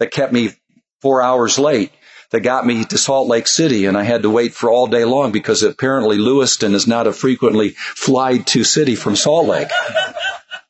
that 0.00 0.10
kept 0.10 0.32
me 0.32 0.54
four 1.00 1.22
hours 1.22 1.60
late 1.60 1.92
that 2.32 2.40
got 2.40 2.66
me 2.66 2.84
to 2.86 2.98
Salt 2.98 3.28
Lake 3.28 3.46
City 3.46 3.86
and 3.86 3.96
I 3.96 4.02
had 4.02 4.22
to 4.22 4.30
wait 4.30 4.52
for 4.52 4.68
all 4.68 4.88
day 4.88 5.04
long 5.04 5.30
because 5.30 5.62
apparently 5.62 6.18
Lewiston 6.18 6.74
is 6.74 6.88
not 6.88 7.06
a 7.06 7.12
frequently 7.12 7.68
flied 7.70 8.48
to 8.48 8.64
city 8.64 8.96
from 8.96 9.14
Salt 9.14 9.46
Lake. 9.46 9.68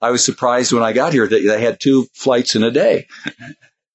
I 0.07 0.11
was 0.11 0.25
surprised 0.25 0.73
when 0.73 0.85
I 0.85 0.93
got 0.93 1.13
here 1.13 1.27
that 1.27 1.43
they 1.43 1.61
had 1.61 1.81
two 1.81 2.07
flights 2.13 2.55
in 2.55 2.63
a 2.63 2.71
day. 2.71 3.09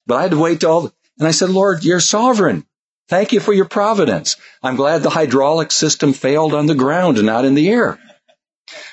But 0.06 0.16
I 0.16 0.22
had 0.24 0.32
to 0.32 0.38
wait 0.38 0.60
till, 0.60 0.94
and 1.18 1.28
I 1.28 1.32
said, 1.32 1.50
Lord, 1.50 1.86
you're 1.86 2.02
sovereign. 2.02 2.66
Thank 3.08 3.32
you 3.32 3.40
for 3.40 3.54
your 3.54 3.66
providence. 3.66 4.36
I'm 4.62 4.76
glad 4.76 5.04
the 5.04 5.10
hydraulic 5.10 5.72
system 5.72 6.12
failed 6.12 6.54
on 6.54 6.66
the 6.66 6.76
ground 6.76 7.18
and 7.18 7.26
not 7.26 7.46
in 7.46 7.56
the 7.56 7.70
air. 7.70 7.98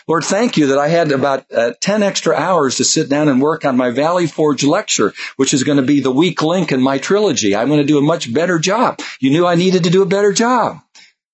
Lord, 0.07 0.23
thank 0.23 0.57
you 0.57 0.69
that 0.69 0.79
I 0.79 0.87
had 0.87 1.11
about 1.11 1.53
uh, 1.53 1.73
10 1.81 2.05
extra 2.05 2.37
hours 2.37 2.77
to 2.77 2.85
sit 2.85 3.09
down 3.09 3.29
and 3.29 3.43
work 3.43 3.65
on 3.65 3.77
my 3.77 3.91
Valley 3.91 4.29
Forge 4.29 4.63
lecture, 4.63 5.13
which 5.37 5.53
is 5.53 5.65
going 5.65 5.79
to 5.79 5.85
be 5.85 5.99
the 5.99 6.13
weak 6.13 6.41
link 6.41 6.71
in 6.71 6.81
my 6.81 6.99
trilogy. 6.99 7.57
I'm 7.57 7.69
going 7.69 7.81
to 7.81 7.87
do 7.87 7.99
a 7.99 8.03
much 8.03 8.33
better 8.33 8.61
job. 8.61 9.01
You 9.21 9.31
knew 9.31 9.45
I 9.45 9.57
needed 9.57 9.85
to 9.85 9.91
do 9.91 10.03
a 10.03 10.07
better 10.07 10.33
job. 10.33 10.81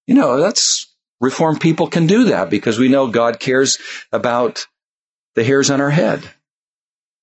You 0.07 0.15
know, 0.15 0.41
that's 0.41 0.87
reformed 1.21 1.61
people 1.61 1.89
can 1.89 2.07
do 2.07 2.25
that 2.25 2.49
because 2.49 2.79
we 2.79 2.89
know 2.89 3.09
God 3.09 3.39
cares 3.39 3.79
about 4.13 4.67
the 5.35 5.45
hairs 5.45 5.71
on 5.71 5.81
our 5.81 5.91
head. 5.91 6.29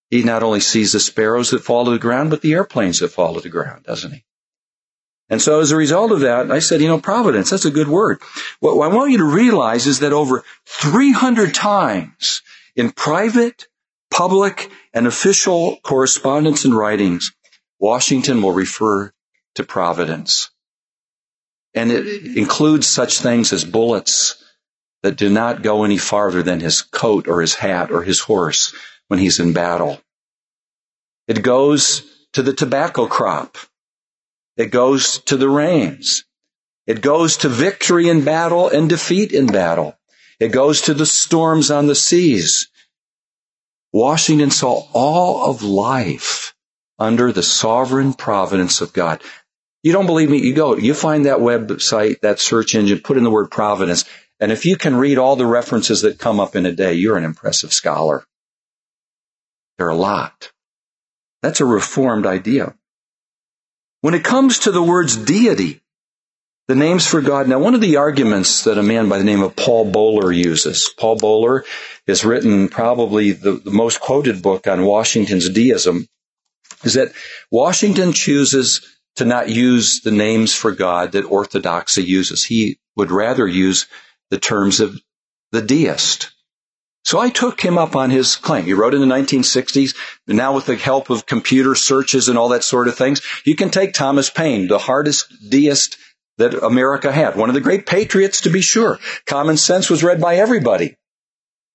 He 0.09 0.23
not 0.23 0.43
only 0.43 0.59
sees 0.59 0.91
the 0.91 0.99
sparrows 0.99 1.51
that 1.51 1.63
fall 1.63 1.85
to 1.85 1.91
the 1.91 1.99
ground, 1.99 2.29
but 2.29 2.41
the 2.41 2.53
airplanes 2.53 2.99
that 2.99 3.09
fall 3.09 3.35
to 3.35 3.41
the 3.41 3.49
ground, 3.49 3.85
doesn't 3.85 4.11
he? 4.11 4.25
And 5.29 5.41
so 5.41 5.61
as 5.61 5.71
a 5.71 5.77
result 5.77 6.11
of 6.11 6.19
that, 6.21 6.51
I 6.51 6.59
said, 6.59 6.81
you 6.81 6.89
know, 6.89 6.99
providence, 6.99 7.49
that's 7.49 7.63
a 7.63 7.71
good 7.71 7.87
word. 7.87 8.21
What 8.59 8.73
I 8.85 8.93
want 8.93 9.11
you 9.11 9.19
to 9.19 9.23
realize 9.23 9.87
is 9.87 9.99
that 9.99 10.11
over 10.11 10.43
300 10.65 11.53
times 11.53 12.41
in 12.75 12.91
private, 12.91 13.67
public, 14.11 14.69
and 14.93 15.07
official 15.07 15.77
correspondence 15.83 16.65
and 16.65 16.75
writings, 16.75 17.31
Washington 17.79 18.41
will 18.41 18.51
refer 18.51 19.13
to 19.55 19.63
providence. 19.63 20.51
And 21.73 21.93
it 21.93 22.37
includes 22.37 22.87
such 22.87 23.19
things 23.19 23.53
as 23.53 23.63
bullets 23.63 24.40
that 25.03 25.17
do 25.17 25.29
not 25.29 25.63
go 25.63 25.83
any 25.83 25.97
farther 25.97 26.43
than 26.43 26.59
his 26.59 26.81
coat 26.81 27.27
or 27.27 27.41
his 27.41 27.55
hat 27.55 27.91
or 27.91 28.03
his 28.03 28.19
horse 28.19 28.73
when 29.07 29.19
he's 29.19 29.39
in 29.39 29.53
battle. 29.53 29.99
It 31.27 31.41
goes 31.41 32.03
to 32.33 32.41
the 32.41 32.53
tobacco 32.53 33.07
crop 33.07 33.57
it 34.57 34.71
goes 34.71 35.19
to 35.21 35.37
the 35.37 35.49
rains. 35.49 36.23
It 36.85 37.01
goes 37.01 37.37
to 37.37 37.49
victory 37.49 38.09
in 38.09 38.23
battle 38.23 38.69
and 38.69 38.89
defeat 38.89 39.31
in 39.31 39.47
battle. 39.47 39.97
It 40.39 40.49
goes 40.49 40.81
to 40.83 40.93
the 40.93 41.05
storms 41.05 41.71
on 41.71 41.87
the 41.87 41.95
seas. 41.95 42.67
Washington 43.93 44.51
saw 44.51 44.87
all 44.93 45.49
of 45.49 45.63
life 45.63 46.53
under 46.99 47.31
the 47.31 47.43
sovereign 47.43 48.13
providence 48.13 48.81
of 48.81 48.93
God. 48.93 49.21
You 49.83 49.93
don't 49.93 50.05
believe 50.05 50.29
me? 50.29 50.39
You 50.39 50.53
go, 50.53 50.77
you 50.77 50.93
find 50.93 51.25
that 51.25 51.39
website, 51.39 52.21
that 52.21 52.39
search 52.39 52.75
engine, 52.75 52.99
put 52.99 53.17
in 53.17 53.23
the 53.23 53.31
word 53.31 53.49
providence. 53.49 54.05
And 54.41 54.51
if 54.51 54.65
you 54.65 54.75
can 54.75 54.95
read 54.95 55.19
all 55.19 55.35
the 55.35 55.45
references 55.45 56.01
that 56.01 56.19
come 56.19 56.39
up 56.39 56.55
in 56.55 56.65
a 56.65 56.71
day, 56.71 56.93
you're 56.93 57.17
an 57.17 57.23
impressive 57.23 57.71
scholar. 57.71 58.25
There 59.77 59.87
are 59.87 59.91
a 59.91 59.95
lot. 59.95 60.51
That's 61.43 61.61
a 61.61 61.65
reformed 61.65 62.25
idea. 62.25 62.75
When 64.01 64.15
it 64.15 64.23
comes 64.23 64.59
to 64.59 64.71
the 64.71 64.81
words 64.81 65.15
deity, 65.15 65.81
the 66.67 66.75
names 66.75 67.05
for 67.05 67.21
God. 67.21 67.47
Now, 67.47 67.59
one 67.59 67.75
of 67.75 67.81
the 67.81 67.97
arguments 67.97 68.63
that 68.63 68.77
a 68.77 68.83
man 68.83 69.09
by 69.09 69.17
the 69.17 69.23
name 69.23 69.43
of 69.43 69.55
Paul 69.55 69.91
Boller 69.91 70.35
uses, 70.35 70.89
Paul 70.97 71.17
Boller 71.17 71.63
has 72.07 72.23
written 72.23 72.69
probably 72.69 73.31
the, 73.33 73.53
the 73.53 73.71
most 73.71 73.99
quoted 73.99 74.41
book 74.41 74.67
on 74.67 74.85
Washington's 74.85 75.49
deism, 75.49 76.07
is 76.83 76.93
that 76.93 77.11
Washington 77.51 78.13
chooses 78.13 78.87
to 79.17 79.25
not 79.25 79.49
use 79.49 80.01
the 80.01 80.11
names 80.11 80.55
for 80.55 80.71
God 80.71 81.11
that 81.11 81.25
orthodoxy 81.25 82.03
uses. 82.03 82.45
He 82.45 82.79
would 82.95 83.11
rather 83.11 83.45
use 83.45 83.87
the 84.31 84.39
terms 84.39 84.79
of 84.79 84.99
the 85.51 85.61
deist. 85.61 86.31
So 87.03 87.19
I 87.19 87.29
took 87.29 87.61
him 87.61 87.77
up 87.77 87.95
on 87.95 88.09
his 88.09 88.35
claim. 88.35 88.65
He 88.65 88.73
wrote 88.73 88.93
in 88.93 89.01
the 89.01 89.15
1960s. 89.15 89.95
Now 90.27 90.55
with 90.55 90.65
the 90.65 90.75
help 90.75 91.09
of 91.09 91.25
computer 91.25 91.75
searches 91.75 92.29
and 92.29 92.37
all 92.37 92.49
that 92.49 92.63
sort 92.63 92.87
of 92.87 92.95
things, 92.95 93.21
you 93.43 93.55
can 93.55 93.69
take 93.69 93.93
Thomas 93.93 94.29
Paine, 94.29 94.67
the 94.67 94.79
hardest 94.79 95.49
deist 95.49 95.97
that 96.37 96.53
America 96.53 97.11
had. 97.11 97.35
One 97.35 97.49
of 97.49 97.55
the 97.55 97.61
great 97.61 97.85
patriots 97.85 98.41
to 98.41 98.49
be 98.49 98.61
sure. 98.61 98.99
Common 99.25 99.57
Sense 99.57 99.89
was 99.89 100.03
read 100.03 100.21
by 100.21 100.35
everybody. 100.35 100.95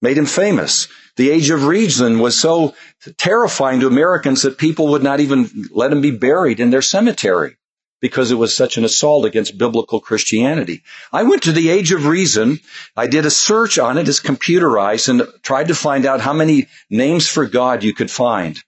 Made 0.00 0.18
him 0.18 0.26
famous. 0.26 0.88
The 1.16 1.30
Age 1.30 1.50
of 1.50 1.64
Reason 1.64 2.18
was 2.18 2.38
so 2.38 2.74
terrifying 3.16 3.80
to 3.80 3.86
Americans 3.86 4.42
that 4.42 4.58
people 4.58 4.88
would 4.88 5.02
not 5.02 5.20
even 5.20 5.68
let 5.70 5.92
him 5.92 6.02
be 6.02 6.10
buried 6.10 6.60
in 6.60 6.70
their 6.70 6.82
cemetery 6.82 7.55
because 8.00 8.30
it 8.30 8.36
was 8.36 8.54
such 8.54 8.76
an 8.76 8.84
assault 8.84 9.24
against 9.24 9.58
biblical 9.58 10.00
Christianity. 10.00 10.82
I 11.12 11.22
went 11.22 11.44
to 11.44 11.52
the 11.52 11.70
Age 11.70 11.92
of 11.92 12.06
Reason. 12.06 12.60
I 12.96 13.06
did 13.06 13.26
a 13.26 13.30
search 13.30 13.78
on 13.78 13.98
it. 13.98 14.08
It's 14.08 14.20
computerized 14.20 15.08
and 15.08 15.22
tried 15.42 15.68
to 15.68 15.74
find 15.74 16.04
out 16.04 16.20
how 16.20 16.32
many 16.32 16.68
names 16.90 17.26
for 17.28 17.46
God 17.46 17.82
you 17.82 17.94
could 17.94 18.10
find. 18.10 18.58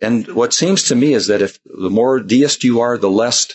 And 0.00 0.26
what 0.28 0.52
seems 0.52 0.84
to 0.84 0.94
me 0.94 1.14
is 1.14 1.28
that 1.28 1.42
if 1.42 1.58
the 1.64 1.90
more 1.90 2.20
deist 2.20 2.64
you 2.64 2.80
are, 2.80 2.98
the 2.98 3.10
less 3.10 3.48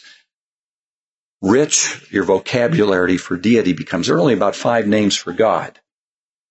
rich 1.42 2.08
your 2.10 2.24
vocabulary 2.24 3.18
for 3.18 3.38
deity 3.38 3.74
becomes. 3.74 4.08
There 4.08 4.16
are 4.16 4.22
only 4.22 4.34
about 4.34 4.56
five 4.56 4.88
names 4.88 5.16
for 5.16 5.34
God. 5.34 5.80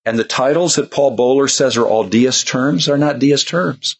And 0.05 0.19
the 0.19 0.25
titles 0.25 0.77
that 0.77 0.91
Paul 0.91 1.17
Boller 1.17 1.51
says 1.51 1.77
are 1.77 1.87
all 1.87 2.05
deist 2.05 2.49
terms 2.49 2.89
are 2.89 2.99
not 2.99 3.19
deist 3.19 3.49
terms. 3.49 3.97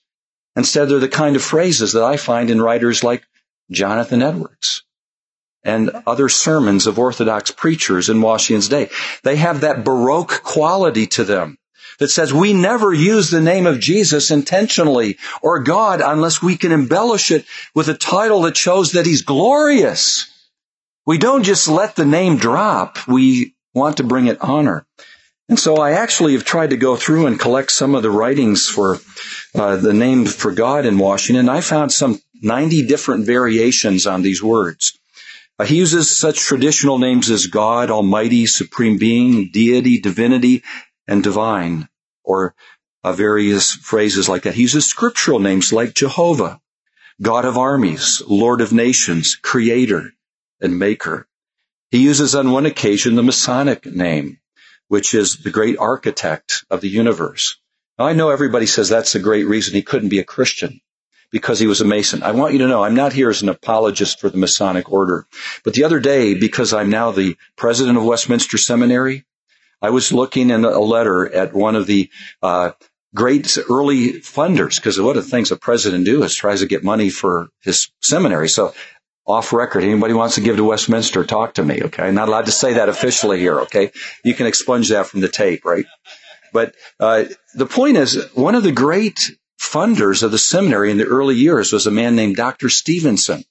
Instead, 0.57 0.89
they're 0.89 0.99
the 0.99 1.09
kind 1.09 1.37
of 1.37 1.43
phrases 1.43 1.93
that 1.93 2.03
I 2.03 2.17
find 2.19 2.51
in 2.51 2.61
writers 2.61 3.03
like 3.03 3.25
Jonathan 3.73 4.23
Edwards 4.23 4.85
and 5.65 5.91
other 6.07 6.29
sermons 6.29 6.87
of 6.87 6.99
Orthodox 6.99 7.51
preachers 7.51 8.09
in 8.09 8.21
Washington's 8.21 8.69
day. 8.69 8.91
They 9.23 9.37
have 9.37 9.61
that 9.61 9.85
Baroque 9.85 10.43
quality 10.43 11.07
to 11.09 11.25
them 11.25 11.59
that 11.99 12.09
says 12.09 12.33
we 12.33 12.53
never 12.53 12.93
use 12.93 13.31
the 13.31 13.41
name 13.41 13.67
of 13.67 13.81
Jesus 13.81 14.31
intentionally 14.31 15.19
or 15.41 15.63
God 15.63 16.01
unless 16.01 16.43
we 16.43 16.57
can 16.57 16.73
embellish 16.73 17.31
it 17.31 17.45
with 17.75 17.89
a 17.89 17.95
title 17.95 18.43
that 18.43 18.57
shows 18.57 18.93
that 18.93 19.07
he's 19.07 19.23
glorious. 19.23 20.29
We 21.07 21.19
don't 21.19 21.43
just 21.43 21.69
let 21.69 21.97
the 21.97 22.05
name 22.05 22.37
drop. 22.37 22.99
We 23.07 23.55
want 23.75 23.99
to 23.99 24.05
bring 24.05 24.27
it 24.27 24.41
honor. 24.41 24.87
And 25.49 25.59
so 25.59 25.77
I 25.77 25.93
actually 25.93 26.33
have 26.33 26.45
tried 26.45 26.71
to 26.71 26.77
go 26.77 26.97
through 26.97 27.27
and 27.27 27.39
collect 27.39 27.73
some 27.73 27.95
of 27.95 28.03
the 28.03 28.11
writings 28.11 28.69
for 28.69 28.99
uh, 29.55 29.77
the 29.77 29.93
name 29.93 30.25
for 30.25 30.53
God 30.53 30.87
in 30.87 30.99
Washington. 30.99 31.49
I 31.49 31.61
found 31.61 31.93
some 31.93 32.21
90 32.43 32.87
different 32.87 33.25
variations 33.25 34.07
on 34.07 34.23
these 34.23 34.43
words. 34.43 34.99
Uh, 35.59 35.65
he 35.65 35.77
uses 35.77 36.11
such 36.11 36.41
traditional 36.41 36.99
names 36.99 37.31
as 37.31 37.47
God, 37.47 37.91
Almighty, 37.91 38.47
Supreme 38.47 38.99
Being, 38.99 39.51
Deity, 39.53 40.01
Divinity, 40.01 40.65
and 41.07 41.23
Divine, 41.23 41.89
or 42.25 42.55
uh, 43.05 43.13
various 43.13 43.73
phrases 43.73 44.29
like 44.29 44.43
that. 44.43 44.55
He 44.55 44.63
uses 44.63 44.87
scriptural 44.87 45.39
names 45.39 45.73
like 45.73 45.95
Jehovah, 45.95 46.61
God 47.21 47.45
of 47.45 47.57
armies, 47.57 48.23
Lord 48.27 48.61
of 48.61 48.73
nations, 48.73 49.37
Creator, 49.37 50.13
and 50.61 50.79
Maker. 50.79 51.29
He 51.93 51.99
uses 51.99 52.35
on 52.35 52.51
one 52.51 52.67
occasion 52.67 53.15
the 53.15 53.23
Masonic 53.23 53.87
name, 53.87 54.41
which 54.89 55.15
is 55.15 55.37
the 55.37 55.51
great 55.51 55.79
architect 55.79 56.65
of 56.71 56.81
the 56.81 56.89
universe. 56.89 57.59
Now 57.99 58.07
I 58.07 58.15
know 58.15 58.31
everybody 58.31 58.67
says 58.67 58.89
that's 58.89 59.15
a 59.15 59.21
great 59.21 59.47
reason 59.47 59.75
he 59.75 59.83
couldn't 59.83 60.09
be 60.09 60.19
a 60.19 60.25
Christian 60.25 60.81
because 61.33 61.59
he 61.59 61.67
was 61.67 61.81
a 61.81 61.85
Mason. 61.85 62.23
I 62.23 62.33
want 62.33 62.53
you 62.53 62.61
to 62.61 62.69
know 62.69 62.85
I'm 62.85 62.95
not 62.95 63.13
here 63.13 63.31
as 63.31 63.43
an 63.43 63.49
apologist 63.49 64.21
for 64.21 64.31
the 64.31 64.39
Masonic 64.39 64.93
order. 64.93 65.27
But 65.65 65.75
the 65.75 65.85
other 65.85 65.99
day, 65.99 66.35
because 66.35 66.73
I'm 66.73 66.91
now 66.91 67.11
the 67.11 67.37
president 67.57 67.99
of 67.99 68.05
Westminster 68.05 68.59
Seminary, 68.59 69.25
I 69.81 69.91
was 69.91 70.13
looking 70.13 70.51
in 70.51 70.65
a 70.65 70.79
letter 70.79 71.29
at 71.35 71.55
one 71.55 71.75
of 71.75 71.87
the 71.87 72.11
uh, 72.43 72.73
great 73.15 73.59
early 73.69 74.13
funders, 74.21 74.77
because 74.77 75.01
one 75.01 75.17
of 75.17 75.25
the 75.25 75.31
things 75.31 75.51
a 75.51 75.57
president 75.57 76.05
do 76.05 76.23
is 76.23 76.35
tries 76.35 76.61
to 76.61 76.67
get 76.67 76.85
money 76.85 77.11
for 77.11 77.49
his 77.63 77.91
seminary. 78.01 78.49
So 78.49 78.75
off 79.27 79.53
record, 79.53 79.85
anybody 79.85 80.15
wants 80.15 80.37
to 80.37 80.41
give 80.41 80.57
to 80.57 80.65
Westminster, 80.65 81.25
talk 81.25 81.55
to 81.55 81.65
me, 81.65 81.83
okay? 81.85 82.05
I'm 82.05 82.15
not 82.15 82.29
allowed 82.29 82.47
to 82.47 82.53
say 82.53 82.75
that 82.75 82.89
officially 82.89 83.39
here, 83.39 83.61
okay? 83.63 83.91
You 84.25 84.35
can 84.35 84.47
expunge 84.47 84.91
that 84.91 85.07
from 85.07 85.21
the 85.21 85.29
tape, 85.29 85.65
right? 85.65 85.87
But 86.53 86.75
uh, 87.01 87.25
the 87.55 87.67
point 87.67 87.97
is, 87.97 88.31
one 88.35 88.55
of 88.55 88.63
the 88.63 88.73
great 88.73 89.31
funders 89.63 90.23
of 90.23 90.31
the 90.31 90.39
seminary 90.39 90.91
in 90.91 90.99
the 90.99 91.07
early 91.07 91.37
years 91.37 91.73
was 91.73 91.87
a 91.87 91.91
man 91.91 92.17
named 92.17 92.37
Dr. 92.37 92.69
Stevenson. 92.69 93.45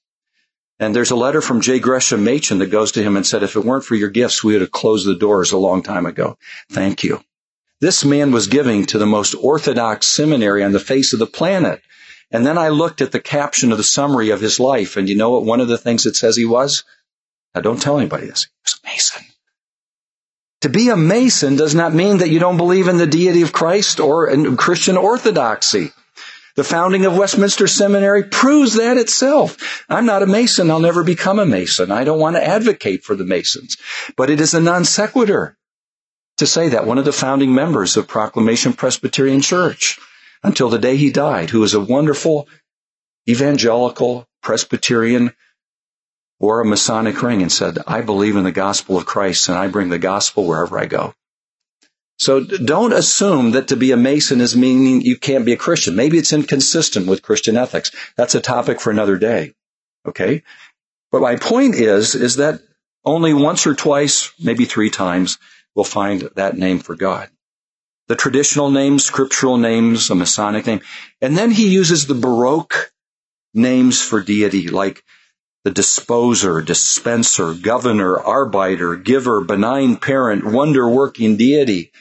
And 0.80 0.96
there's 0.96 1.12
a 1.12 1.16
letter 1.16 1.42
from 1.42 1.62
J. 1.62 1.80
Gresham 1.80 2.24
Machen 2.24 2.60
that 2.60 2.72
goes 2.72 2.92
to 2.94 3.04
him 3.04 3.16
and 3.16 3.26
said, 3.26 3.44
if 3.44 3.56
it 3.56 3.64
weren't 3.64 3.86
for 3.86 3.96
your 3.96 4.10
gifts, 4.10 4.44
we 4.44 4.54
would 4.54 4.62
have 4.62 4.72
closed 4.72 5.08
the 5.08 5.16
doors 5.16 5.52
a 5.52 5.58
long 5.58 5.84
time 5.84 6.06
ago. 6.06 6.38
Thank 6.72 7.04
you. 7.04 7.24
This 7.80 8.04
man 8.04 8.32
was 8.32 8.48
giving 8.48 8.86
to 8.88 8.98
the 8.98 9.06
most 9.06 9.34
orthodox 9.34 10.06
seminary 10.08 10.64
on 10.64 10.72
the 10.72 10.80
face 10.80 11.14
of 11.14 11.20
the 11.20 11.28
planet. 11.28 11.82
And 12.30 12.46
then 12.46 12.58
I 12.58 12.70
looked 12.70 13.02
at 13.02 13.12
the 13.12 13.20
caption 13.20 13.72
of 13.72 13.78
the 13.78 13.84
summary 13.84 14.30
of 14.30 14.42
his 14.42 14.60
life, 14.60 14.98
and 14.98 15.10
you 15.10 15.16
know 15.16 15.32
what 15.32 15.46
one 15.46 15.62
of 15.62 15.68
the 15.68 15.78
things 15.78 16.06
it 16.06 16.16
says 16.16 16.36
he 16.36 16.46
was? 16.46 16.84
Now 17.54 17.62
don't 17.62 17.82
tell 17.82 17.98
anybody 17.98 18.28
this. 18.28 18.44
He 18.44 18.50
was 18.64 18.80
a 18.84 18.88
Mason. 18.88 19.26
To 20.62 20.70
be 20.70 20.90
a 20.90 20.96
Mason 20.96 21.56
does 21.56 21.74
not 21.74 21.94
mean 21.94 22.20
that 22.20 22.30
you 22.30 22.40
don't 22.40 22.58
believe 22.58 22.88
in 22.88 22.98
the 22.98 23.08
deity 23.08 23.42
of 23.42 23.52
Christ 23.52 24.00
or 24.00 24.30
in 24.30 24.58
Christian 24.58 24.96
orthodoxy. 24.96 25.92
The 26.56 26.64
founding 26.64 27.06
of 27.06 27.18
Westminster 27.18 27.68
Seminary 27.68 28.24
proves 28.24 28.74
that 28.74 28.98
itself. 28.98 29.84
I'm 29.88 30.06
not 30.06 30.24
a 30.24 30.28
Mason. 30.28 30.70
I'll 30.70 30.80
never 30.80 31.04
become 31.04 31.40
a 31.40 31.46
Mason. 31.46 31.92
I 31.92 32.04
don't 32.04 32.20
want 32.20 32.36
to 32.36 32.46
advocate 32.46 33.04
for 33.04 33.16
the 33.16 33.26
Masons. 33.26 33.78
But 34.18 34.30
it 34.30 34.42
is 34.42 34.54
a 34.54 34.60
non 34.60 34.84
sequitur 34.84 35.58
to 36.38 36.48
say 36.48 36.70
that. 36.70 36.86
One 36.86 36.98
of 36.98 37.06
the 37.06 37.14
founding 37.14 37.54
members 37.54 37.96
of 37.98 38.08
Proclamation 38.08 38.74
Presbyterian 38.74 39.42
Church 39.42 40.00
until 40.44 40.70
the 40.70 40.80
day 40.80 40.98
he 40.98 41.12
died, 41.12 41.50
who 41.50 41.60
was 41.60 41.74
a 41.74 41.80
wonderful 41.80 42.48
evangelical 43.30 44.28
Presbyterian 44.42 45.34
wore 46.40 46.60
a 46.60 46.66
Masonic 46.66 47.22
ring 47.22 47.42
and 47.42 47.52
said, 47.52 47.78
I 47.86 48.02
believe 48.02 48.36
in 48.36 48.44
the 48.44 48.52
gospel 48.52 48.98
of 48.98 49.06
Christ 49.06 49.48
and 49.48 49.58
I 49.58 49.68
bring 49.68 49.90
the 49.90 50.00
gospel 50.00 50.46
wherever 50.46 50.78
I 50.78 50.88
go. 50.88 51.14
So 52.22 52.40
don't 52.44 52.94
assume 52.94 53.54
that 53.54 53.70
to 53.70 53.76
be 53.76 53.92
a 53.92 53.98
Mason 53.98 54.42
is 54.42 54.56
meaning 54.56 55.02
you 55.02 55.18
can't 55.18 55.44
be 55.44 55.54
a 55.54 55.58
Christian. 55.58 55.96
Maybe 55.96 56.20
it's 56.20 56.34
inconsistent 56.34 57.08
with 57.08 57.24
Christian 57.24 57.58
ethics. 57.58 57.90
That's 58.16 58.36
a 58.36 58.40
topic 58.40 58.80
for 58.80 58.92
another 58.92 59.18
day. 59.18 59.56
Okay? 60.06 60.44
But 61.12 61.22
my 61.24 61.38
point 61.38 61.74
is, 61.74 62.14
is 62.14 62.36
that 62.36 62.62
only 63.04 63.34
once 63.34 63.66
or 63.66 63.74
twice, 63.74 64.32
maybe 64.40 64.66
three 64.66 64.92
times, 64.92 65.40
we'll 65.74 65.84
find 65.84 66.30
that 66.36 66.56
name 66.56 66.78
for 66.78 66.96
God. 66.96 67.28
The 68.08 68.16
traditional 68.16 68.70
names, 68.70 69.04
scriptural 69.04 69.58
names, 69.58 70.12
a 70.12 70.14
Masonic 70.14 70.68
name. 70.68 70.82
And 71.22 71.36
then 71.36 71.50
he 71.50 71.70
uses 71.70 72.06
the 72.06 72.14
Baroque 72.14 72.92
names 73.56 74.00
for 74.00 74.22
deity, 74.22 74.68
like 74.68 75.04
the 75.64 75.72
disposer, 75.72 76.62
dispenser, 76.62 77.56
governor, 77.56 78.20
arbiter, 78.20 78.96
giver, 78.96 79.42
benign 79.42 79.96
parent, 79.98 80.46
wonder 80.46 80.88
working 80.88 81.36
deity. 81.36 81.92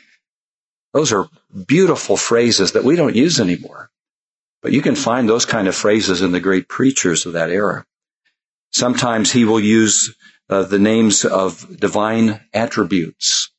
Those 0.92 1.12
are 1.12 1.28
beautiful 1.66 2.16
phrases 2.16 2.72
that 2.72 2.84
we 2.84 2.96
don't 2.96 3.16
use 3.16 3.40
anymore. 3.40 3.90
But 4.62 4.72
you 4.72 4.82
can 4.82 4.94
find 4.94 5.28
those 5.28 5.46
kind 5.46 5.68
of 5.68 5.74
phrases 5.74 6.20
in 6.20 6.32
the 6.32 6.40
great 6.40 6.68
preachers 6.68 7.26
of 7.26 7.34
that 7.34 7.50
era. 7.50 7.86
Sometimes 8.72 9.32
he 9.32 9.44
will 9.44 9.60
use 9.60 10.14
uh, 10.48 10.64
the 10.64 10.78
names 10.78 11.24
of 11.24 11.78
divine 11.78 12.40
attributes 12.52 13.50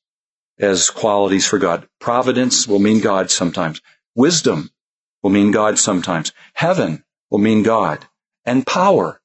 as 0.59 0.89
qualities 0.89 1.47
for 1.47 1.57
God. 1.57 1.87
Providence 1.99 2.67
will 2.67 2.79
mean 2.79 3.01
God 3.01 3.31
sometimes. 3.31 3.81
Wisdom 4.15 4.69
will 5.23 5.31
mean 5.31 5.51
God 5.51 5.79
sometimes. 5.79 6.33
Heaven 6.53 7.03
will 7.29 7.39
mean 7.39 7.63
God. 7.63 8.05
And 8.45 8.65
power 8.65 9.21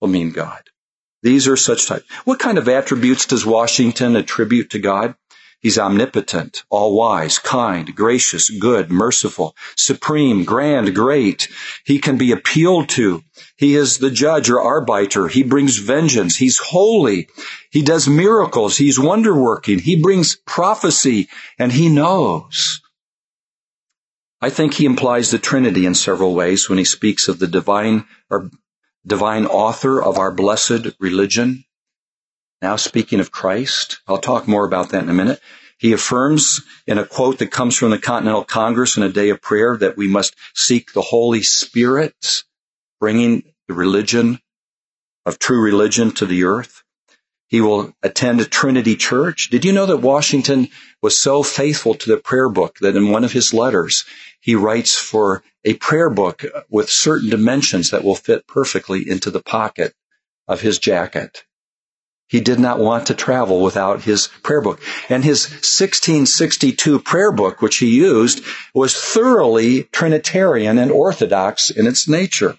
will 0.00 0.08
mean 0.08 0.30
God. 0.30 0.62
These 1.22 1.48
are 1.48 1.56
such 1.56 1.86
types. 1.86 2.04
What 2.24 2.38
kind 2.38 2.58
of 2.58 2.68
attributes 2.68 3.26
does 3.26 3.46
Washington 3.46 4.14
attribute 4.16 4.70
to 4.70 4.78
God? 4.78 5.14
He's 5.64 5.78
omnipotent, 5.78 6.62
all 6.68 6.94
wise, 6.94 7.38
kind, 7.38 7.96
gracious, 7.96 8.50
good, 8.50 8.90
merciful, 8.90 9.56
supreme, 9.76 10.44
grand, 10.44 10.94
great. 10.94 11.48
He 11.86 12.00
can 12.00 12.18
be 12.18 12.32
appealed 12.32 12.90
to. 12.90 13.24
He 13.56 13.74
is 13.74 13.96
the 13.96 14.10
judge 14.10 14.50
or 14.50 14.60
arbiter. 14.60 15.26
He 15.26 15.42
brings 15.42 15.78
vengeance. 15.78 16.36
He's 16.36 16.58
holy. 16.58 17.28
He 17.70 17.80
does 17.80 18.06
miracles. 18.06 18.76
He's 18.76 19.00
wonder 19.00 19.34
working. 19.34 19.78
He 19.78 20.02
brings 20.02 20.36
prophecy 20.36 21.30
and 21.58 21.72
he 21.72 21.88
knows. 21.88 22.82
I 24.42 24.50
think 24.50 24.74
he 24.74 24.84
implies 24.84 25.30
the 25.30 25.38
Trinity 25.38 25.86
in 25.86 25.94
several 25.94 26.34
ways 26.34 26.68
when 26.68 26.76
he 26.76 26.84
speaks 26.84 27.26
of 27.26 27.38
the 27.38 27.46
divine 27.46 28.04
or 28.28 28.50
divine 29.06 29.46
author 29.46 30.02
of 30.02 30.18
our 30.18 30.30
blessed 30.30 30.88
religion. 31.00 31.64
Now 32.64 32.76
speaking 32.76 33.20
of 33.20 33.30
Christ, 33.30 34.00
I'll 34.08 34.16
talk 34.16 34.48
more 34.48 34.64
about 34.64 34.88
that 34.88 35.02
in 35.02 35.10
a 35.10 35.12
minute. 35.12 35.38
He 35.76 35.92
affirms 35.92 36.62
in 36.86 36.96
a 36.96 37.04
quote 37.04 37.40
that 37.40 37.50
comes 37.50 37.76
from 37.76 37.90
the 37.90 37.98
Continental 37.98 38.42
Congress 38.42 38.96
in 38.96 39.02
a 39.02 39.10
day 39.10 39.28
of 39.28 39.42
prayer 39.42 39.76
that 39.76 39.98
we 39.98 40.08
must 40.08 40.34
seek 40.54 40.94
the 40.94 41.02
Holy 41.02 41.42
Spirit, 41.42 42.42
bringing 43.00 43.42
the 43.68 43.74
religion 43.74 44.40
of 45.26 45.38
true 45.38 45.60
religion 45.60 46.12
to 46.12 46.24
the 46.24 46.44
earth. 46.44 46.82
He 47.48 47.60
will 47.60 47.92
attend 48.02 48.40
a 48.40 48.46
Trinity 48.46 48.96
church. 48.96 49.50
Did 49.50 49.66
you 49.66 49.72
know 49.72 49.84
that 49.84 49.98
Washington 49.98 50.68
was 51.02 51.18
so 51.18 51.42
faithful 51.42 51.94
to 51.96 52.08
the 52.08 52.16
prayer 52.16 52.48
book 52.48 52.78
that 52.80 52.96
in 52.96 53.10
one 53.10 53.24
of 53.24 53.32
his 53.32 53.52
letters, 53.52 54.06
he 54.40 54.54
writes 54.54 54.94
for 54.94 55.44
a 55.66 55.74
prayer 55.74 56.08
book 56.08 56.46
with 56.70 56.88
certain 56.88 57.28
dimensions 57.28 57.90
that 57.90 58.04
will 58.04 58.14
fit 58.14 58.46
perfectly 58.46 59.06
into 59.06 59.30
the 59.30 59.42
pocket 59.42 59.92
of 60.48 60.62
his 60.62 60.78
jacket. 60.78 61.44
He 62.34 62.40
did 62.40 62.58
not 62.58 62.80
want 62.80 63.06
to 63.06 63.14
travel 63.14 63.60
without 63.60 64.02
his 64.02 64.26
prayer 64.42 64.60
book. 64.60 64.80
And 65.08 65.22
his 65.22 65.44
1662 65.44 66.98
prayer 66.98 67.30
book, 67.30 67.62
which 67.62 67.76
he 67.76 67.94
used, 67.94 68.42
was 68.74 68.96
thoroughly 68.96 69.84
Trinitarian 69.92 70.76
and 70.76 70.90
Orthodox 70.90 71.70
in 71.70 71.86
its 71.86 72.08
nature. 72.08 72.58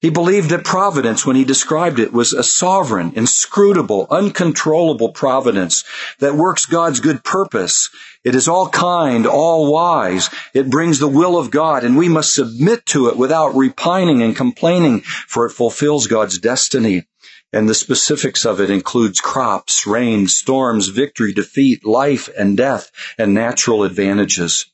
He 0.00 0.10
believed 0.10 0.50
that 0.50 0.62
providence, 0.64 1.26
when 1.26 1.34
he 1.34 1.44
described 1.44 1.98
it, 1.98 2.12
was 2.12 2.32
a 2.32 2.44
sovereign, 2.44 3.14
inscrutable, 3.16 4.06
uncontrollable 4.08 5.10
providence 5.10 5.82
that 6.20 6.36
works 6.36 6.64
God's 6.64 7.00
good 7.00 7.24
purpose. 7.24 7.90
It 8.22 8.36
is 8.36 8.46
all 8.46 8.68
kind, 8.68 9.26
all 9.26 9.72
wise. 9.72 10.30
It 10.54 10.70
brings 10.70 11.00
the 11.00 11.08
will 11.08 11.36
of 11.36 11.50
God, 11.50 11.82
and 11.82 11.96
we 11.96 12.08
must 12.08 12.32
submit 12.32 12.86
to 12.86 13.08
it 13.08 13.16
without 13.16 13.56
repining 13.56 14.22
and 14.22 14.36
complaining, 14.36 15.00
for 15.00 15.46
it 15.46 15.50
fulfills 15.50 16.06
God's 16.06 16.38
destiny. 16.38 17.06
And 17.52 17.68
the 17.68 17.74
specifics 17.74 18.46
of 18.46 18.60
it 18.60 18.70
includes 18.70 19.20
crops, 19.20 19.86
rain, 19.86 20.26
storms, 20.26 20.88
victory, 20.88 21.32
defeat, 21.32 21.84
life 21.84 22.28
and 22.38 22.56
death, 22.56 22.90
and 23.18 23.34
natural 23.34 23.84
advantages. 23.84 24.66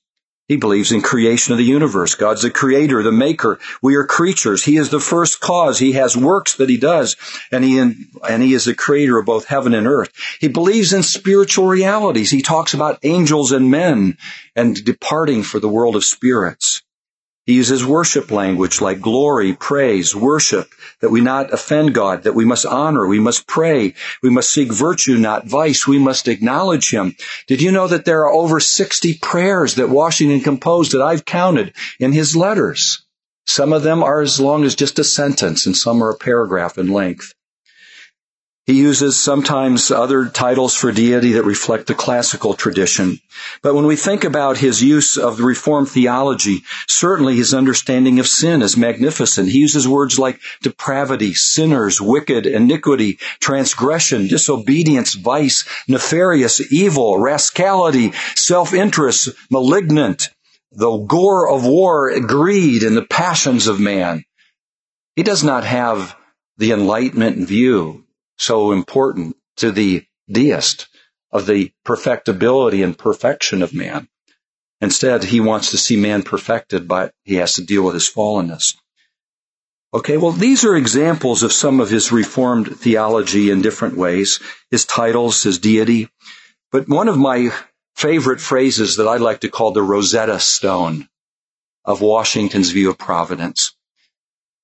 He 0.48 0.56
believes 0.56 0.92
in 0.92 1.02
creation 1.02 1.52
of 1.52 1.58
the 1.58 1.64
universe. 1.64 2.14
God's 2.14 2.40
the 2.40 2.50
creator, 2.50 3.02
the 3.02 3.12
maker. 3.12 3.58
We 3.82 3.96
are 3.96 4.06
creatures. 4.06 4.64
He 4.64 4.78
is 4.78 4.88
the 4.88 4.98
first 4.98 5.40
cause. 5.40 5.78
He 5.78 5.92
has 5.92 6.16
works 6.16 6.54
that 6.54 6.70
he 6.70 6.78
does, 6.78 7.16
and 7.52 7.62
he 7.62 7.78
and 7.78 8.42
he 8.42 8.54
is 8.54 8.64
the 8.64 8.74
creator 8.74 9.18
of 9.18 9.26
both 9.26 9.44
heaven 9.44 9.74
and 9.74 9.86
earth. 9.86 10.10
He 10.40 10.48
believes 10.48 10.94
in 10.94 11.02
spiritual 11.02 11.66
realities. 11.66 12.30
He 12.30 12.40
talks 12.40 12.72
about 12.72 13.00
angels 13.02 13.52
and 13.52 13.70
men 13.70 14.16
and 14.56 14.82
departing 14.82 15.42
for 15.42 15.60
the 15.60 15.68
world 15.68 15.96
of 15.96 16.04
spirits. 16.04 16.82
He 17.48 17.54
uses 17.54 17.82
worship 17.82 18.30
language 18.30 18.82
like 18.82 19.00
glory, 19.00 19.54
praise, 19.54 20.14
worship, 20.14 20.68
that 21.00 21.08
we 21.08 21.22
not 21.22 21.50
offend 21.50 21.94
God, 21.94 22.24
that 22.24 22.34
we 22.34 22.44
must 22.44 22.66
honor, 22.66 23.06
we 23.06 23.20
must 23.20 23.46
pray, 23.46 23.94
we 24.22 24.28
must 24.28 24.52
seek 24.52 24.70
virtue, 24.70 25.16
not 25.16 25.46
vice, 25.46 25.88
we 25.88 25.98
must 25.98 26.28
acknowledge 26.28 26.90
Him. 26.90 27.16
Did 27.46 27.62
you 27.62 27.72
know 27.72 27.88
that 27.88 28.04
there 28.04 28.26
are 28.26 28.30
over 28.30 28.60
60 28.60 29.14
prayers 29.22 29.76
that 29.76 29.88
Washington 29.88 30.40
composed 30.40 30.92
that 30.92 31.00
I've 31.00 31.24
counted 31.24 31.72
in 31.98 32.12
his 32.12 32.36
letters? 32.36 33.06
Some 33.46 33.72
of 33.72 33.82
them 33.82 34.02
are 34.02 34.20
as 34.20 34.38
long 34.38 34.64
as 34.64 34.74
just 34.74 34.98
a 34.98 35.04
sentence 35.04 35.64
and 35.64 35.74
some 35.74 36.02
are 36.02 36.10
a 36.10 36.18
paragraph 36.18 36.76
in 36.76 36.88
length. 36.88 37.32
He 38.68 38.74
uses 38.74 39.18
sometimes 39.18 39.90
other 39.90 40.28
titles 40.28 40.74
for 40.74 40.92
deity 40.92 41.32
that 41.32 41.44
reflect 41.44 41.86
the 41.86 41.94
classical 41.94 42.52
tradition. 42.52 43.18
But 43.62 43.74
when 43.74 43.86
we 43.86 43.96
think 43.96 44.24
about 44.24 44.58
his 44.58 44.82
use 44.82 45.16
of 45.16 45.38
the 45.38 45.44
Reformed 45.44 45.88
theology, 45.88 46.64
certainly 46.86 47.34
his 47.34 47.54
understanding 47.54 48.18
of 48.18 48.26
sin 48.26 48.60
is 48.60 48.76
magnificent. 48.76 49.48
He 49.48 49.60
uses 49.60 49.88
words 49.88 50.18
like 50.18 50.38
depravity, 50.60 51.32
sinners, 51.32 51.98
wicked, 51.98 52.44
iniquity, 52.44 53.18
transgression, 53.40 54.28
disobedience, 54.28 55.14
vice, 55.14 55.64
nefarious, 55.88 56.60
evil, 56.70 57.18
rascality, 57.18 58.12
self-interest, 58.34 59.30
malignant, 59.50 60.28
the 60.72 60.94
gore 60.94 61.48
of 61.48 61.64
war, 61.64 62.20
greed, 62.20 62.82
and 62.82 62.98
the 62.98 63.06
passions 63.06 63.66
of 63.66 63.80
man. 63.80 64.26
He 65.16 65.22
does 65.22 65.42
not 65.42 65.64
have 65.64 66.14
the 66.58 66.72
enlightenment 66.72 67.48
view 67.48 68.04
so 68.38 68.72
important 68.72 69.36
to 69.56 69.70
the 69.70 70.04
deist 70.30 70.88
of 71.30 71.46
the 71.46 71.72
perfectibility 71.84 72.82
and 72.82 72.96
perfection 72.96 73.62
of 73.62 73.74
man. 73.74 74.08
Instead, 74.80 75.24
he 75.24 75.40
wants 75.40 75.70
to 75.70 75.78
see 75.78 75.96
man 75.96 76.22
perfected, 76.22 76.86
but 76.86 77.12
he 77.24 77.36
has 77.36 77.54
to 77.54 77.64
deal 77.64 77.82
with 77.82 77.94
his 77.94 78.10
fallenness. 78.10 78.74
Okay, 79.92 80.16
well, 80.16 80.32
these 80.32 80.64
are 80.64 80.76
examples 80.76 81.42
of 81.42 81.52
some 81.52 81.80
of 81.80 81.90
his 81.90 82.12
reformed 82.12 82.78
theology 82.78 83.50
in 83.50 83.62
different 83.62 83.96
ways, 83.96 84.38
his 84.70 84.84
titles, 84.84 85.42
his 85.42 85.58
deity. 85.58 86.08
But 86.70 86.88
one 86.88 87.08
of 87.08 87.18
my 87.18 87.50
favorite 87.96 88.40
phrases 88.40 88.96
that 88.96 89.08
I 89.08 89.16
like 89.16 89.40
to 89.40 89.48
call 89.48 89.72
the 89.72 89.82
Rosetta 89.82 90.38
Stone 90.38 91.08
of 91.84 92.02
Washington's 92.02 92.70
view 92.70 92.90
of 92.90 92.98
providence 92.98 93.74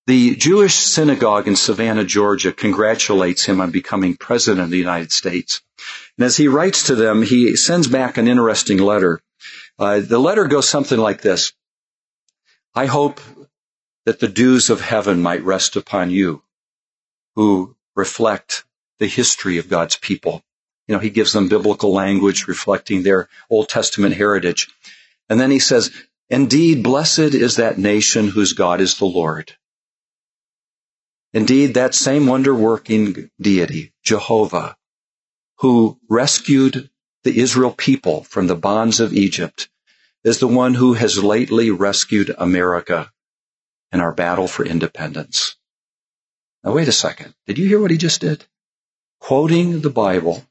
the 0.06 0.36
Jewish 0.36 0.74
synagogue 0.74 1.48
in 1.48 1.56
Savannah, 1.56 2.04
Georgia 2.04 2.52
congratulates 2.52 3.46
him 3.46 3.62
on 3.62 3.70
becoming 3.70 4.16
president 4.16 4.64
of 4.64 4.70
the 4.70 4.78
United 4.78 5.10
States. 5.12 5.62
And 6.18 6.26
as 6.26 6.36
he 6.36 6.46
writes 6.46 6.84
to 6.84 6.94
them, 6.94 7.22
he 7.22 7.56
sends 7.56 7.88
back 7.88 8.18
an 8.18 8.28
interesting 8.28 8.78
letter. 8.78 9.22
Uh, 9.78 10.00
the 10.00 10.18
letter 10.18 10.44
goes 10.44 10.68
something 10.68 10.98
like 10.98 11.22
this. 11.22 11.54
I 12.74 12.84
hope 12.84 13.20
that 14.04 14.20
the 14.20 14.28
dews 14.28 14.68
of 14.68 14.82
heaven 14.82 15.22
might 15.22 15.42
rest 15.42 15.74
upon 15.74 16.10
you 16.10 16.42
who 17.34 17.74
reflect 17.96 18.64
the 18.98 19.06
history 19.06 19.56
of 19.56 19.70
God's 19.70 19.96
people. 19.96 20.42
You 20.86 20.94
know, 20.94 21.00
he 21.00 21.10
gives 21.10 21.32
them 21.32 21.48
biblical 21.48 21.94
language 21.94 22.46
reflecting 22.46 23.02
their 23.02 23.30
Old 23.48 23.70
Testament 23.70 24.14
heritage. 24.14 24.68
And 25.30 25.40
then 25.40 25.50
he 25.50 25.60
says, 25.60 25.90
indeed, 26.28 26.82
blessed 26.82 27.32
is 27.34 27.56
that 27.56 27.78
nation 27.78 28.28
whose 28.28 28.52
God 28.52 28.82
is 28.82 28.98
the 28.98 29.06
Lord 29.06 29.56
Indeed, 31.34 31.74
that 31.74 31.96
same 31.96 32.28
wonder 32.28 32.54
working 32.54 33.28
deity, 33.40 33.92
Jehovah, 34.04 34.76
who 35.58 35.98
rescued 36.08 36.88
the 37.24 37.40
Israel 37.40 37.72
people 37.72 38.22
from 38.22 38.46
the 38.46 38.54
bonds 38.54 39.00
of 39.00 39.12
Egypt 39.12 39.68
is 40.22 40.38
the 40.38 40.46
one 40.46 40.74
who 40.74 40.94
has 40.94 41.24
lately 41.24 41.72
rescued 41.72 42.32
America 42.38 43.10
in 43.90 44.00
our 44.00 44.12
battle 44.12 44.46
for 44.46 44.64
independence. 44.64 45.56
Now 46.62 46.72
wait 46.72 46.86
a 46.86 46.92
second. 46.92 47.34
Did 47.46 47.58
you 47.58 47.66
hear 47.66 47.80
what 47.80 47.90
he 47.90 47.96
just 47.96 48.20
did? 48.20 48.44
Quoting 49.18 49.80
the 49.80 49.90
Bible, 49.90 50.46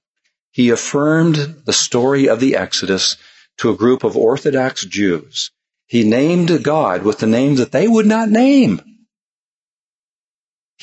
he 0.52 0.70
affirmed 0.70 1.64
the 1.66 1.74
story 1.74 2.28
of 2.28 2.42
the 2.42 2.58
Exodus 2.58 3.16
to 3.60 3.70
a 3.70 3.78
group 3.78 4.04
of 4.04 4.18
Orthodox 4.18 4.84
Jews. 4.84 5.50
He 5.88 6.04
named 6.04 6.62
God 6.62 7.04
with 7.04 7.20
the 7.20 7.28
name 7.28 7.56
that 7.56 7.72
they 7.72 7.88
would 7.88 8.06
not 8.06 8.30
name. 8.30 8.82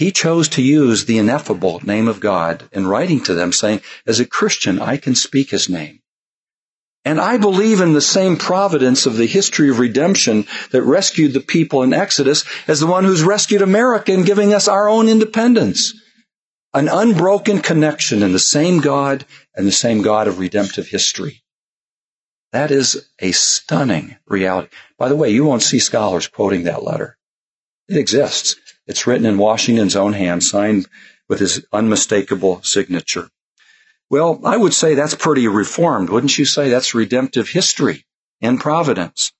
He 0.01 0.13
chose 0.13 0.49
to 0.51 0.63
use 0.63 1.05
the 1.05 1.19
ineffable 1.19 1.79
name 1.85 2.09
of 2.09 2.21
God 2.21 2.67
in 2.73 2.87
writing 2.87 3.23
to 3.25 3.35
them 3.35 3.53
saying, 3.53 3.83
as 4.07 4.19
a 4.19 4.25
Christian, 4.25 4.81
I 4.81 4.97
can 4.97 5.15
speak 5.15 5.51
his 5.51 5.69
name. 5.69 6.01
And 7.05 7.21
I 7.21 7.37
believe 7.37 7.83
in 7.83 7.93
the 7.93 8.01
same 8.01 8.39
providence 8.39 9.05
of 9.05 9.19
the 9.19 9.27
history 9.27 9.69
of 9.69 9.79
redemption 9.79 10.47
that 10.71 10.85
rescued 10.85 11.35
the 11.35 11.41
people 11.41 11.83
in 11.83 11.93
Exodus 11.93 12.47
as 12.67 12.81
the 12.81 12.87
one 12.87 13.05
who's 13.05 13.23
rescued 13.23 13.61
America 13.61 14.11
in 14.11 14.25
giving 14.25 14.55
us 14.55 14.69
our 14.69 14.89
own 14.89 15.07
independence. 15.07 15.93
An 16.73 16.89
unbroken 16.89 17.61
connection 17.61 18.23
in 18.23 18.33
the 18.33 18.39
same 18.39 18.81
God 18.81 19.27
and 19.55 19.67
the 19.67 19.71
same 19.71 20.01
God 20.01 20.29
of 20.29 20.39
redemptive 20.39 20.89
history. 20.89 21.43
That 22.53 22.71
is 22.71 23.07
a 23.19 23.33
stunning 23.33 24.17
reality. 24.27 24.71
By 24.97 25.11
the 25.11 25.17
way, 25.17 25.29
you 25.29 25.45
won't 25.45 25.61
see 25.61 25.79
scholars 25.79 26.27
quoting 26.27 26.63
that 26.63 26.83
letter. 26.83 27.19
It 27.87 27.99
exists. 27.99 28.57
It's 28.91 29.07
written 29.07 29.25
in 29.25 29.39
Washington's 29.39 29.95
own 29.95 30.15
hand, 30.15 30.43
signed 30.43 30.89
with 31.29 31.39
his 31.39 31.65
unmistakable 31.73 32.61
signature. 32.65 33.31
Well, 34.11 34.41
I 34.45 34.57
would 34.57 34.75
say 34.75 34.97
that's 34.97 35.15
pretty 35.15 35.47
reformed. 35.47 36.11
Wouldn't 36.11 36.37
you 36.37 36.45
say 36.45 36.69
that's 36.69 36.93
redemptive 36.93 37.49
history 37.49 38.05
and 38.43 38.59
providence? 38.59 39.33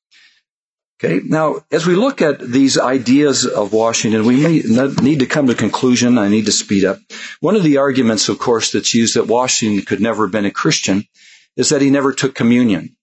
Okay. 1.03 1.21
Now, 1.25 1.65
as 1.73 1.85
we 1.85 1.97
look 1.97 2.23
at 2.23 2.39
these 2.39 2.79
ideas 2.79 3.45
of 3.45 3.73
Washington, 3.73 4.25
we 4.25 4.41
may 4.41 4.63
need 5.03 5.19
to 5.19 5.27
come 5.27 5.49
to 5.49 5.55
a 5.55 5.57
conclusion. 5.57 6.17
I 6.17 6.29
need 6.29 6.47
to 6.47 6.53
speed 6.53 6.85
up. 6.85 6.99
One 7.41 7.57
of 7.57 7.65
the 7.65 7.79
arguments, 7.79 8.29
of 8.29 8.39
course, 8.39 8.71
that's 8.71 8.95
used 8.95 9.17
that 9.17 9.27
Washington 9.27 9.85
could 9.85 10.01
never 10.01 10.27
have 10.27 10.33
been 10.33 10.45
a 10.45 10.53
Christian 10.53 11.09
is 11.57 11.71
that 11.71 11.83
he 11.83 11.91
never 11.91 12.13
took 12.13 12.37
communion. 12.37 12.95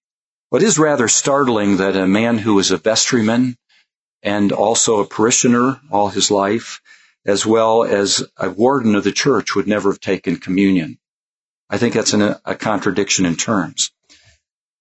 What 0.47 0.63
is 0.63 0.79
rather 0.79 1.09
startling 1.09 1.75
that 1.77 1.97
a 1.97 2.07
man 2.07 2.37
who 2.37 2.53
was 2.53 2.71
a 2.71 2.77
vestryman 2.77 3.57
and 4.23 4.51
also 4.51 4.99
a 4.99 5.05
parishioner 5.05 5.79
all 5.91 6.09
his 6.09 6.31
life, 6.31 6.81
as 7.25 7.45
well 7.45 7.83
as 7.83 8.23
a 8.37 8.49
warden 8.49 8.95
of 8.95 9.03
the 9.03 9.11
church, 9.11 9.55
would 9.55 9.67
never 9.67 9.91
have 9.91 9.99
taken 9.99 10.37
communion. 10.37 10.97
I 11.69 11.77
think 11.77 11.93
that's 11.93 12.13
an, 12.13 12.35
a 12.45 12.55
contradiction 12.55 13.25
in 13.25 13.35
terms. 13.35 13.91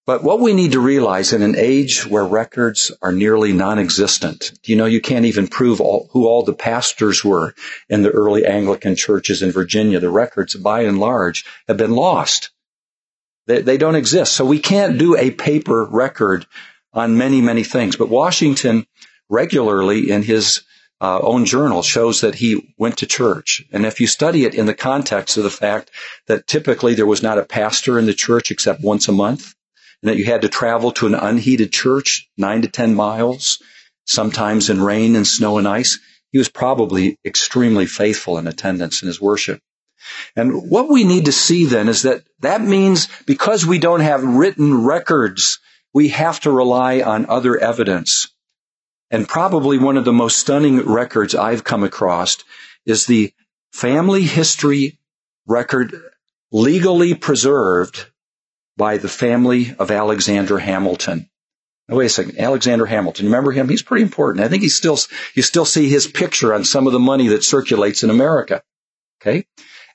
But 0.07 0.23
what 0.23 0.39
we 0.39 0.55
need 0.55 0.73
to 0.73 0.81
realize 0.81 1.33
in 1.33 1.43
an 1.43 1.57
age 1.57 2.07
where 2.07 2.25
records 2.25 2.93
are 3.03 3.11
nearly 3.11 3.53
non-existent, 3.53 4.53
you 4.65 4.77
know, 4.77 4.87
you 4.87 5.01
can't 5.01 5.25
even 5.25 5.49
prove 5.49 5.81
all, 5.81 6.09
who 6.13 6.29
all 6.29 6.45
the 6.45 6.55
pastors 6.55 7.25
were 7.25 7.57
in 7.89 8.05
the 8.05 8.11
early 8.11 8.47
Anglican 8.47 8.95
churches 8.95 9.43
in 9.43 9.51
Virginia. 9.51 9.99
The 9.99 10.09
records, 10.09 10.55
by 10.55 10.83
and 10.83 11.01
large, 11.01 11.45
have 11.67 11.77
been 11.77 11.91
lost. 11.91 12.51
They, 13.49 13.63
they 13.63 13.79
don't 13.79 13.97
exist. 13.97 14.35
So 14.35 14.45
we 14.45 14.61
can't 14.61 14.97
do 14.97 15.17
a 15.17 15.33
paper 15.33 15.85
record 15.85 16.47
on 16.93 17.19
many, 17.19 17.41
many 17.41 17.65
things. 17.65 17.97
But 17.97 18.09
Washington 18.09 18.87
regularly 19.29 20.11
in 20.11 20.23
his 20.23 20.63
uh, 21.01 21.21
own 21.21 21.45
journal 21.45 21.83
shows 21.83 22.23
that 22.23 22.35
he 22.35 22.75
went 22.79 22.99
to 22.99 23.07
church. 23.07 23.65
And 23.71 23.85
if 23.85 24.01
you 24.01 24.07
study 24.07 24.45
it 24.45 24.55
in 24.55 24.67
the 24.67 24.75
context 24.75 25.37
of 25.37 25.43
the 25.43 25.51
fact 25.51 25.91
that 26.27 26.47
typically 26.47 26.95
there 26.95 27.07
was 27.07 27.23
not 27.23 27.39
a 27.39 27.45
pastor 27.45 27.99
in 27.99 28.07
the 28.07 28.15
church 28.15 28.51
except 28.51 28.83
once 28.83 29.09
a 29.09 29.13
month, 29.13 29.55
and 30.03 30.11
that 30.11 30.17
you 30.17 30.25
had 30.25 30.43
to 30.43 30.49
travel 30.49 30.93
to 30.93 31.07
an 31.07 31.15
unheated 31.15 31.73
church 31.73 32.29
nine 32.37 32.63
to 32.63 32.69
ten 32.69 32.95
miles, 32.95 33.63
sometimes 34.07 34.71
in 34.71 34.81
rain 34.81 35.17
and 35.17 35.27
snow 35.27 35.59
and 35.59 35.69
ice, 35.69 35.99
he 36.33 36.39
was 36.39 36.49
probably 36.49 37.19
extremely 37.25 37.87
faithful 37.87 38.39
in 38.39 38.47
attendance 38.47 39.03
in 39.03 39.09
his 39.09 39.21
worship. 39.21 39.61
And 40.35 40.71
what 40.71 40.89
we 40.89 41.05
need 41.05 41.25
to 41.25 41.33
see 41.33 41.65
then 41.65 41.89
is 41.89 42.03
that 42.03 42.23
that 42.41 42.61
means 42.61 43.09
because 43.27 43.67
we 43.67 43.79
don't 43.79 44.01
have 44.01 44.23
written 44.23 44.85
records, 44.85 45.59
we 45.93 46.09
have 46.09 46.41
to 46.41 46.51
rely 46.51 47.01
on 47.01 47.27
other 47.29 47.59
evidence. 47.59 48.29
And 49.11 49.29
probably 49.29 49.79
one 49.79 49.97
of 49.97 50.05
the 50.05 50.13
most 50.13 50.39
stunning 50.39 50.81
records 50.81 51.35
I've 51.35 51.65
come 51.65 51.85
across 51.85 52.39
is 52.85 53.07
the 53.07 53.33
family 53.73 54.23
history 54.23 54.99
record 55.47 55.95
legally 56.51 57.15
preserved 57.15 58.07
by 58.77 58.99
the 58.99 59.09
family 59.09 59.75
of 59.79 59.91
Alexander 59.91 60.59
Hamilton. 60.59 61.29
Wait 61.89 62.07
a 62.07 62.09
second. 62.09 62.39
Alexander 62.39 62.85
Hamilton. 62.85 63.27
Remember 63.27 63.53
him? 63.53 63.69
He's 63.69 63.83
pretty 63.83 64.03
important. 64.03 64.45
I 64.45 64.49
think 64.49 64.63
he 64.63 64.69
still, 64.69 64.99
you 65.35 65.43
still 65.43 65.65
see 65.65 65.89
his 65.89 66.09
picture 66.09 66.53
on 66.53 66.65
some 66.65 66.87
of 66.87 66.93
the 66.93 66.99
money 66.99 67.29
that 67.29 67.45
circulates 67.45 68.03
in 68.03 68.11
America. 68.11 68.63
Okay. 69.21 69.47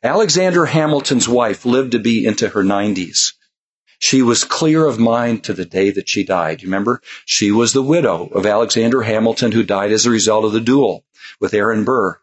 Alexander 0.02 0.66
Hamilton's 0.66 1.28
wife 1.28 1.66
lived 1.66 1.92
to 1.92 2.00
be 2.00 2.26
into 2.26 2.48
her 2.48 2.64
90s. 2.64 3.34
She 4.02 4.24
was 4.24 4.44
clear 4.44 4.88
of 4.88 4.98
mind 4.98 5.44
to 5.44 5.54
the 5.54 5.64
day 5.64 5.92
that 5.92 6.10
she 6.10 6.24
died. 6.24 6.64
You 6.64 6.68
remember? 6.68 7.04
She 7.26 7.52
was 7.52 7.72
the 7.72 7.84
widow 7.84 8.26
of 8.34 8.48
Alexander 8.48 9.04
Hamilton 9.04 9.52
who 9.52 9.62
died 9.62 9.92
as 9.92 10.08
a 10.08 10.10
result 10.10 10.44
of 10.44 10.54
the 10.54 10.60
duel 10.60 11.06
with 11.40 11.54
Aaron 11.54 11.86
Burr. 11.86 12.20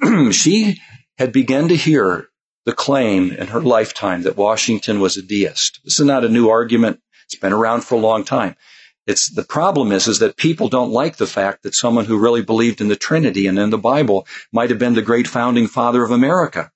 she 0.30 0.80
had 1.18 1.32
begun 1.32 1.66
to 1.66 1.76
hear 1.76 2.28
the 2.64 2.72
claim 2.72 3.32
in 3.32 3.48
her 3.48 3.60
lifetime 3.60 4.22
that 4.22 4.36
Washington 4.36 5.00
was 5.00 5.16
a 5.16 5.22
deist. 5.22 5.80
This 5.84 5.98
is 5.98 6.06
not 6.06 6.24
a 6.24 6.28
new 6.28 6.48
argument. 6.48 7.00
It's 7.24 7.34
been 7.34 7.52
around 7.52 7.80
for 7.82 7.96
a 7.96 7.98
long 7.98 8.22
time. 8.22 8.54
It's 9.04 9.28
the 9.28 9.42
problem 9.42 9.90
is, 9.90 10.06
is 10.06 10.20
that 10.20 10.36
people 10.36 10.68
don't 10.68 10.92
like 10.92 11.16
the 11.16 11.26
fact 11.26 11.64
that 11.64 11.74
someone 11.74 12.04
who 12.04 12.18
really 12.18 12.42
believed 12.42 12.80
in 12.80 12.86
the 12.86 12.94
Trinity 12.94 13.48
and 13.48 13.58
in 13.58 13.70
the 13.70 13.78
Bible 13.78 14.28
might 14.52 14.70
have 14.70 14.78
been 14.78 14.94
the 14.94 15.02
great 15.02 15.26
founding 15.26 15.66
father 15.66 16.04
of 16.04 16.12
America. 16.12 16.70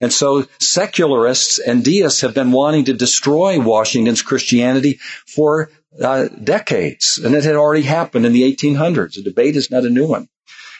And 0.00 0.12
so 0.12 0.46
secularists 0.60 1.58
and 1.58 1.82
deists 1.82 2.20
have 2.20 2.34
been 2.34 2.52
wanting 2.52 2.84
to 2.86 2.92
destroy 2.92 3.58
Washington's 3.60 4.22
Christianity 4.22 4.98
for 5.26 5.70
uh, 6.00 6.28
decades. 6.28 7.18
And 7.18 7.34
it 7.34 7.44
had 7.44 7.56
already 7.56 7.82
happened 7.82 8.26
in 8.26 8.32
the 8.32 8.42
1800s. 8.54 9.14
The 9.14 9.22
debate 9.22 9.56
is 9.56 9.70
not 9.70 9.84
a 9.84 9.90
new 9.90 10.06
one. 10.06 10.28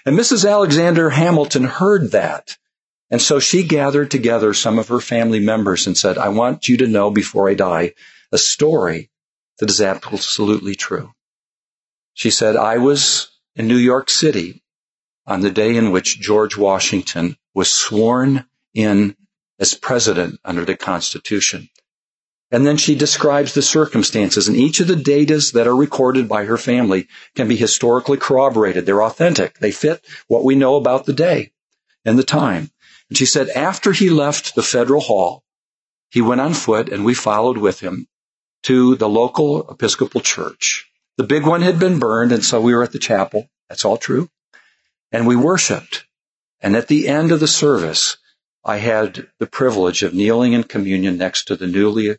And 0.05 0.19
Mrs. 0.19 0.49
Alexander 0.49 1.11
Hamilton 1.11 1.65
heard 1.65 2.13
that. 2.13 2.57
And 3.11 3.23
so 3.23 3.39
she 3.39 3.63
gathered 3.63 4.11
together 4.11 4.53
some 4.53 4.79
of 4.79 4.89
her 4.89 5.01
family 5.01 5.41
members 5.41 5.87
and 5.87 5.97
said, 5.97 6.19
I 6.19 6.29
want 6.29 6.69
you 6.69 6.77
to 6.79 6.87
know 6.87 7.11
before 7.11 7.49
I 7.49 7.55
die 7.55 7.95
a 8.33 8.39
story 8.39 9.11
that 9.59 9.71
is 9.71 9.81
absolutely 9.81 10.75
true. 10.75 11.13
She 12.15 12.31
said, 12.31 12.57
I 12.57 12.79
was 12.79 13.31
in 13.55 13.69
New 13.69 13.77
York 13.77 14.11
City 14.11 14.63
on 15.27 15.41
the 15.41 15.51
day 15.51 15.77
in 15.77 15.91
which 15.91 16.21
George 16.21 16.57
Washington 16.57 17.37
was 17.55 17.73
sworn 17.73 18.45
in 18.77 19.17
as 19.59 19.75
president 19.75 20.39
under 20.45 20.65
the 20.65 20.77
Constitution. 20.77 21.69
And 22.53 22.65
then 22.65 22.77
she 22.77 22.95
describes 22.95 23.55
the 23.55 23.63
circumstances, 23.63 24.47
and 24.47 24.57
each 24.57 24.79
of 24.79 24.87
the 24.87 24.95
datas 24.95 25.55
that 25.55 25.67
are 25.67 25.75
recorded 25.75 26.29
by 26.29 26.45
her 26.45 26.59
family 26.59 27.09
can 27.35 27.49
be 27.49 27.57
historically 27.57 28.19
corroborated. 28.19 28.87
They're 28.87 29.03
authentic. 29.03 29.59
They 29.59 29.73
fit 29.73 30.05
what 30.29 30.45
we 30.45 30.55
know 30.55 30.77
about 30.77 31.07
the 31.07 31.13
day 31.13 31.53
and 32.05 32.17
the 32.17 32.23
time. 32.23 32.71
And 33.09 33.19
she 33.19 33.27
said, 33.27 33.49
after 33.49 33.93
he 33.93 34.11
left 34.11 34.55
the 34.55 34.63
federal 34.63 35.01
hall, 35.01 35.43
he 36.11 36.23
went 36.23 36.41
on 36.41 36.55
foot 36.55 36.89
and 36.89 37.05
we 37.05 37.15
followed 37.15 37.59
with 37.59 37.81
him 37.81 38.07
to 38.65 38.95
the 38.95 39.09
local 39.09 39.69
Episcopal 39.69 40.21
church. 40.21 40.89
The 41.17 41.25
big 41.25 41.47
one 41.47 41.63
had 41.63 41.79
been 41.81 41.99
burned, 41.99 42.31
and 42.31 42.45
so 42.45 42.61
we 42.61 42.75
were 42.75 42.83
at 42.83 42.93
the 42.93 42.99
chapel. 42.99 43.49
That's 43.69 43.85
all 43.85 43.97
true. 43.97 44.29
And 45.11 45.27
we 45.27 45.35
worshiped. 45.35 46.05
And 46.61 46.77
at 46.77 46.89
the 46.89 47.09
end 47.09 47.33
of 47.33 47.41
the 47.41 47.49
service, 47.49 48.19
I 48.69 48.79
had 48.79 49.29
the 49.39 49.47
privilege 49.47 50.03
of 50.03 50.13
kneeling 50.13 50.53
in 50.53 50.65
communion 50.65 51.17
next 51.17 51.45
to 51.45 51.57
the 51.57 51.69
newly 51.69 52.17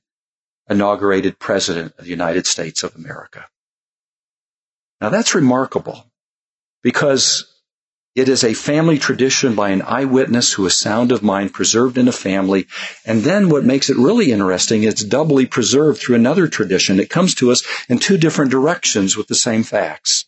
inaugurated 0.70 1.40
President 1.40 1.94
of 1.98 2.06
the 2.06 2.10
United 2.10 2.48
States 2.48 2.84
of 2.84 2.96
America. 2.96 3.46
Now 5.02 5.10
that's 5.10 5.36
remarkable 5.36 6.06
because 6.82 7.54
it 8.16 8.30
is 8.30 8.46
a 8.46 8.54
family 8.54 8.98
tradition 8.98 9.56
by 9.56 9.72
an 9.72 9.82
eyewitness 9.82 10.54
who 10.54 10.66
is 10.66 10.74
sound 10.74 11.12
of 11.12 11.22
mind, 11.22 11.54
preserved 11.54 11.98
in 11.98 12.08
a 12.08 12.14
family. 12.14 12.66
And 13.06 13.24
then 13.24 13.50
what 13.50 13.66
makes 13.66 13.90
it 13.90 13.98
really 13.98 14.32
interesting, 14.32 14.84
it's 14.84 15.04
doubly 15.04 15.48
preserved 15.48 16.00
through 16.00 16.16
another 16.16 16.48
tradition. 16.48 17.02
It 17.02 17.10
comes 17.10 17.36
to 17.36 17.52
us 17.52 17.62
in 17.90 18.00
two 18.00 18.18
different 18.18 18.52
directions 18.52 19.18
with 19.18 19.28
the 19.28 19.36
same 19.36 19.64
facts. 19.64 20.26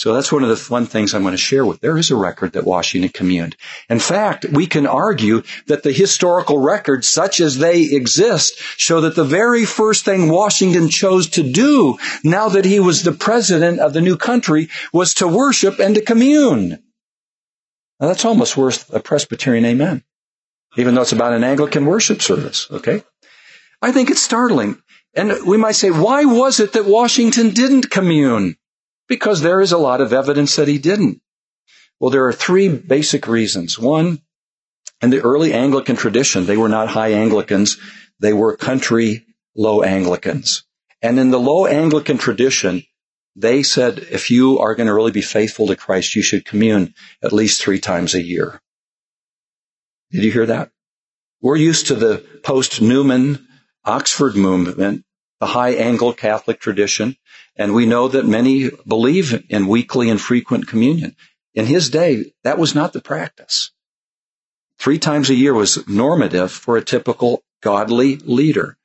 So 0.00 0.14
that's 0.14 0.32
one 0.32 0.42
of 0.42 0.48
the 0.48 0.56
fun 0.56 0.86
things 0.86 1.12
I'm 1.12 1.20
going 1.20 1.32
to 1.32 1.36
share 1.36 1.66
with. 1.66 1.80
There 1.80 1.98
is 1.98 2.10
a 2.10 2.16
record 2.16 2.54
that 2.54 2.64
Washington 2.64 3.10
communed. 3.10 3.54
In 3.90 3.98
fact, 3.98 4.46
we 4.50 4.66
can 4.66 4.86
argue 4.86 5.42
that 5.66 5.82
the 5.82 5.92
historical 5.92 6.56
records, 6.56 7.06
such 7.06 7.38
as 7.38 7.58
they 7.58 7.82
exist, 7.82 8.56
show 8.78 9.02
that 9.02 9.14
the 9.14 9.24
very 9.24 9.66
first 9.66 10.06
thing 10.06 10.30
Washington 10.30 10.88
chose 10.88 11.28
to 11.28 11.42
do, 11.42 11.98
now 12.24 12.48
that 12.48 12.64
he 12.64 12.80
was 12.80 13.02
the 13.02 13.12
president 13.12 13.78
of 13.78 13.92
the 13.92 14.00
new 14.00 14.16
country, 14.16 14.70
was 14.90 15.12
to 15.12 15.28
worship 15.28 15.78
and 15.78 15.94
to 15.96 16.00
commune. 16.00 16.82
Now 18.00 18.08
that's 18.08 18.24
almost 18.24 18.56
worth 18.56 18.90
a 18.94 19.00
Presbyterian 19.00 19.66
amen, 19.66 20.02
even 20.78 20.94
though 20.94 21.02
it's 21.02 21.12
about 21.12 21.34
an 21.34 21.44
Anglican 21.44 21.84
worship 21.84 22.22
service, 22.22 22.68
okay? 22.70 23.02
I 23.82 23.92
think 23.92 24.08
it's 24.10 24.22
startling. 24.22 24.80
And 25.12 25.44
we 25.44 25.58
might 25.58 25.72
say, 25.72 25.90
why 25.90 26.24
was 26.24 26.58
it 26.58 26.72
that 26.72 26.86
Washington 26.86 27.50
didn't 27.50 27.90
commune? 27.90 28.56
Because 29.10 29.40
there 29.40 29.60
is 29.60 29.72
a 29.72 29.78
lot 29.78 30.00
of 30.00 30.12
evidence 30.12 30.54
that 30.54 30.68
he 30.68 30.78
didn't. 30.78 31.20
Well, 31.98 32.12
there 32.12 32.26
are 32.28 32.32
three 32.32 32.68
basic 32.68 33.26
reasons. 33.26 33.76
One, 33.76 34.22
in 35.02 35.10
the 35.10 35.20
early 35.20 35.52
Anglican 35.52 35.96
tradition, 35.96 36.46
they 36.46 36.56
were 36.56 36.68
not 36.68 36.86
high 36.86 37.14
Anglicans. 37.14 37.76
They 38.20 38.32
were 38.32 38.56
country 38.56 39.26
low 39.56 39.82
Anglicans. 39.82 40.62
And 41.02 41.18
in 41.18 41.32
the 41.32 41.40
low 41.40 41.66
Anglican 41.66 42.18
tradition, 42.18 42.84
they 43.34 43.64
said, 43.64 43.98
if 43.98 44.30
you 44.30 44.60
are 44.60 44.76
going 44.76 44.86
to 44.86 44.94
really 44.94 45.10
be 45.10 45.22
faithful 45.22 45.66
to 45.66 45.76
Christ, 45.76 46.14
you 46.14 46.22
should 46.22 46.44
commune 46.44 46.94
at 47.20 47.32
least 47.32 47.60
three 47.60 47.80
times 47.80 48.14
a 48.14 48.22
year. 48.22 48.62
Did 50.12 50.22
you 50.22 50.30
hear 50.30 50.46
that? 50.46 50.70
We're 51.42 51.56
used 51.56 51.88
to 51.88 51.96
the 51.96 52.18
post 52.44 52.80
Newman 52.80 53.44
Oxford 53.84 54.36
movement, 54.36 55.04
the 55.40 55.46
high 55.46 55.72
Anglo 55.72 56.12
Catholic 56.12 56.60
tradition, 56.60 57.16
and 57.56 57.74
we 57.74 57.86
know 57.86 58.08
that 58.08 58.26
many 58.26 58.70
believe 58.86 59.44
in 59.48 59.66
weekly 59.66 60.10
and 60.10 60.20
frequent 60.20 60.68
communion. 60.68 61.16
In 61.54 61.66
his 61.66 61.90
day, 61.90 62.32
that 62.44 62.58
was 62.58 62.74
not 62.74 62.92
the 62.92 63.00
practice. 63.00 63.70
Three 64.78 64.98
times 64.98 65.30
a 65.30 65.34
year 65.34 65.52
was 65.52 65.86
normative 65.88 66.52
for 66.52 66.76
a 66.76 66.84
typical 66.84 67.42
godly 67.60 68.16
leader. 68.16 68.76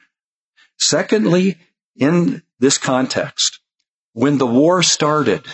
Secondly, 0.77 1.57
in 1.95 2.41
this 2.59 2.77
context, 2.77 3.59
when 4.13 4.37
the 4.37 4.47
war 4.47 4.81
started, 4.81 5.45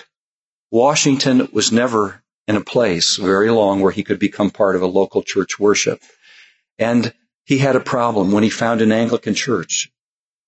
Washington 0.71 1.49
was 1.51 1.71
never 1.71 2.23
in 2.47 2.55
a 2.55 2.63
place 2.63 3.17
very 3.17 3.51
long 3.51 3.81
where 3.81 3.91
he 3.91 4.03
could 4.03 4.19
become 4.19 4.49
part 4.49 4.75
of 4.75 4.81
a 4.81 4.87
local 4.87 5.21
church 5.21 5.59
worship. 5.59 6.01
And 6.79 7.13
he 7.43 7.57
had 7.57 7.75
a 7.75 7.79
problem 7.79 8.31
when 8.31 8.43
he 8.43 8.49
found 8.49 8.81
an 8.81 8.91
Anglican 8.91 9.35
church. 9.35 9.91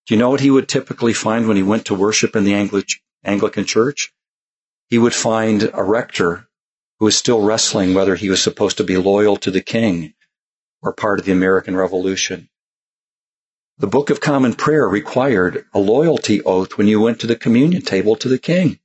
Do 0.05 0.13
you 0.13 0.19
know 0.19 0.29
what 0.29 0.41
he 0.41 0.51
would 0.51 0.67
typically 0.67 1.13
find 1.13 1.47
when 1.47 1.57
he 1.57 1.63
went 1.63 1.85
to 1.85 1.95
worship 1.95 2.35
in 2.35 2.43
the 2.43 2.55
Anglican 3.23 3.65
church? 3.65 4.13
He 4.89 4.97
would 4.97 5.13
find 5.13 5.69
a 5.73 5.83
rector 5.83 6.47
who 6.99 7.05
was 7.05 7.17
still 7.17 7.41
wrestling 7.41 7.93
whether 7.93 8.15
he 8.15 8.29
was 8.29 8.41
supposed 8.41 8.77
to 8.77 8.83
be 8.83 8.97
loyal 8.97 9.37
to 9.37 9.51
the 9.51 9.61
king 9.61 10.13
or 10.81 10.93
part 10.93 11.19
of 11.19 11.25
the 11.25 11.31
American 11.31 11.75
Revolution. 11.75 12.49
The 13.77 13.87
Book 13.87 14.09
of 14.09 14.19
Common 14.19 14.53
Prayer 14.53 14.87
required 14.87 15.65
a 15.73 15.79
loyalty 15.79 16.41
oath 16.43 16.77
when 16.77 16.87
you 16.87 16.99
went 16.99 17.21
to 17.21 17.27
the 17.27 17.35
communion 17.35 17.81
table 17.81 18.15
to 18.17 18.27
the 18.29 18.37
king. 18.37 18.79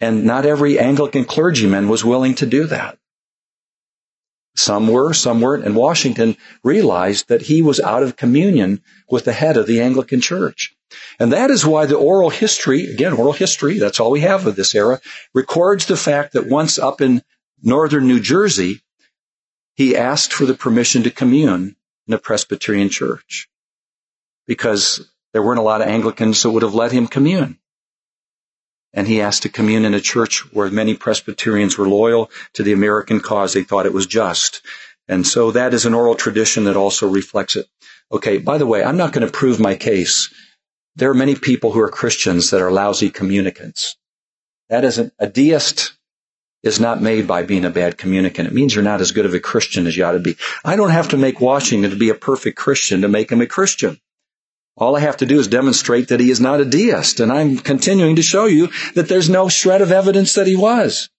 And 0.00 0.24
not 0.24 0.44
every 0.44 0.78
Anglican 0.78 1.24
clergyman 1.24 1.88
was 1.88 2.04
willing 2.04 2.34
to 2.36 2.46
do 2.46 2.66
that. 2.66 2.98
Some 4.56 4.88
were, 4.88 5.14
some 5.14 5.40
weren't, 5.40 5.64
and 5.64 5.76
Washington 5.76 6.36
realized 6.64 7.28
that 7.28 7.42
he 7.42 7.62
was 7.62 7.80
out 7.80 8.02
of 8.02 8.16
communion 8.16 8.82
with 9.08 9.24
the 9.24 9.32
head 9.32 9.56
of 9.56 9.66
the 9.66 9.80
Anglican 9.80 10.20
Church. 10.20 10.74
And 11.20 11.32
that 11.32 11.50
is 11.50 11.64
why 11.64 11.86
the 11.86 11.96
oral 11.96 12.30
history, 12.30 12.92
again, 12.92 13.12
oral 13.12 13.32
history, 13.32 13.78
that's 13.78 14.00
all 14.00 14.10
we 14.10 14.20
have 14.20 14.46
of 14.46 14.56
this 14.56 14.74
era, 14.74 15.00
records 15.34 15.86
the 15.86 15.96
fact 15.96 16.32
that 16.32 16.48
once 16.48 16.78
up 16.78 17.00
in 17.00 17.22
northern 17.62 18.08
New 18.08 18.20
Jersey, 18.20 18.82
he 19.76 19.96
asked 19.96 20.32
for 20.32 20.46
the 20.46 20.54
permission 20.54 21.04
to 21.04 21.10
commune 21.10 21.76
in 22.08 22.14
a 22.14 22.18
Presbyterian 22.18 22.88
church 22.88 23.48
because 24.46 25.08
there 25.32 25.42
weren't 25.42 25.60
a 25.60 25.62
lot 25.62 25.80
of 25.80 25.86
Anglicans 25.86 26.42
that 26.42 26.50
would 26.50 26.64
have 26.64 26.74
let 26.74 26.90
him 26.90 27.06
commune. 27.06 27.59
And 28.92 29.06
he 29.06 29.20
asked 29.20 29.42
to 29.42 29.48
commune 29.48 29.84
in 29.84 29.94
a 29.94 30.00
church 30.00 30.40
where 30.52 30.70
many 30.70 30.94
Presbyterians 30.94 31.78
were 31.78 31.88
loyal 31.88 32.30
to 32.54 32.62
the 32.62 32.72
American 32.72 33.20
cause. 33.20 33.52
They 33.52 33.62
thought 33.62 33.86
it 33.86 33.92
was 33.92 34.06
just. 34.06 34.62
And 35.08 35.26
so 35.26 35.52
that 35.52 35.74
is 35.74 35.86
an 35.86 35.94
oral 35.94 36.14
tradition 36.14 36.64
that 36.64 36.76
also 36.76 37.08
reflects 37.08 37.56
it. 37.56 37.66
Okay, 38.12 38.38
by 38.38 38.58
the 38.58 38.66
way, 38.66 38.82
I'm 38.82 38.96
not 38.96 39.12
going 39.12 39.26
to 39.26 39.32
prove 39.32 39.60
my 39.60 39.76
case. 39.76 40.32
There 40.96 41.10
are 41.10 41.14
many 41.14 41.36
people 41.36 41.72
who 41.72 41.80
are 41.80 41.88
Christians 41.88 42.50
that 42.50 42.60
are 42.60 42.72
lousy 42.72 43.10
communicants. 43.10 43.96
That 44.68 44.84
isn't, 44.84 45.12
a 45.18 45.26
deist 45.28 45.92
is 46.62 46.78
not 46.78 47.00
made 47.00 47.26
by 47.26 47.42
being 47.42 47.64
a 47.64 47.70
bad 47.70 47.96
communicant. 47.96 48.48
It 48.48 48.54
means 48.54 48.74
you're 48.74 48.84
not 48.84 49.00
as 49.00 49.12
good 49.12 49.24
of 49.24 49.34
a 49.34 49.40
Christian 49.40 49.86
as 49.86 49.96
you 49.96 50.04
ought 50.04 50.12
to 50.12 50.18
be. 50.18 50.36
I 50.64 50.76
don't 50.76 50.90
have 50.90 51.08
to 51.08 51.16
make 51.16 51.40
Washington 51.40 51.90
to 51.90 51.96
be 51.96 52.10
a 52.10 52.14
perfect 52.14 52.56
Christian 52.56 53.02
to 53.02 53.08
make 53.08 53.30
him 53.30 53.40
a 53.40 53.46
Christian. 53.46 54.00
All 54.76 54.96
I 54.96 55.00
have 55.00 55.18
to 55.18 55.26
do 55.26 55.38
is 55.38 55.48
demonstrate 55.48 56.08
that 56.08 56.20
he 56.20 56.30
is 56.30 56.40
not 56.40 56.60
a 56.60 56.64
deist, 56.64 57.20
and 57.20 57.30
I'm 57.30 57.58
continuing 57.58 58.16
to 58.16 58.22
show 58.22 58.46
you 58.46 58.68
that 58.94 59.08
there's 59.08 59.28
no 59.28 59.48
shred 59.48 59.82
of 59.82 59.92
evidence 59.92 60.34
that 60.34 60.46
he 60.46 60.56
was. 60.56 61.10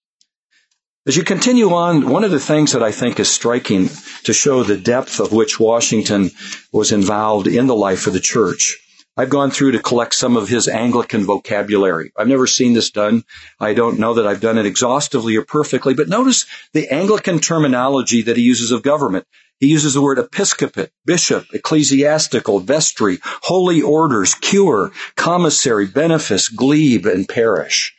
As 1.06 1.16
you 1.16 1.24
continue 1.24 1.72
on, 1.74 2.08
one 2.08 2.22
of 2.22 2.30
the 2.30 2.38
things 2.38 2.72
that 2.72 2.82
I 2.82 2.92
think 2.92 3.18
is 3.18 3.28
striking 3.28 3.90
to 4.24 4.32
show 4.32 4.62
the 4.62 4.76
depth 4.76 5.18
of 5.18 5.32
which 5.32 5.58
Washington 5.58 6.30
was 6.72 6.92
involved 6.92 7.48
in 7.48 7.66
the 7.66 7.74
life 7.74 8.06
of 8.06 8.12
the 8.12 8.20
church. 8.20 8.78
I've 9.16 9.28
gone 9.28 9.50
through 9.50 9.72
to 9.72 9.78
collect 9.78 10.14
some 10.14 10.36
of 10.36 10.48
his 10.48 10.68
Anglican 10.68 11.24
vocabulary. 11.24 12.12
I've 12.16 12.28
never 12.28 12.46
seen 12.46 12.72
this 12.72 12.90
done. 12.90 13.24
I 13.60 13.74
don't 13.74 13.98
know 13.98 14.14
that 14.14 14.26
I've 14.26 14.40
done 14.40 14.58
it 14.58 14.64
exhaustively 14.64 15.36
or 15.36 15.44
perfectly, 15.44 15.92
but 15.92 16.08
notice 16.08 16.46
the 16.72 16.88
Anglican 16.88 17.38
terminology 17.38 18.22
that 18.22 18.36
he 18.36 18.42
uses 18.42 18.70
of 18.70 18.82
government. 18.82 19.26
He 19.62 19.68
uses 19.68 19.94
the 19.94 20.02
word 20.02 20.18
episcopate, 20.18 20.90
bishop, 21.06 21.46
ecclesiastical, 21.54 22.58
vestry, 22.58 23.20
holy 23.22 23.80
orders, 23.80 24.34
cure, 24.34 24.90
commissary, 25.14 25.86
benefice, 25.86 26.48
glebe, 26.48 27.06
and 27.06 27.28
parish. 27.28 27.94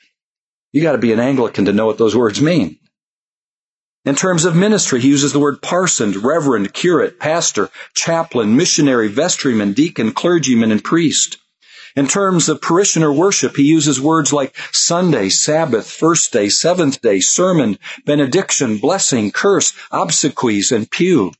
You 0.73 0.81
gotta 0.81 0.97
be 0.97 1.13
an 1.13 1.21
Anglican 1.21 1.63
to 1.63 1.71
know 1.71 1.85
what 1.85 1.97
those 1.97 2.17
words 2.17 2.41
mean. 2.41 2.79
In 4.03 4.13
terms 4.15 4.43
of 4.43 4.57
ministry, 4.57 4.99
he 4.99 5.07
uses 5.07 5.31
the 5.31 5.39
word 5.39 5.61
parson, 5.61 6.11
reverend, 6.19 6.73
curate, 6.73 7.17
pastor, 7.17 7.69
chaplain, 7.95 8.57
missionary, 8.57 9.09
vestryman, 9.09 9.73
deacon, 9.73 10.11
clergyman, 10.11 10.69
and 10.69 10.83
priest. 10.83 11.37
In 11.95 12.07
terms 12.07 12.49
of 12.49 12.59
parishioner 12.59 13.13
worship, 13.13 13.55
he 13.55 13.63
uses 13.63 14.01
words 14.01 14.33
like 14.33 14.53
Sunday, 14.73 15.29
Sabbath, 15.29 15.89
first 15.89 16.33
day, 16.33 16.49
seventh 16.49 17.01
day, 17.01 17.21
sermon, 17.21 17.79
benediction, 18.05 18.79
blessing, 18.79 19.31
curse, 19.31 19.71
obsequies, 19.93 20.73
and 20.73 20.91
pew. 20.91 21.31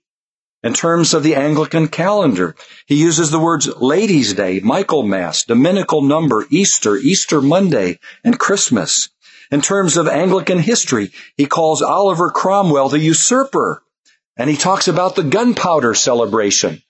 In 0.63 0.73
terms 0.73 1.13
of 1.13 1.23
the 1.23 1.35
Anglican 1.35 1.89
calendar, 1.89 2.55
he 2.85 2.95
uses 2.95 3.31
the 3.31 3.39
words 3.39 3.67
Ladies' 3.67 4.33
Day, 4.33 4.61
Michaelmas, 4.61 5.43
Dominical 5.43 6.01
number, 6.01 6.47
Easter, 6.49 6.95
Easter 6.95 7.41
Monday, 7.41 7.99
and 8.23 8.39
Christmas. 8.39 9.09
In 9.51 9.61
terms 9.61 9.97
of 9.97 10.07
Anglican 10.07 10.59
history, 10.59 11.11
he 11.35 11.47
calls 11.47 11.81
Oliver 11.81 12.29
Cromwell 12.29 12.87
the 12.87 12.99
usurper, 12.99 13.83
and 14.37 14.49
he 14.49 14.55
talks 14.55 14.87
about 14.87 15.15
the 15.15 15.23
gunpowder 15.23 15.93
celebration. 15.93 16.81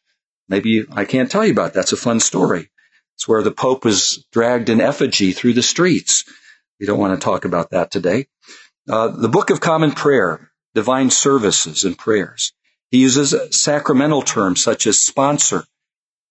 Maybe 0.48 0.86
I 0.92 1.06
can't 1.06 1.32
tell 1.32 1.44
you 1.44 1.52
about 1.52 1.74
that. 1.74 1.80
That's 1.80 1.94
a 1.94 1.98
fun 1.98 2.20
story. 2.20 2.70
It's 3.16 3.28
where 3.28 3.42
the 3.42 3.52
Pope 3.52 3.86
was 3.86 4.24
dragged 4.32 4.70
in 4.70 4.82
effigy 4.82 5.32
through 5.32 5.54
the 5.54 5.64
streets. 5.64 6.26
We 6.80 6.86
don't 6.86 7.00
want 7.00 7.20
to 7.20 7.24
talk 7.24 7.44
about 7.44 7.72
that 7.72 7.90
today. 7.90 8.28
Uh, 8.88 9.08
the 9.08 9.30
Book 9.30 9.50
of 9.50 9.62
Common 9.62 9.94
Prayer, 9.94 10.52
divine 10.76 11.10
services 11.10 11.86
and 11.86 11.98
prayers. 11.98 12.54
He 12.94 13.00
uses 13.00 13.34
sacramental 13.50 14.22
terms 14.22 14.62
such 14.62 14.86
as 14.86 15.02
sponsor, 15.02 15.66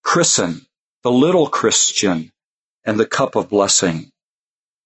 christen, 0.04 0.64
the 1.02 1.10
little 1.10 1.48
Christian, 1.48 2.30
and 2.84 3.00
the 3.00 3.04
cup 3.04 3.34
of 3.34 3.48
blessing. 3.48 4.12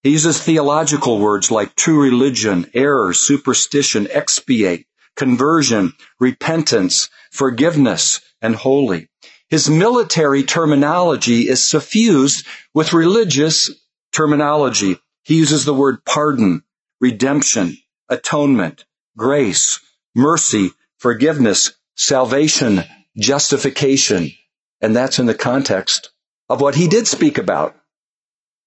He 0.01 0.09
uses 0.09 0.41
theological 0.41 1.19
words 1.19 1.51
like 1.51 1.75
true 1.75 2.01
religion, 2.01 2.71
error, 2.73 3.13
superstition, 3.13 4.07
expiate, 4.09 4.87
conversion, 5.15 5.93
repentance, 6.19 7.11
forgiveness, 7.31 8.21
and 8.41 8.55
holy. 8.55 9.07
His 9.51 9.69
military 9.69 10.41
terminology 10.41 11.47
is 11.47 11.63
suffused 11.63 12.43
with 12.73 12.93
religious 12.93 13.69
terminology. 14.11 14.99
He 15.25 15.35
uses 15.35 15.63
the 15.63 15.75
word 15.75 16.03
pardon, 16.05 16.63
redemption, 16.99 17.77
atonement, 18.09 18.83
grace, 19.15 19.79
mercy, 20.15 20.71
forgiveness, 20.97 21.73
salvation, 21.95 22.83
justification. 23.17 24.31
And 24.81 24.95
that's 24.95 25.19
in 25.19 25.25
the 25.25 25.33
context 25.33 26.11
of 26.49 26.61
what 26.61 26.75
he 26.75 26.87
did 26.87 27.07
speak 27.07 27.37
about, 27.37 27.75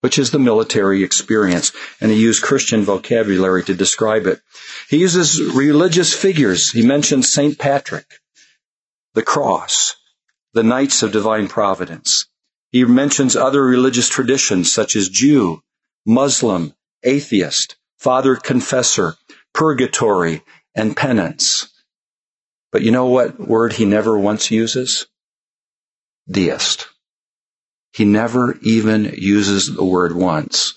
which 0.01 0.19
is 0.19 0.31
the 0.31 0.39
military 0.39 1.03
experience. 1.05 1.73
And 2.01 2.11
he 2.11 2.21
used 2.21 2.43
Christian 2.43 2.83
vocabulary 2.83 3.65
to 3.65 3.75
describe 3.75 4.27
it. 4.27 4.41
He 4.89 4.99
uses 4.99 5.41
religious 5.41 6.15
figures. 6.15 6.71
He 6.73 6.85
mentions 6.85 7.33
St. 7.33 7.59
Patrick, 7.59 8.07
the 9.15 9.23
cross, 9.23 9.97
the 10.53 10.63
Knights 10.63 11.03
of 11.03 11.13
Divine 11.13 11.49
Providence. 11.49 12.27
He 12.73 12.85
mentions 12.85 13.37
other 13.37 13.65
religious 13.65 14.09
traditions 14.09 14.73
such 14.73 14.97
as 14.97 15.09
Jew, 15.09 15.63
Muslim, 16.07 16.75
atheist, 17.03 17.77
Father 17.99 18.37
Confessor, 18.37 19.17
purgatory, 19.53 20.43
and 20.75 20.97
penance. 20.97 21.69
But 22.73 22.83
you 22.83 22.91
know 22.91 23.07
what 23.07 23.39
word 23.39 23.73
he 23.73 23.85
never 23.85 24.19
once 24.19 24.51
uses? 24.51 25.07
Deist. 26.31 26.89
He 27.93 28.05
never 28.05 28.57
even 28.63 29.05
uses 29.17 29.75
the 29.75 29.85
word 29.85 30.15
once. 30.15 30.75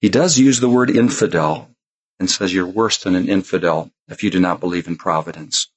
He 0.00 0.08
does 0.08 0.38
use 0.38 0.60
the 0.60 0.68
word 0.68 0.90
infidel 0.90 1.70
and 2.18 2.30
says 2.30 2.52
you're 2.52 2.66
worse 2.66 2.98
than 2.98 3.14
an 3.14 3.28
infidel 3.28 3.90
if 4.08 4.22
you 4.22 4.30
do 4.30 4.40
not 4.40 4.60
believe 4.60 4.86
in 4.86 4.96
providence. 4.96 5.68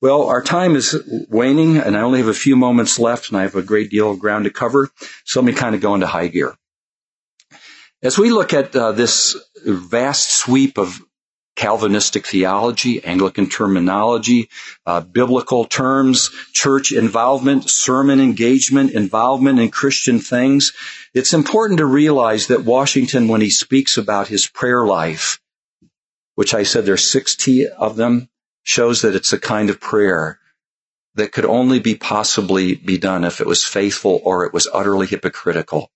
Well, 0.00 0.28
our 0.28 0.42
time 0.42 0.76
is 0.76 0.96
waning 1.28 1.78
and 1.78 1.96
I 1.96 2.02
only 2.02 2.18
have 2.18 2.28
a 2.28 2.34
few 2.34 2.54
moments 2.54 2.98
left 2.98 3.30
and 3.30 3.38
I 3.38 3.42
have 3.42 3.56
a 3.56 3.62
great 3.62 3.90
deal 3.90 4.10
of 4.10 4.20
ground 4.20 4.44
to 4.44 4.50
cover. 4.50 4.90
So 5.24 5.40
let 5.40 5.46
me 5.46 5.52
kind 5.54 5.74
of 5.74 5.80
go 5.80 5.94
into 5.94 6.06
high 6.06 6.28
gear. 6.28 6.54
As 8.02 8.16
we 8.16 8.30
look 8.30 8.52
at 8.52 8.76
uh, 8.76 8.92
this 8.92 9.36
vast 9.64 10.30
sweep 10.30 10.78
of 10.78 11.00
Calvinistic 11.58 12.24
theology, 12.24 13.04
Anglican 13.04 13.48
terminology, 13.48 14.48
uh, 14.86 15.00
biblical 15.00 15.64
terms, 15.64 16.30
church 16.52 16.92
involvement, 16.92 17.68
sermon 17.68 18.20
engagement, 18.20 18.92
involvement 18.92 19.58
in 19.58 19.68
Christian 19.68 20.20
things. 20.20 20.72
It's 21.14 21.34
important 21.34 21.78
to 21.78 21.84
realize 21.84 22.46
that 22.46 22.64
Washington, 22.64 23.26
when 23.26 23.40
he 23.40 23.50
speaks 23.50 23.96
about 23.96 24.28
his 24.28 24.46
prayer 24.46 24.86
life, 24.86 25.40
which 26.36 26.54
I 26.54 26.62
said 26.62 26.86
there's 26.86 27.10
60 27.10 27.66
of 27.66 27.96
them, 27.96 28.28
shows 28.62 29.02
that 29.02 29.16
it's 29.16 29.32
a 29.32 29.40
kind 29.40 29.68
of 29.68 29.80
prayer 29.80 30.38
that 31.16 31.32
could 31.32 31.44
only 31.44 31.80
be 31.80 31.96
possibly 31.96 32.76
be 32.76 32.98
done 32.98 33.24
if 33.24 33.40
it 33.40 33.48
was 33.48 33.64
faithful 33.64 34.20
or 34.22 34.46
it 34.46 34.54
was 34.54 34.68
utterly 34.72 35.08
hypocritical. 35.08 35.90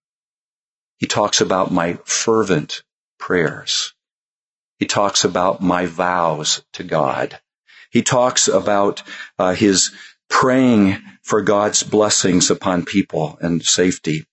He 0.98 1.06
talks 1.06 1.40
about 1.40 1.70
my 1.70 2.00
fervent 2.04 2.82
prayers. 3.20 3.91
He 4.82 4.86
talks 4.86 5.22
about 5.22 5.62
my 5.62 5.86
vows 5.86 6.64
to 6.72 6.82
God. 6.82 7.38
He 7.92 8.02
talks 8.02 8.48
about 8.48 9.04
uh, 9.38 9.54
his 9.54 9.92
praying 10.28 11.00
for 11.22 11.40
God's 11.40 11.84
blessings 11.84 12.50
upon 12.50 12.84
people 12.84 13.38
and 13.40 13.64
safety. 13.64 14.26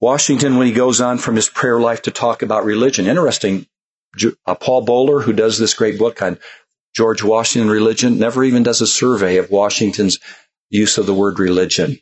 Washington, 0.00 0.56
when 0.56 0.66
he 0.66 0.72
goes 0.72 1.00
on 1.00 1.18
from 1.18 1.36
his 1.36 1.48
prayer 1.48 1.78
life 1.78 2.02
to 2.02 2.10
talk 2.10 2.42
about 2.42 2.64
religion, 2.64 3.06
interesting, 3.06 3.68
uh, 4.46 4.56
Paul 4.56 4.84
Boller, 4.84 5.22
who 5.22 5.32
does 5.32 5.58
this 5.58 5.74
great 5.74 5.96
book 5.96 6.20
on 6.22 6.40
George 6.96 7.22
Washington 7.22 7.70
religion, 7.70 8.18
never 8.18 8.42
even 8.42 8.64
does 8.64 8.80
a 8.80 8.86
survey 8.88 9.36
of 9.36 9.52
Washington's 9.52 10.18
use 10.70 10.98
of 10.98 11.06
the 11.06 11.14
word 11.14 11.38
religion. 11.38 12.00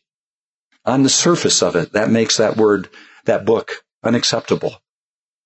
On 0.86 1.02
the 1.02 1.10
surface 1.10 1.62
of 1.62 1.76
it, 1.76 1.92
that 1.92 2.08
makes 2.08 2.38
that 2.38 2.56
word, 2.56 2.88
that 3.26 3.44
book, 3.44 3.84
unacceptable. 4.02 4.80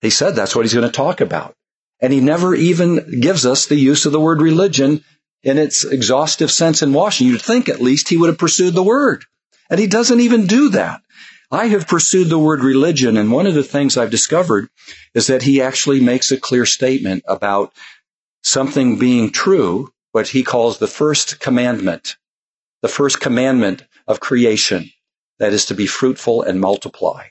He 0.01 0.11
said 0.11 0.37
that's 0.37 0.55
what 0.55 0.65
he's 0.65 0.75
going 0.75 0.87
to 0.87 0.93
talk 0.93 1.21
about. 1.21 1.57
And 2.01 2.13
he 2.13 2.21
never 2.21 2.55
even 2.55 3.21
gives 3.21 3.47
us 3.47 3.67
the 3.67 3.77
use 3.77 4.07
of 4.07 4.13
the 4.13 4.21
word 4.21 4.43
religion 4.43 5.03
in 5.43 5.59
its 5.59 5.85
exhaustive 5.85 6.51
sense 6.51 6.83
in 6.83 6.93
Washington. 6.93 7.33
You'd 7.33 7.43
think 7.43 7.69
at 7.69 7.81
least 7.81 8.09
he 8.09 8.17
would 8.17 8.29
have 8.29 8.39
pursued 8.39 8.75
the 8.75 8.83
word. 8.83 9.25
And 9.71 9.79
he 9.81 9.87
doesn't 9.87 10.21
even 10.21 10.47
do 10.47 10.71
that. 10.71 11.01
I 11.51 11.67
have 11.69 11.87
pursued 11.87 12.29
the 12.31 12.39
word 12.39 12.65
religion, 12.65 13.17
and 13.17 13.31
one 13.31 13.47
of 13.47 13.55
the 13.55 13.63
things 13.63 13.97
I've 13.97 14.11
discovered 14.11 14.69
is 15.15 15.29
that 15.29 15.43
he 15.43 15.63
actually 15.63 16.01
makes 16.01 16.33
a 16.33 16.41
clear 16.41 16.67
statement 16.67 17.23
about 17.29 17.73
something 18.43 18.99
being 18.99 19.31
true, 19.31 19.93
what 20.13 20.29
he 20.29 20.43
calls 20.43 20.79
the 20.79 20.89
first 20.89 21.39
commandment, 21.41 22.17
the 22.83 22.89
first 22.89 23.21
commandment 23.21 23.85
of 24.09 24.21
creation, 24.21 24.91
that 25.39 25.53
is 25.53 25.67
to 25.67 25.75
be 25.75 25.87
fruitful 25.87 26.43
and 26.43 26.61
multiply. 26.61 27.27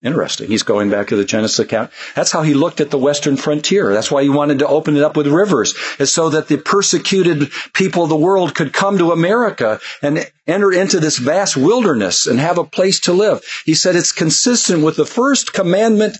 Interesting. 0.00 0.46
He's 0.46 0.62
going 0.62 0.90
back 0.90 1.08
to 1.08 1.16
the 1.16 1.24
Genesis 1.24 1.58
account. 1.58 1.90
That's 2.14 2.30
how 2.30 2.42
he 2.42 2.54
looked 2.54 2.80
at 2.80 2.90
the 2.90 2.98
western 2.98 3.36
frontier. 3.36 3.92
That's 3.92 4.12
why 4.12 4.22
he 4.22 4.28
wanted 4.28 4.60
to 4.60 4.68
open 4.68 4.96
it 4.96 5.02
up 5.02 5.16
with 5.16 5.26
rivers, 5.26 5.74
is 5.98 6.12
so 6.12 6.30
that 6.30 6.46
the 6.46 6.56
persecuted 6.56 7.50
people 7.72 8.04
of 8.04 8.08
the 8.08 8.16
world 8.16 8.54
could 8.54 8.72
come 8.72 8.98
to 8.98 9.10
America 9.10 9.80
and 10.00 10.30
enter 10.46 10.70
into 10.70 11.00
this 11.00 11.18
vast 11.18 11.56
wilderness 11.56 12.28
and 12.28 12.38
have 12.38 12.58
a 12.58 12.64
place 12.64 13.00
to 13.00 13.12
live. 13.12 13.42
He 13.64 13.74
said 13.74 13.96
it's 13.96 14.12
consistent 14.12 14.84
with 14.84 14.94
the 14.94 15.04
first 15.04 15.52
commandment 15.52 16.16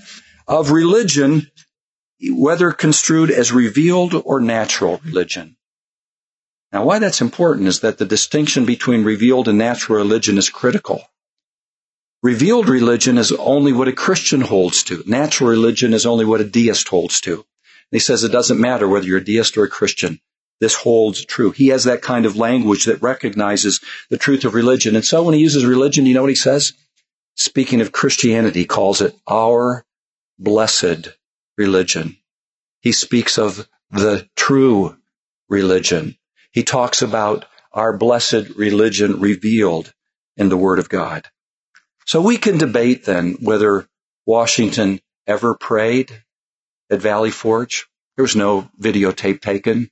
of 0.49 0.73
religion, 0.73 1.49
whether 2.33 2.73
construed 2.73 3.31
as 3.31 3.53
revealed 3.53 4.21
or 4.25 4.41
natural 4.41 5.01
religion. 5.05 5.57
Now, 6.73 6.85
why 6.85 6.99
that's 6.99 7.21
important 7.21 7.69
is 7.69 7.81
that 7.81 7.99
the 7.99 8.05
distinction 8.05 8.67
between 8.67 9.05
revealed 9.05 9.47
and 9.47 9.57
natural 9.57 9.99
religion 9.99 10.37
is 10.37 10.51
critical. 10.51 11.05
Revealed 12.23 12.69
religion 12.69 13.17
is 13.17 13.31
only 13.33 13.73
what 13.73 13.87
a 13.87 13.93
Christian 13.93 14.41
holds 14.41 14.83
to. 14.85 15.05
Natural 15.07 15.51
religion 15.51 15.95
is 15.95 16.05
only 16.05 16.25
what 16.25 16.41
a 16.41 16.45
deist 16.45 16.89
holds 16.89 17.21
to. 17.21 17.35
And 17.35 17.45
he 17.93 18.01
says 18.01 18.25
it 18.25 18.33
doesn't 18.33 18.61
matter 18.61 18.89
whether 18.89 19.07
you're 19.07 19.19
a 19.19 19.25
deist 19.25 19.57
or 19.57 19.65
a 19.65 19.69
Christian. 19.69 20.21
This 20.61 20.75
holds 20.75 21.25
true. 21.25 21.53
He 21.53 21.69
has 21.69 21.85
that 21.85 22.03
kind 22.03 22.27
of 22.27 22.37
language 22.37 22.87
that 22.87 23.03
recognizes 23.03 23.81
the 24.11 24.19
truth 24.19 24.45
of 24.45 24.55
religion. 24.55 24.97
And 24.97 25.05
so 25.05 25.23
when 25.23 25.35
he 25.35 25.41
uses 25.41 25.65
religion, 25.65 26.07
you 26.07 26.15
know 26.15 26.23
what 26.23 26.31
he 26.31 26.35
says? 26.35 26.73
Speaking 27.37 27.81
of 27.81 27.93
Christianity, 27.93 28.61
he 28.61 28.67
calls 28.67 29.01
it 29.01 29.17
our 29.29 29.85
blessed 30.41 31.11
religion. 31.57 32.17
He 32.81 32.91
speaks 32.91 33.39
of 33.39 33.69
the 33.93 34.29
true 34.35 34.97
religion. 35.49 36.17
He 36.51 36.65
talks 36.65 37.03
about 37.03 37.45
our 37.73 37.97
blessed 37.97 38.57
religion 38.57 39.21
revealed 39.21 39.95
in 40.37 40.49
the 40.49 40.57
Word 40.57 40.81
of 40.81 40.89
God. 40.89 41.29
So 42.09 42.23
we 42.23 42.39
can 42.39 42.57
debate 42.57 43.05
then 43.05 43.35
whether 43.35 43.87
Washington 44.25 45.03
ever 45.27 45.55
prayed 45.55 46.25
at 46.89 47.03
Valley 47.03 47.31
Forge. 47.31 47.87
There 48.17 48.23
was 48.23 48.35
no 48.35 48.71
videotape 48.81 49.43
taken. 49.43 49.91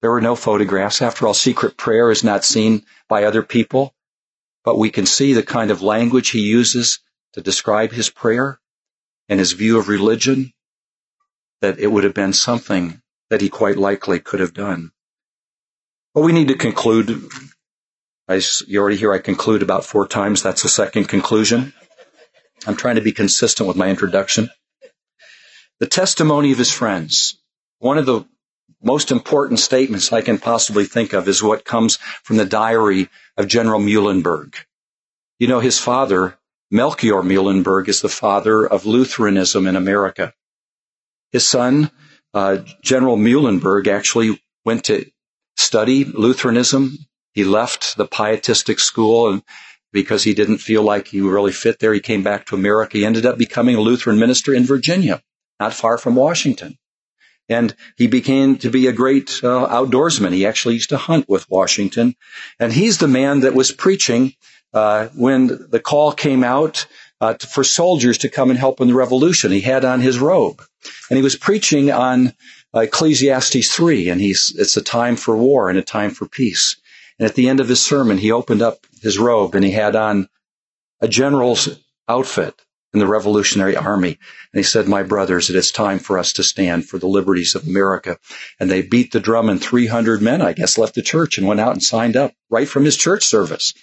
There 0.00 0.12
were 0.12 0.20
no 0.20 0.36
photographs. 0.36 1.02
After 1.02 1.26
all, 1.26 1.34
secret 1.34 1.76
prayer 1.76 2.12
is 2.12 2.22
not 2.22 2.44
seen 2.44 2.86
by 3.08 3.24
other 3.24 3.42
people, 3.42 3.92
but 4.62 4.78
we 4.78 4.90
can 4.90 5.06
see 5.06 5.32
the 5.32 5.42
kind 5.42 5.72
of 5.72 5.82
language 5.82 6.30
he 6.30 6.38
uses 6.38 7.00
to 7.32 7.40
describe 7.40 7.90
his 7.90 8.10
prayer 8.10 8.60
and 9.28 9.40
his 9.40 9.54
view 9.54 9.76
of 9.76 9.88
religion, 9.88 10.52
that 11.60 11.80
it 11.80 11.88
would 11.88 12.04
have 12.04 12.14
been 12.14 12.32
something 12.32 13.02
that 13.30 13.40
he 13.40 13.48
quite 13.48 13.76
likely 13.76 14.20
could 14.20 14.38
have 14.38 14.54
done. 14.54 14.92
But 16.14 16.20
we 16.20 16.32
need 16.32 16.46
to 16.46 16.54
conclude 16.54 17.28
You 18.28 18.80
already 18.80 18.96
hear 18.96 19.12
I 19.12 19.18
conclude 19.18 19.62
about 19.62 19.84
four 19.84 20.08
times. 20.08 20.42
That's 20.42 20.62
the 20.62 20.68
second 20.68 21.08
conclusion. 21.08 21.74
I'm 22.66 22.76
trying 22.76 22.94
to 22.94 23.02
be 23.02 23.12
consistent 23.12 23.68
with 23.68 23.76
my 23.76 23.90
introduction. 23.90 24.48
The 25.78 25.86
testimony 25.86 26.52
of 26.52 26.58
his 26.58 26.70
friends. 26.70 27.38
One 27.80 27.98
of 27.98 28.06
the 28.06 28.24
most 28.82 29.10
important 29.10 29.60
statements 29.60 30.12
I 30.12 30.22
can 30.22 30.38
possibly 30.38 30.84
think 30.86 31.12
of 31.12 31.28
is 31.28 31.42
what 31.42 31.66
comes 31.66 31.96
from 32.22 32.36
the 32.38 32.46
diary 32.46 33.08
of 33.36 33.46
General 33.46 33.80
Muhlenberg. 33.80 34.54
You 35.38 35.48
know, 35.48 35.60
his 35.60 35.78
father, 35.78 36.38
Melchior 36.70 37.22
Muhlenberg, 37.22 37.88
is 37.88 38.00
the 38.00 38.08
father 38.08 38.66
of 38.66 38.86
Lutheranism 38.86 39.66
in 39.66 39.76
America. 39.76 40.32
His 41.32 41.46
son, 41.46 41.90
uh, 42.32 42.58
General 42.82 43.18
Muhlenberg, 43.18 43.86
actually 43.86 44.40
went 44.64 44.84
to 44.84 45.04
study 45.56 46.04
Lutheranism 46.04 46.96
he 47.34 47.44
left 47.44 47.96
the 47.96 48.06
pietistic 48.06 48.78
school 48.78 49.28
and 49.28 49.42
because 49.92 50.24
he 50.24 50.34
didn't 50.34 50.58
feel 50.58 50.82
like 50.82 51.08
he 51.08 51.20
really 51.20 51.52
fit 51.52 51.78
there, 51.78 51.94
he 51.94 52.00
came 52.00 52.22
back 52.22 52.46
to 52.46 52.56
America. 52.56 52.98
He 52.98 53.06
ended 53.06 53.26
up 53.26 53.38
becoming 53.38 53.76
a 53.76 53.80
Lutheran 53.80 54.18
minister 54.18 54.52
in 54.52 54.64
Virginia, 54.64 55.22
not 55.60 55.72
far 55.72 55.98
from 55.98 56.16
Washington. 56.16 56.76
And 57.48 57.74
he 57.96 58.06
became 58.06 58.56
to 58.58 58.70
be 58.70 58.86
a 58.86 58.92
great 58.92 59.40
uh, 59.42 59.68
outdoorsman. 59.68 60.32
He 60.32 60.46
actually 60.46 60.74
used 60.74 60.88
to 60.90 60.96
hunt 60.96 61.28
with 61.28 61.48
Washington. 61.48 62.16
And 62.58 62.72
he's 62.72 62.98
the 62.98 63.08
man 63.08 63.40
that 63.40 63.54
was 63.54 63.70
preaching 63.70 64.34
uh, 64.72 65.08
when 65.14 65.46
the 65.70 65.80
call 65.80 66.12
came 66.12 66.42
out 66.42 66.86
uh, 67.20 67.34
to, 67.34 67.46
for 67.46 67.62
soldiers 67.62 68.18
to 68.18 68.28
come 68.28 68.50
and 68.50 68.58
help 68.58 68.80
in 68.80 68.88
the 68.88 68.94
revolution. 68.94 69.52
He 69.52 69.60
had 69.60 69.84
on 69.84 70.00
his 70.00 70.18
robe. 70.18 70.62
And 71.08 71.16
he 71.16 71.22
was 71.22 71.36
preaching 71.36 71.92
on 71.92 72.32
Ecclesiastes 72.74 73.72
3. 73.72 74.08
And 74.08 74.20
he's, 74.20 74.54
it's 74.58 74.76
a 74.76 74.82
time 74.82 75.16
for 75.16 75.36
war 75.36 75.68
and 75.68 75.78
a 75.78 75.82
time 75.82 76.10
for 76.10 76.26
peace. 76.26 76.76
And 77.18 77.28
at 77.28 77.34
the 77.34 77.48
end 77.48 77.60
of 77.60 77.68
his 77.68 77.80
sermon, 77.80 78.18
he 78.18 78.32
opened 78.32 78.62
up 78.62 78.86
his 79.02 79.18
robe 79.18 79.54
and 79.54 79.64
he 79.64 79.70
had 79.70 79.96
on 79.96 80.28
a 81.00 81.08
general's 81.08 81.68
outfit 82.08 82.54
in 82.92 83.00
the 83.00 83.06
Revolutionary 83.06 83.76
Army. 83.76 84.18
And 84.52 84.58
he 84.58 84.62
said, 84.62 84.88
My 84.88 85.02
brothers, 85.02 85.50
it 85.50 85.56
is 85.56 85.70
time 85.70 85.98
for 85.98 86.18
us 86.18 86.32
to 86.34 86.42
stand 86.44 86.86
for 86.86 86.98
the 86.98 87.08
liberties 87.08 87.54
of 87.54 87.66
America. 87.66 88.18
And 88.58 88.70
they 88.70 88.82
beat 88.82 89.12
the 89.12 89.20
drum 89.20 89.48
and 89.48 89.60
300 89.60 90.22
men, 90.22 90.40
I 90.40 90.52
guess, 90.52 90.78
left 90.78 90.94
the 90.94 91.02
church 91.02 91.36
and 91.36 91.46
went 91.46 91.60
out 91.60 91.72
and 91.72 91.82
signed 91.82 92.16
up 92.16 92.32
right 92.50 92.68
from 92.68 92.84
his 92.84 92.96
church 92.96 93.24
service. 93.24 93.74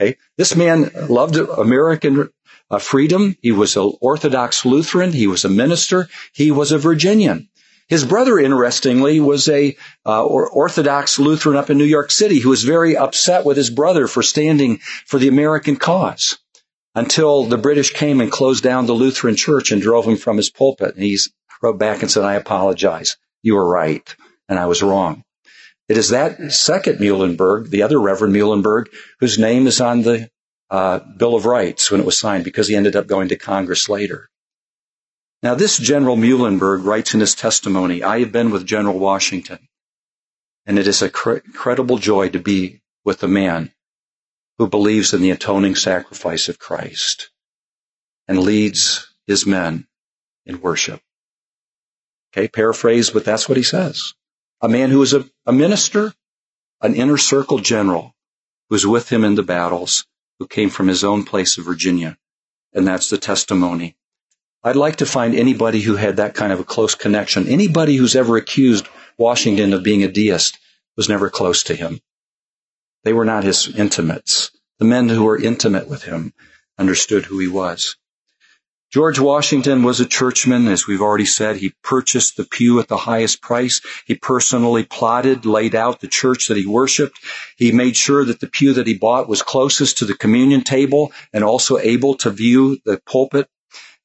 Okay. 0.00 0.16
This 0.38 0.56
man 0.56 0.90
loved 1.08 1.36
American 1.36 2.30
uh, 2.70 2.78
freedom. 2.78 3.36
He 3.42 3.52
was 3.52 3.76
an 3.76 3.92
Orthodox 4.00 4.64
Lutheran. 4.64 5.12
He 5.12 5.26
was 5.26 5.44
a 5.44 5.48
minister. 5.48 6.08
He 6.32 6.50
was 6.50 6.72
a 6.72 6.78
Virginian. 6.78 7.48
His 7.88 8.04
brother, 8.04 8.38
interestingly, 8.38 9.20
was 9.20 9.48
a 9.48 9.76
uh, 10.06 10.24
Orthodox 10.24 11.18
Lutheran 11.18 11.56
up 11.56 11.68
in 11.68 11.76
New 11.76 11.84
York 11.84 12.10
City 12.10 12.38
who 12.38 12.48
was 12.48 12.62
very 12.62 12.96
upset 12.96 13.44
with 13.44 13.56
his 13.56 13.70
brother 13.70 14.06
for 14.06 14.22
standing 14.22 14.78
for 15.06 15.18
the 15.18 15.28
American 15.28 15.76
cause 15.76 16.38
until 16.94 17.44
the 17.44 17.58
British 17.58 17.92
came 17.92 18.20
and 18.20 18.32
closed 18.32 18.64
down 18.64 18.86
the 18.86 18.94
Lutheran 18.94 19.36
church 19.36 19.70
and 19.70 19.82
drove 19.82 20.06
him 20.06 20.16
from 20.16 20.36
his 20.36 20.50
pulpit. 20.50 20.94
And 20.94 21.04
he 21.04 21.18
wrote 21.62 21.78
back 21.78 22.00
and 22.02 22.10
said, 22.10 22.24
I 22.24 22.34
apologize. 22.34 23.16
You 23.42 23.54
were 23.56 23.68
right, 23.68 24.14
and 24.48 24.58
I 24.58 24.66
was 24.66 24.82
wrong. 24.82 25.22
It 25.88 25.98
is 25.98 26.08
that 26.10 26.52
second 26.52 26.98
Muhlenberg, 26.98 27.68
the 27.68 27.82
other 27.82 28.00
Reverend 28.00 28.34
Muhlenberg, 28.34 28.86
whose 29.20 29.38
name 29.38 29.66
is 29.66 29.82
on 29.82 30.02
the 30.02 30.30
uh, 30.70 31.00
Bill 31.18 31.34
of 31.34 31.44
Rights 31.44 31.90
when 31.90 32.00
it 32.00 32.06
was 32.06 32.18
signed 32.18 32.44
because 32.44 32.68
he 32.68 32.76
ended 32.76 32.96
up 32.96 33.06
going 33.06 33.28
to 33.28 33.36
Congress 33.36 33.88
later. 33.90 34.30
Now, 35.44 35.54
this 35.54 35.76
General 35.76 36.16
Muhlenberg 36.16 36.86
writes 36.86 37.12
in 37.12 37.20
his 37.20 37.34
testimony, 37.34 38.02
I 38.02 38.20
have 38.20 38.32
been 38.32 38.48
with 38.48 38.64
General 38.64 38.98
Washington. 38.98 39.68
And 40.64 40.78
it 40.78 40.88
is 40.88 41.02
a 41.02 41.10
cr- 41.10 41.44
incredible 41.44 41.98
joy 41.98 42.30
to 42.30 42.38
be 42.38 42.80
with 43.04 43.22
a 43.22 43.28
man 43.28 43.70
who 44.56 44.68
believes 44.68 45.12
in 45.12 45.20
the 45.20 45.32
atoning 45.32 45.74
sacrifice 45.74 46.48
of 46.48 46.58
Christ 46.58 47.28
and 48.26 48.38
leads 48.38 49.06
his 49.26 49.44
men 49.44 49.86
in 50.46 50.62
worship. 50.62 51.02
Okay, 52.32 52.48
paraphrase, 52.48 53.10
but 53.10 53.26
that's 53.26 53.46
what 53.46 53.58
he 53.58 53.62
says. 53.62 54.14
A 54.62 54.68
man 54.70 54.88
who 54.88 55.02
is 55.02 55.12
a, 55.12 55.28
a 55.44 55.52
minister, 55.52 56.14
an 56.80 56.94
inner 56.94 57.18
circle 57.18 57.58
general 57.58 58.14
who 58.70 58.76
was 58.76 58.86
with 58.86 59.12
him 59.12 59.24
in 59.24 59.34
the 59.34 59.42
battles, 59.42 60.06
who 60.38 60.46
came 60.46 60.70
from 60.70 60.88
his 60.88 61.04
own 61.04 61.22
place 61.22 61.58
of 61.58 61.66
Virginia. 61.66 62.16
And 62.72 62.86
that's 62.86 63.10
the 63.10 63.18
testimony. 63.18 63.94
I'd 64.66 64.76
like 64.76 64.96
to 64.96 65.06
find 65.06 65.34
anybody 65.34 65.82
who 65.82 65.96
had 65.96 66.16
that 66.16 66.34
kind 66.34 66.50
of 66.50 66.58
a 66.58 66.64
close 66.64 66.94
connection. 66.94 67.46
Anybody 67.46 67.96
who's 67.96 68.16
ever 68.16 68.38
accused 68.38 68.88
Washington 69.18 69.74
of 69.74 69.82
being 69.82 70.02
a 70.02 70.08
deist 70.08 70.58
was 70.96 71.06
never 71.06 71.28
close 71.28 71.64
to 71.64 71.74
him. 71.74 72.00
They 73.04 73.12
were 73.12 73.26
not 73.26 73.44
his 73.44 73.68
intimates. 73.68 74.50
The 74.78 74.86
men 74.86 75.10
who 75.10 75.24
were 75.24 75.36
intimate 75.36 75.86
with 75.86 76.04
him 76.04 76.32
understood 76.78 77.26
who 77.26 77.38
he 77.40 77.46
was. 77.46 77.96
George 78.90 79.18
Washington 79.18 79.82
was 79.82 80.00
a 80.00 80.06
churchman, 80.06 80.68
as 80.68 80.86
we've 80.86 81.02
already 81.02 81.26
said. 81.26 81.56
He 81.56 81.74
purchased 81.82 82.38
the 82.38 82.44
pew 82.44 82.80
at 82.80 82.88
the 82.88 82.96
highest 82.96 83.42
price. 83.42 83.82
He 84.06 84.14
personally 84.14 84.84
plotted, 84.84 85.44
laid 85.44 85.74
out 85.74 86.00
the 86.00 86.08
church 86.08 86.48
that 86.48 86.56
he 86.56 86.64
worshiped. 86.64 87.18
He 87.58 87.70
made 87.70 87.96
sure 87.96 88.24
that 88.24 88.40
the 88.40 88.46
pew 88.46 88.72
that 88.74 88.86
he 88.86 88.94
bought 88.94 89.28
was 89.28 89.42
closest 89.42 89.98
to 89.98 90.06
the 90.06 90.16
communion 90.16 90.62
table 90.62 91.12
and 91.34 91.44
also 91.44 91.76
able 91.76 92.14
to 92.18 92.30
view 92.30 92.78
the 92.86 92.98
pulpit. 93.04 93.46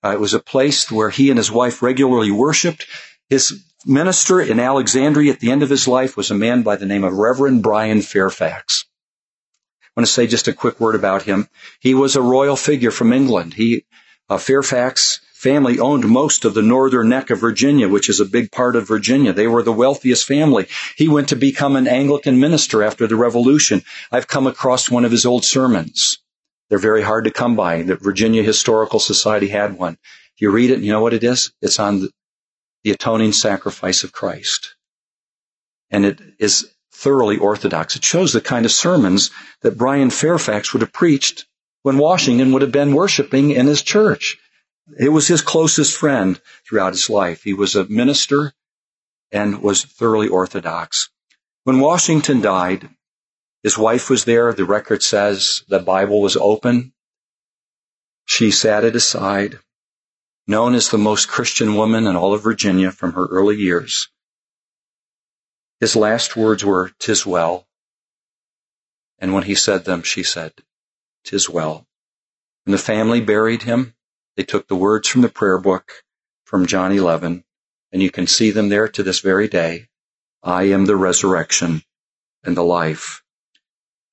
Uh, 0.04 0.12
it 0.12 0.20
was 0.20 0.34
a 0.34 0.39
place 0.39 0.89
where 0.89 1.10
he 1.10 1.30
and 1.30 1.38
his 1.38 1.52
wife 1.52 1.82
regularly 1.82 2.32
worshiped. 2.32 2.86
His 3.30 3.64
minister 3.86 4.41
in 4.41 4.60
Alexandria 4.60 5.34
at 5.34 5.39
the 5.39 5.52
end 5.52 5.64
of 5.64 5.70
his 5.70 5.88
life 5.88 6.16
was 6.16 6.32
a 6.32 6.36
man 6.36 6.64
by 6.64 6.76
the 6.76 6.86
name 6.86 7.04
of 7.04 7.14
Reverend 7.14 7.64
Bryan 7.64 8.02
Fairfax. 8.02 8.86
I 9.84 9.88
want 10.00 10.08
to 10.08 10.14
say 10.14 10.28
just 10.28 10.47
a 10.47 10.54
quick 10.54 10.80
word 10.80 10.95
about 10.95 11.24
him. 11.24 11.50
He 11.80 11.93
was 11.93 12.16
a 12.16 12.22
royal 12.22 12.56
figure 12.56 12.91
from 12.91 13.12
England. 13.12 13.54
He 13.54 13.86
uh, 14.30 14.38
Fairfax 14.38 15.20
family 15.34 15.80
owned 15.80 16.08
most 16.08 16.45
of 16.45 16.54
the 16.54 16.62
northern 16.62 17.10
neck 17.10 17.30
of 17.30 17.39
Virginia, 17.39 17.88
which 17.88 18.10
is 18.10 18.20
a 18.20 18.26
big 18.26 18.52
part 18.52 18.76
of 18.76 18.88
Virginia. 18.88 19.34
They 19.34 19.47
were 19.47 19.64
the 19.64 19.72
wealthiest 19.72 20.28
family. 20.28 20.68
He 20.95 21.08
went 21.08 21.30
to 21.30 21.36
become 21.36 21.76
an 21.76 21.88
Anglican 21.88 22.39
minister 22.39 22.84
after 22.84 23.08
the 23.08 23.16
Revolution. 23.16 23.82
I've 24.12 24.28
come 24.28 24.47
across 24.47 24.89
one 24.89 25.06
of 25.06 25.12
his 25.12 25.26
old 25.26 25.45
sermons. 25.45 26.20
They're 26.70 26.80
very 26.80 27.01
hard 27.01 27.26
to 27.26 27.32
come 27.32 27.55
by. 27.55 27.82
The 27.82 27.95
Virginia 27.95 28.43
Historical 28.43 28.99
Society 28.99 29.47
had 29.47 29.78
one. 29.78 29.97
You 30.38 30.51
read 30.51 30.72
it, 30.72 30.80
you 30.80 30.91
know 30.91 31.01
what 31.01 31.13
it 31.13 31.24
is? 31.24 31.51
It's 31.61 31.80
on 31.80 32.01
the, 32.01 32.11
the 32.84 32.91
atoning 32.91 33.34
sacrifice 33.34 34.03
of 34.03 34.11
Christ. 34.11 34.76
And 35.91 36.05
it 36.05 36.22
is 36.39 36.72
thoroughly 36.93 37.38
orthodox. 37.38 37.95
It 37.95 38.05
shows 38.05 38.34
the 38.34 38.41
kind 38.41 38.65
of 38.65 38.72
sermons 38.72 39.32
that 39.61 39.78
Bryan 39.78 40.09
Fairfax 40.09 40.74
would 40.74 40.82
have 40.82 40.93
preached 40.93 41.45
when 41.84 41.97
Washington 41.97 42.51
would 42.51 42.61
have 42.61 42.72
been 42.72 42.93
worshiping 42.93 43.51
in 43.51 43.67
his 43.67 43.82
church. 43.82 44.38
It 44.97 45.09
was 45.09 45.28
his 45.28 45.41
closest 45.41 45.97
friend 45.97 46.39
throughout 46.67 46.93
his 46.93 47.09
life. 47.09 47.43
He 47.43 47.53
was 47.53 47.76
a 47.76 47.86
minister 47.86 48.53
and 49.32 49.61
was 49.61 49.84
thoroughly 49.84 50.28
orthodox. 50.28 51.09
When 51.63 51.80
Washington 51.80 52.41
died, 52.41 52.89
his 53.64 53.78
wife 53.78 54.10
was 54.10 54.26
there. 54.26 54.53
The 54.53 54.66
record 54.66 55.03
says 55.03 55.64
the 55.68 55.80
Bible 55.80 56.22
was 56.22 56.38
open. 56.38 56.93
She 58.26 58.51
sat 58.51 58.86
at 58.86 58.93
his 58.93 59.07
side, 59.07 59.60
known 60.47 60.76
as 60.76 60.89
the 60.89 60.97
most 60.97 61.28
Christian 61.28 61.76
woman 61.76 62.07
in 62.07 62.16
all 62.16 62.34
of 62.34 62.43
Virginia 62.43 62.91
from 62.91 63.14
her 63.14 63.26
early 63.28 63.57
years. 63.57 64.10
His 65.80 65.95
last 65.95 66.36
words 66.36 66.64
were, 66.64 66.91
"Tis 66.99 67.26
well." 67.26 67.68
And 69.18 69.34
when 69.34 69.43
he 69.43 69.55
said 69.55 69.86
them, 69.86 70.03
she 70.03 70.24
said, 70.24 70.53
"Tis 71.24 71.49
well." 71.49 71.88
When 72.64 72.72
the 72.72 72.78
family 72.78 73.22
buried 73.22 73.64
him, 73.64 73.95
they 74.36 74.43
took 74.43 74.68
the 74.68 74.76
words 74.76 75.07
from 75.07 75.22
the 75.22 75.30
prayer 75.30 75.57
book 75.57 76.03
from 76.43 76.66
John 76.66 76.91
11, 76.91 77.43
and 77.91 78.01
you 78.01 78.12
can 78.12 78.28
see 78.28 78.51
them 78.51 78.70
there 78.70 78.88
to 78.88 79.03
this 79.03 79.20
very 79.20 79.47
day. 79.47 79.89
I 80.43 80.64
am 80.64 80.86
the 80.86 80.95
resurrection 80.95 81.84
and 82.43 82.55
the 82.55 82.64
life. 82.64 83.24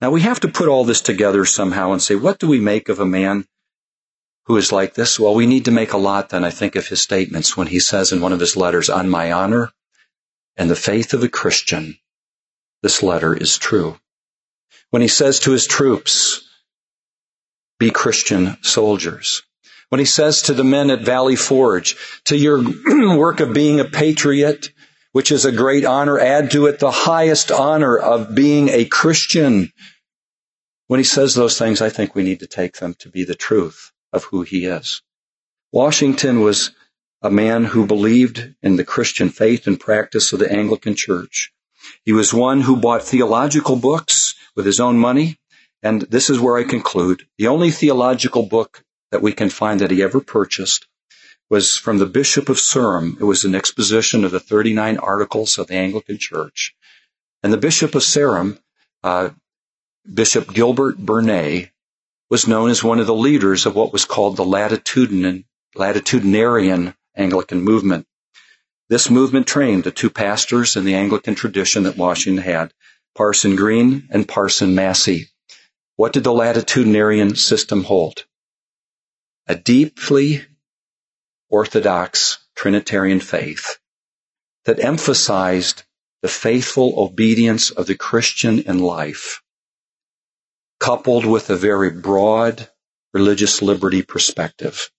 Now 0.00 0.10
we 0.10 0.20
have 0.22 0.40
to 0.40 0.48
put 0.48 0.68
all 0.68 0.84
this 0.84 1.00
together 1.00 1.44
somehow 1.44 1.92
and 1.92 2.02
say, 2.02 2.14
what 2.14 2.38
do 2.38 2.48
we 2.48 2.60
make 2.60 2.88
of 2.88 3.00
a 3.00 3.06
man 3.06 3.46
who 4.44 4.56
is 4.56 4.70
like 4.70 4.94
this? 4.94 5.18
Well, 5.18 5.34
we 5.34 5.46
need 5.46 5.64
to 5.64 5.70
make 5.70 5.92
a 5.92 5.98
lot 5.98 6.28
then, 6.28 6.44
I 6.44 6.50
think, 6.50 6.76
of 6.76 6.88
his 6.88 7.00
statements 7.00 7.56
when 7.56 7.66
he 7.66 7.80
says 7.80 8.12
in 8.12 8.20
one 8.20 8.32
of 8.32 8.40
his 8.40 8.56
letters, 8.56 8.90
on 8.90 9.08
my 9.08 9.32
honor 9.32 9.72
and 10.56 10.70
the 10.70 10.76
faith 10.76 11.14
of 11.14 11.22
a 11.22 11.28
Christian, 11.28 11.98
this 12.82 13.02
letter 13.02 13.34
is 13.34 13.58
true. 13.58 13.98
When 14.90 15.02
he 15.02 15.08
says 15.08 15.40
to 15.40 15.52
his 15.52 15.66
troops, 15.66 16.46
be 17.78 17.90
Christian 17.90 18.56
soldiers. 18.62 19.42
When 19.88 19.98
he 19.98 20.04
says 20.04 20.42
to 20.42 20.54
the 20.54 20.64
men 20.64 20.90
at 20.90 21.02
Valley 21.02 21.36
Forge, 21.36 21.96
to 22.24 22.36
your 22.36 22.62
work 23.16 23.40
of 23.40 23.52
being 23.52 23.80
a 23.80 23.84
patriot, 23.84 24.70
which 25.16 25.32
is 25.32 25.46
a 25.46 25.50
great 25.50 25.86
honor, 25.86 26.18
add 26.18 26.50
to 26.50 26.66
it 26.66 26.78
the 26.78 26.90
highest 26.90 27.50
honor 27.50 27.96
of 27.96 28.34
being 28.34 28.68
a 28.68 28.84
Christian. 28.84 29.72
When 30.88 31.00
he 31.00 31.04
says 31.04 31.34
those 31.34 31.58
things, 31.58 31.80
I 31.80 31.88
think 31.88 32.14
we 32.14 32.22
need 32.22 32.40
to 32.40 32.46
take 32.46 32.76
them 32.76 32.92
to 32.98 33.08
be 33.08 33.24
the 33.24 33.34
truth 33.34 33.92
of 34.12 34.24
who 34.24 34.42
he 34.42 34.66
is. 34.66 35.00
Washington 35.72 36.42
was 36.42 36.72
a 37.22 37.30
man 37.30 37.64
who 37.64 37.86
believed 37.86 38.54
in 38.62 38.76
the 38.76 38.84
Christian 38.84 39.30
faith 39.30 39.66
and 39.66 39.80
practice 39.80 40.34
of 40.34 40.38
the 40.38 40.52
Anglican 40.52 40.94
Church. 40.94 41.50
He 42.04 42.12
was 42.12 42.34
one 42.34 42.60
who 42.60 42.76
bought 42.76 43.02
theological 43.02 43.76
books 43.76 44.34
with 44.54 44.66
his 44.66 44.80
own 44.80 44.98
money. 44.98 45.38
And 45.82 46.02
this 46.02 46.28
is 46.28 46.38
where 46.38 46.58
I 46.58 46.64
conclude. 46.64 47.26
The 47.38 47.46
only 47.46 47.70
theological 47.70 48.42
book 48.42 48.84
that 49.12 49.22
we 49.22 49.32
can 49.32 49.48
find 49.48 49.80
that 49.80 49.90
he 49.90 50.02
ever 50.02 50.20
purchased 50.20 50.86
was 51.48 51.76
from 51.76 51.98
the 51.98 52.06
Bishop 52.06 52.48
of 52.48 52.58
Sarum. 52.58 53.16
It 53.20 53.24
was 53.24 53.44
an 53.44 53.54
exposition 53.54 54.24
of 54.24 54.32
the 54.32 54.40
39 54.40 54.98
articles 54.98 55.58
of 55.58 55.68
the 55.68 55.74
Anglican 55.74 56.18
Church. 56.18 56.74
And 57.42 57.52
the 57.52 57.58
Bishop 57.58 57.94
of 57.94 58.02
Sarum, 58.02 58.58
uh, 59.04 59.28
Bishop 60.12 60.52
Gilbert 60.52 60.98
Burnet, 60.98 61.70
was 62.28 62.48
known 62.48 62.70
as 62.70 62.82
one 62.82 62.98
of 62.98 63.06
the 63.06 63.14
leaders 63.14 63.66
of 63.66 63.76
what 63.76 63.92
was 63.92 64.04
called 64.04 64.36
the 64.36 64.44
latitudinarian 64.44 66.94
Anglican 67.14 67.62
movement. 67.62 68.08
This 68.88 69.10
movement 69.10 69.46
trained 69.46 69.84
the 69.84 69.92
two 69.92 70.10
pastors 70.10 70.74
in 70.76 70.84
the 70.84 70.94
Anglican 70.94 71.36
tradition 71.36 71.84
that 71.84 71.96
Washington 71.96 72.42
had, 72.42 72.74
Parson 73.14 73.56
Green 73.56 74.08
and 74.10 74.28
Parson 74.28 74.74
Massey. 74.74 75.28
What 75.94 76.12
did 76.12 76.24
the 76.24 76.32
latitudinarian 76.32 77.36
system 77.36 77.84
hold? 77.84 78.24
A 79.46 79.54
deeply 79.54 80.44
orthodox 81.56 82.38
Trinitarian 82.54 83.18
faith 83.18 83.78
that 84.66 84.78
emphasized 84.78 85.84
the 86.20 86.28
faithful 86.28 86.88
obedience 86.98 87.70
of 87.70 87.86
the 87.86 87.96
Christian 87.96 88.58
in 88.70 88.78
life, 88.78 89.42
coupled 90.78 91.24
with 91.24 91.48
a 91.48 91.56
very 91.56 91.90
broad 91.90 92.68
religious 93.14 93.62
liberty 93.62 94.02
perspective. 94.02 94.90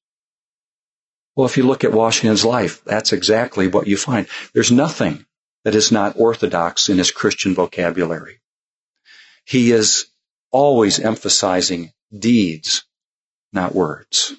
Well, 1.35 1.45
if 1.45 1.57
you 1.57 1.63
look 1.67 1.83
at 1.83 1.91
Washington's 1.91 2.43
life, 2.43 2.83
that's 2.83 3.13
exactly 3.13 3.67
what 3.67 3.85
you 3.85 3.95
find. 3.95 4.25
There's 4.55 4.71
nothing 4.71 5.27
that 5.63 5.75
is 5.75 5.91
not 5.91 6.19
orthodox 6.19 6.89
in 6.89 6.97
his 6.97 7.11
Christian 7.11 7.53
vocabulary. 7.53 8.39
He 9.45 9.71
is 9.71 10.07
always 10.49 10.99
emphasizing 10.99 11.91
deeds, 12.11 12.83
not 13.53 13.75
words. 13.75 14.33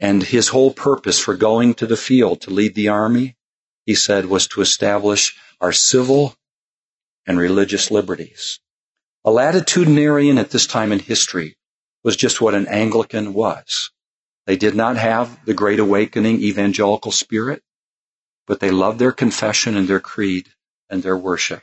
And 0.00 0.22
his 0.22 0.48
whole 0.48 0.72
purpose 0.72 1.18
for 1.18 1.36
going 1.36 1.74
to 1.74 1.86
the 1.86 1.96
field 1.96 2.42
to 2.42 2.50
lead 2.50 2.74
the 2.74 2.88
army, 2.88 3.36
he 3.84 3.94
said, 3.94 4.26
was 4.26 4.46
to 4.48 4.60
establish 4.60 5.36
our 5.60 5.72
civil 5.72 6.36
and 7.26 7.38
religious 7.38 7.90
liberties. 7.90 8.60
A 9.24 9.30
latitudinarian 9.30 10.38
at 10.38 10.50
this 10.50 10.66
time 10.66 10.92
in 10.92 11.00
history 11.00 11.56
was 12.04 12.16
just 12.16 12.40
what 12.40 12.54
an 12.54 12.68
Anglican 12.68 13.34
was. 13.34 13.90
They 14.46 14.56
did 14.56 14.74
not 14.74 14.96
have 14.96 15.44
the 15.44 15.54
great 15.54 15.80
awakening 15.80 16.40
evangelical 16.40 17.12
spirit, 17.12 17.62
but 18.46 18.60
they 18.60 18.70
loved 18.70 18.98
their 18.98 19.12
confession 19.12 19.76
and 19.76 19.88
their 19.88 20.00
creed 20.00 20.48
and 20.88 21.02
their 21.02 21.16
worship. 21.16 21.62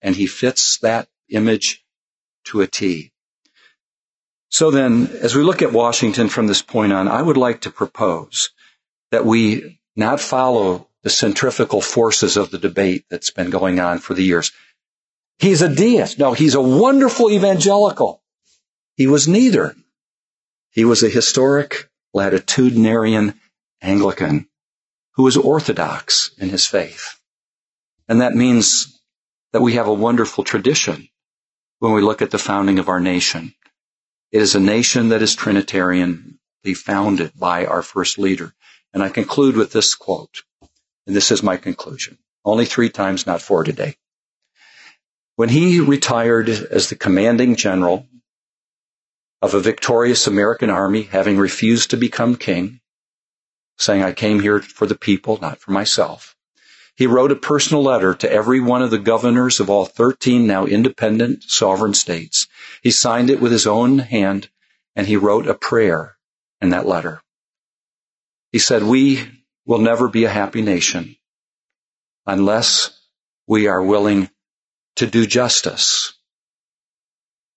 And 0.00 0.14
he 0.14 0.26
fits 0.26 0.78
that 0.78 1.08
image 1.28 1.84
to 2.44 2.60
a 2.60 2.66
T. 2.66 3.11
So 4.52 4.70
then, 4.70 5.08
as 5.22 5.34
we 5.34 5.42
look 5.42 5.62
at 5.62 5.72
Washington 5.72 6.28
from 6.28 6.46
this 6.46 6.60
point 6.60 6.92
on, 6.92 7.08
I 7.08 7.22
would 7.22 7.38
like 7.38 7.62
to 7.62 7.70
propose 7.70 8.50
that 9.10 9.24
we 9.24 9.80
not 9.96 10.20
follow 10.20 10.88
the 11.02 11.08
centrifugal 11.08 11.80
forces 11.80 12.36
of 12.36 12.50
the 12.50 12.58
debate 12.58 13.06
that's 13.08 13.30
been 13.30 13.48
going 13.48 13.80
on 13.80 13.98
for 13.98 14.12
the 14.12 14.22
years. 14.22 14.52
He's 15.38 15.62
a 15.62 15.74
deist. 15.74 16.18
No, 16.18 16.34
he's 16.34 16.54
a 16.54 16.60
wonderful 16.60 17.30
evangelical. 17.30 18.22
He 18.94 19.06
was 19.06 19.26
neither. 19.26 19.74
He 20.70 20.84
was 20.84 21.02
a 21.02 21.08
historic 21.08 21.88
latitudinarian 22.14 23.34
Anglican 23.80 24.50
who 25.12 25.22
was 25.22 25.38
orthodox 25.38 26.30
in 26.36 26.50
his 26.50 26.66
faith. 26.66 27.18
And 28.06 28.20
that 28.20 28.34
means 28.34 29.00
that 29.54 29.62
we 29.62 29.74
have 29.74 29.88
a 29.88 29.94
wonderful 29.94 30.44
tradition 30.44 31.08
when 31.78 31.94
we 31.94 32.02
look 32.02 32.20
at 32.20 32.30
the 32.30 32.38
founding 32.38 32.78
of 32.78 32.90
our 32.90 33.00
nation. 33.00 33.54
It 34.32 34.40
is 34.40 34.54
a 34.54 34.60
nation 34.60 35.10
that 35.10 35.20
is 35.20 35.36
Trinitarianly 35.36 36.74
founded 36.74 37.32
by 37.38 37.66
our 37.66 37.82
first 37.82 38.18
leader. 38.18 38.54
And 38.94 39.02
I 39.02 39.10
conclude 39.10 39.56
with 39.56 39.72
this 39.72 39.94
quote, 39.94 40.42
and 41.06 41.14
this 41.14 41.30
is 41.30 41.42
my 41.42 41.58
conclusion. 41.58 42.18
Only 42.42 42.64
three 42.64 42.88
times, 42.88 43.26
not 43.26 43.42
four 43.42 43.62
today. 43.62 43.96
When 45.36 45.50
he 45.50 45.80
retired 45.80 46.48
as 46.48 46.88
the 46.88 46.96
commanding 46.96 47.56
general 47.56 48.06
of 49.42 49.52
a 49.52 49.60
victorious 49.60 50.26
American 50.26 50.70
army, 50.70 51.02
having 51.02 51.36
refused 51.36 51.90
to 51.90 51.96
become 51.96 52.36
king, 52.36 52.80
saying, 53.76 54.02
I 54.02 54.12
came 54.12 54.40
here 54.40 54.60
for 54.60 54.86
the 54.86 54.94
people, 54.94 55.38
not 55.42 55.58
for 55.58 55.72
myself. 55.72 56.31
He 56.96 57.06
wrote 57.06 57.32
a 57.32 57.36
personal 57.36 57.82
letter 57.82 58.14
to 58.14 58.30
every 58.30 58.60
one 58.60 58.82
of 58.82 58.90
the 58.90 58.98
governors 58.98 59.60
of 59.60 59.70
all 59.70 59.86
13 59.86 60.46
now 60.46 60.66
independent 60.66 61.42
sovereign 61.44 61.94
states. 61.94 62.46
He 62.82 62.90
signed 62.90 63.30
it 63.30 63.40
with 63.40 63.52
his 63.52 63.66
own 63.66 63.98
hand 63.98 64.48
and 64.94 65.06
he 65.06 65.16
wrote 65.16 65.46
a 65.46 65.54
prayer 65.54 66.16
in 66.60 66.70
that 66.70 66.86
letter. 66.86 67.22
He 68.52 68.58
said, 68.58 68.82
we 68.82 69.26
will 69.64 69.78
never 69.78 70.08
be 70.08 70.24
a 70.24 70.30
happy 70.30 70.60
nation 70.60 71.16
unless 72.26 72.98
we 73.46 73.68
are 73.68 73.82
willing 73.82 74.28
to 74.96 75.06
do 75.06 75.26
justice 75.26 76.12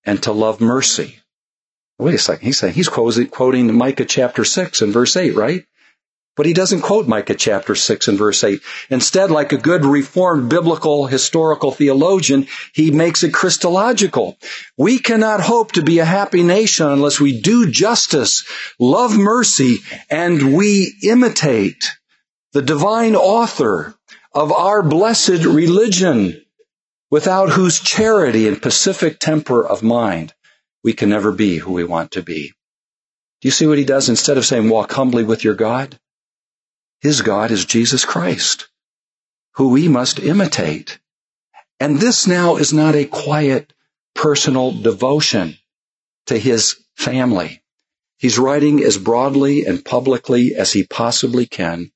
and 0.05 0.23
to 0.23 0.31
love 0.31 0.61
mercy. 0.61 1.19
Wait 1.99 2.15
a 2.15 2.19
second. 2.19 2.45
He's 2.45 2.57
saying 2.57 2.73
he's 2.73 2.89
quoting 2.89 3.73
Micah 3.73 4.05
chapter 4.05 4.45
6 4.45 4.81
and 4.81 4.93
verse 4.93 5.15
8, 5.17 5.35
right? 5.35 5.65
But 6.35 6.45
he 6.45 6.53
doesn't 6.53 6.81
quote 6.81 7.07
Micah 7.07 7.35
chapter 7.35 7.75
6 7.75 8.09
and 8.09 8.17
verse 8.17 8.43
8. 8.43 8.61
Instead, 8.89 9.31
like 9.31 9.53
a 9.53 9.57
good 9.57 9.85
reformed 9.85 10.49
biblical 10.49 11.07
historical 11.07 11.71
theologian, 11.71 12.47
he 12.73 12.91
makes 12.91 13.23
it 13.23 13.33
Christological. 13.33 14.37
We 14.77 14.99
cannot 14.99 15.39
hope 15.39 15.71
to 15.73 15.81
be 15.81 15.99
a 15.99 16.05
happy 16.05 16.43
nation 16.43 16.87
unless 16.87 17.21
we 17.21 17.39
do 17.39 17.71
justice, 17.71 18.43
love 18.79 19.17
mercy, 19.17 19.77
and 20.09 20.55
we 20.55 20.93
imitate 21.03 21.85
the 22.51 22.61
divine 22.61 23.15
author 23.15 23.95
of 24.33 24.51
our 24.51 24.83
blessed 24.83 25.45
religion, 25.45 26.41
without 27.09 27.49
whose 27.49 27.79
charity 27.79 28.47
and 28.47 28.61
pacific 28.61 29.19
temper 29.19 29.65
of 29.65 29.83
mind 29.83 30.33
we 30.83 30.91
can 30.91 31.09
never 31.09 31.31
be 31.31 31.57
who 31.57 31.71
we 31.71 31.85
want 31.85 32.11
to 32.11 32.21
be. 32.21 32.49
Do 33.41 33.47
you 33.47 33.51
see 33.51 33.67
what 33.67 33.77
he 33.77 33.85
does? 33.85 34.09
Instead 34.09 34.37
of 34.37 34.45
saying, 34.45 34.69
walk 34.69 34.91
humbly 34.91 35.23
with 35.23 35.43
your 35.43 35.55
God, 35.55 35.97
his 37.01 37.21
God 37.21 37.51
is 37.51 37.65
Jesus 37.65 38.05
Christ, 38.05 38.67
who 39.55 39.69
we 39.69 39.87
must 39.87 40.19
imitate. 40.19 40.99
And 41.79 41.99
this 41.99 42.25
now 42.25 42.55
is 42.55 42.73
not 42.73 42.95
a 42.95 43.05
quiet 43.05 43.73
personal 44.13 44.71
devotion 44.71 45.57
to 46.27 46.37
his 46.37 46.77
family. 46.95 47.61
He's 48.17 48.39
writing 48.39 48.81
as 48.81 48.97
broadly 48.97 49.65
and 49.65 49.83
publicly 49.83 50.55
as 50.55 50.71
he 50.71 50.83
possibly 50.83 51.45
can, 51.45 51.91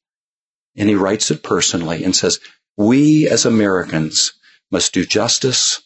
and 0.75 0.89
he 0.89 0.95
writes 0.95 1.31
it 1.31 1.43
personally 1.43 2.03
and 2.03 2.15
says, 2.15 2.39
we 2.77 3.27
as 3.27 3.45
Americans 3.45 4.33
must 4.71 4.93
do 4.93 5.05
justice, 5.05 5.81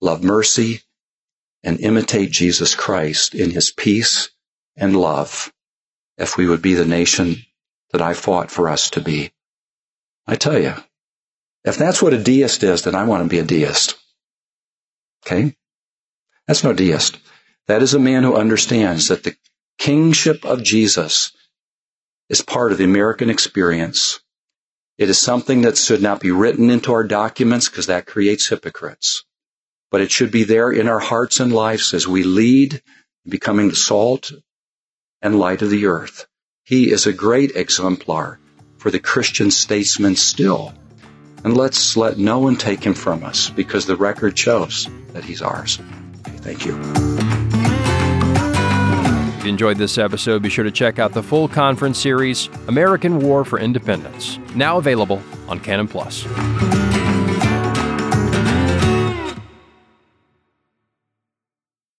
love 0.00 0.22
mercy, 0.22 0.82
and 1.62 1.80
imitate 1.80 2.30
Jesus 2.30 2.74
Christ 2.74 3.34
in 3.34 3.50
his 3.50 3.72
peace 3.72 4.28
and 4.76 4.96
love 4.96 5.52
if 6.18 6.36
we 6.36 6.46
would 6.46 6.62
be 6.62 6.74
the 6.74 6.84
nation 6.84 7.45
that 7.92 8.02
I 8.02 8.14
fought 8.14 8.50
for 8.50 8.68
us 8.68 8.90
to 8.90 9.00
be. 9.00 9.32
I 10.26 10.36
tell 10.36 10.58
you, 10.58 10.74
if 11.64 11.76
that's 11.76 12.02
what 12.02 12.14
a 12.14 12.22
deist 12.22 12.62
is, 12.62 12.82
then 12.82 12.94
I 12.94 13.04
want 13.04 13.22
to 13.22 13.28
be 13.28 13.38
a 13.38 13.44
deist. 13.44 13.96
Okay? 15.24 15.56
That's 16.46 16.64
no 16.64 16.72
deist. 16.72 17.18
That 17.66 17.82
is 17.82 17.94
a 17.94 17.98
man 17.98 18.22
who 18.22 18.36
understands 18.36 19.08
that 19.08 19.24
the 19.24 19.36
kingship 19.78 20.44
of 20.44 20.62
Jesus 20.62 21.32
is 22.28 22.42
part 22.42 22.72
of 22.72 22.78
the 22.78 22.84
American 22.84 23.30
experience. 23.30 24.20
It 24.98 25.10
is 25.10 25.18
something 25.18 25.62
that 25.62 25.76
should 25.76 26.02
not 26.02 26.20
be 26.20 26.30
written 26.30 26.70
into 26.70 26.92
our 26.92 27.04
documents 27.04 27.68
because 27.68 27.86
that 27.86 28.06
creates 28.06 28.48
hypocrites. 28.48 29.24
But 29.90 30.00
it 30.00 30.10
should 30.10 30.30
be 30.30 30.44
there 30.44 30.70
in 30.70 30.88
our 30.88 30.98
hearts 30.98 31.40
and 31.40 31.52
lives 31.52 31.94
as 31.94 32.08
we 32.08 32.22
lead, 32.22 32.82
becoming 33.28 33.68
the 33.68 33.76
salt 33.76 34.32
and 35.20 35.38
light 35.38 35.62
of 35.62 35.70
the 35.70 35.86
earth. 35.86 36.26
He 36.66 36.90
is 36.90 37.06
a 37.06 37.12
great 37.12 37.54
exemplar 37.54 38.40
for 38.78 38.90
the 38.90 38.98
Christian 38.98 39.52
statesman 39.52 40.16
still. 40.16 40.74
And 41.44 41.56
let's 41.56 41.96
let 41.96 42.18
no 42.18 42.40
one 42.40 42.56
take 42.56 42.82
him 42.82 42.92
from 42.92 43.22
us 43.22 43.50
because 43.50 43.86
the 43.86 43.94
record 43.94 44.36
shows 44.36 44.88
that 45.12 45.22
he's 45.22 45.42
ours. 45.42 45.78
Thank 46.24 46.66
you. 46.66 46.76
If 49.38 49.44
you 49.44 49.48
enjoyed 49.48 49.78
this 49.78 49.96
episode, 49.96 50.42
be 50.42 50.48
sure 50.48 50.64
to 50.64 50.72
check 50.72 50.98
out 50.98 51.12
the 51.12 51.22
full 51.22 51.46
conference 51.46 52.00
series, 52.00 52.48
American 52.66 53.20
War 53.20 53.44
for 53.44 53.60
Independence, 53.60 54.40
now 54.56 54.76
available 54.78 55.22
on 55.46 55.60
Canon 55.60 55.86
Plus. 55.86 56.26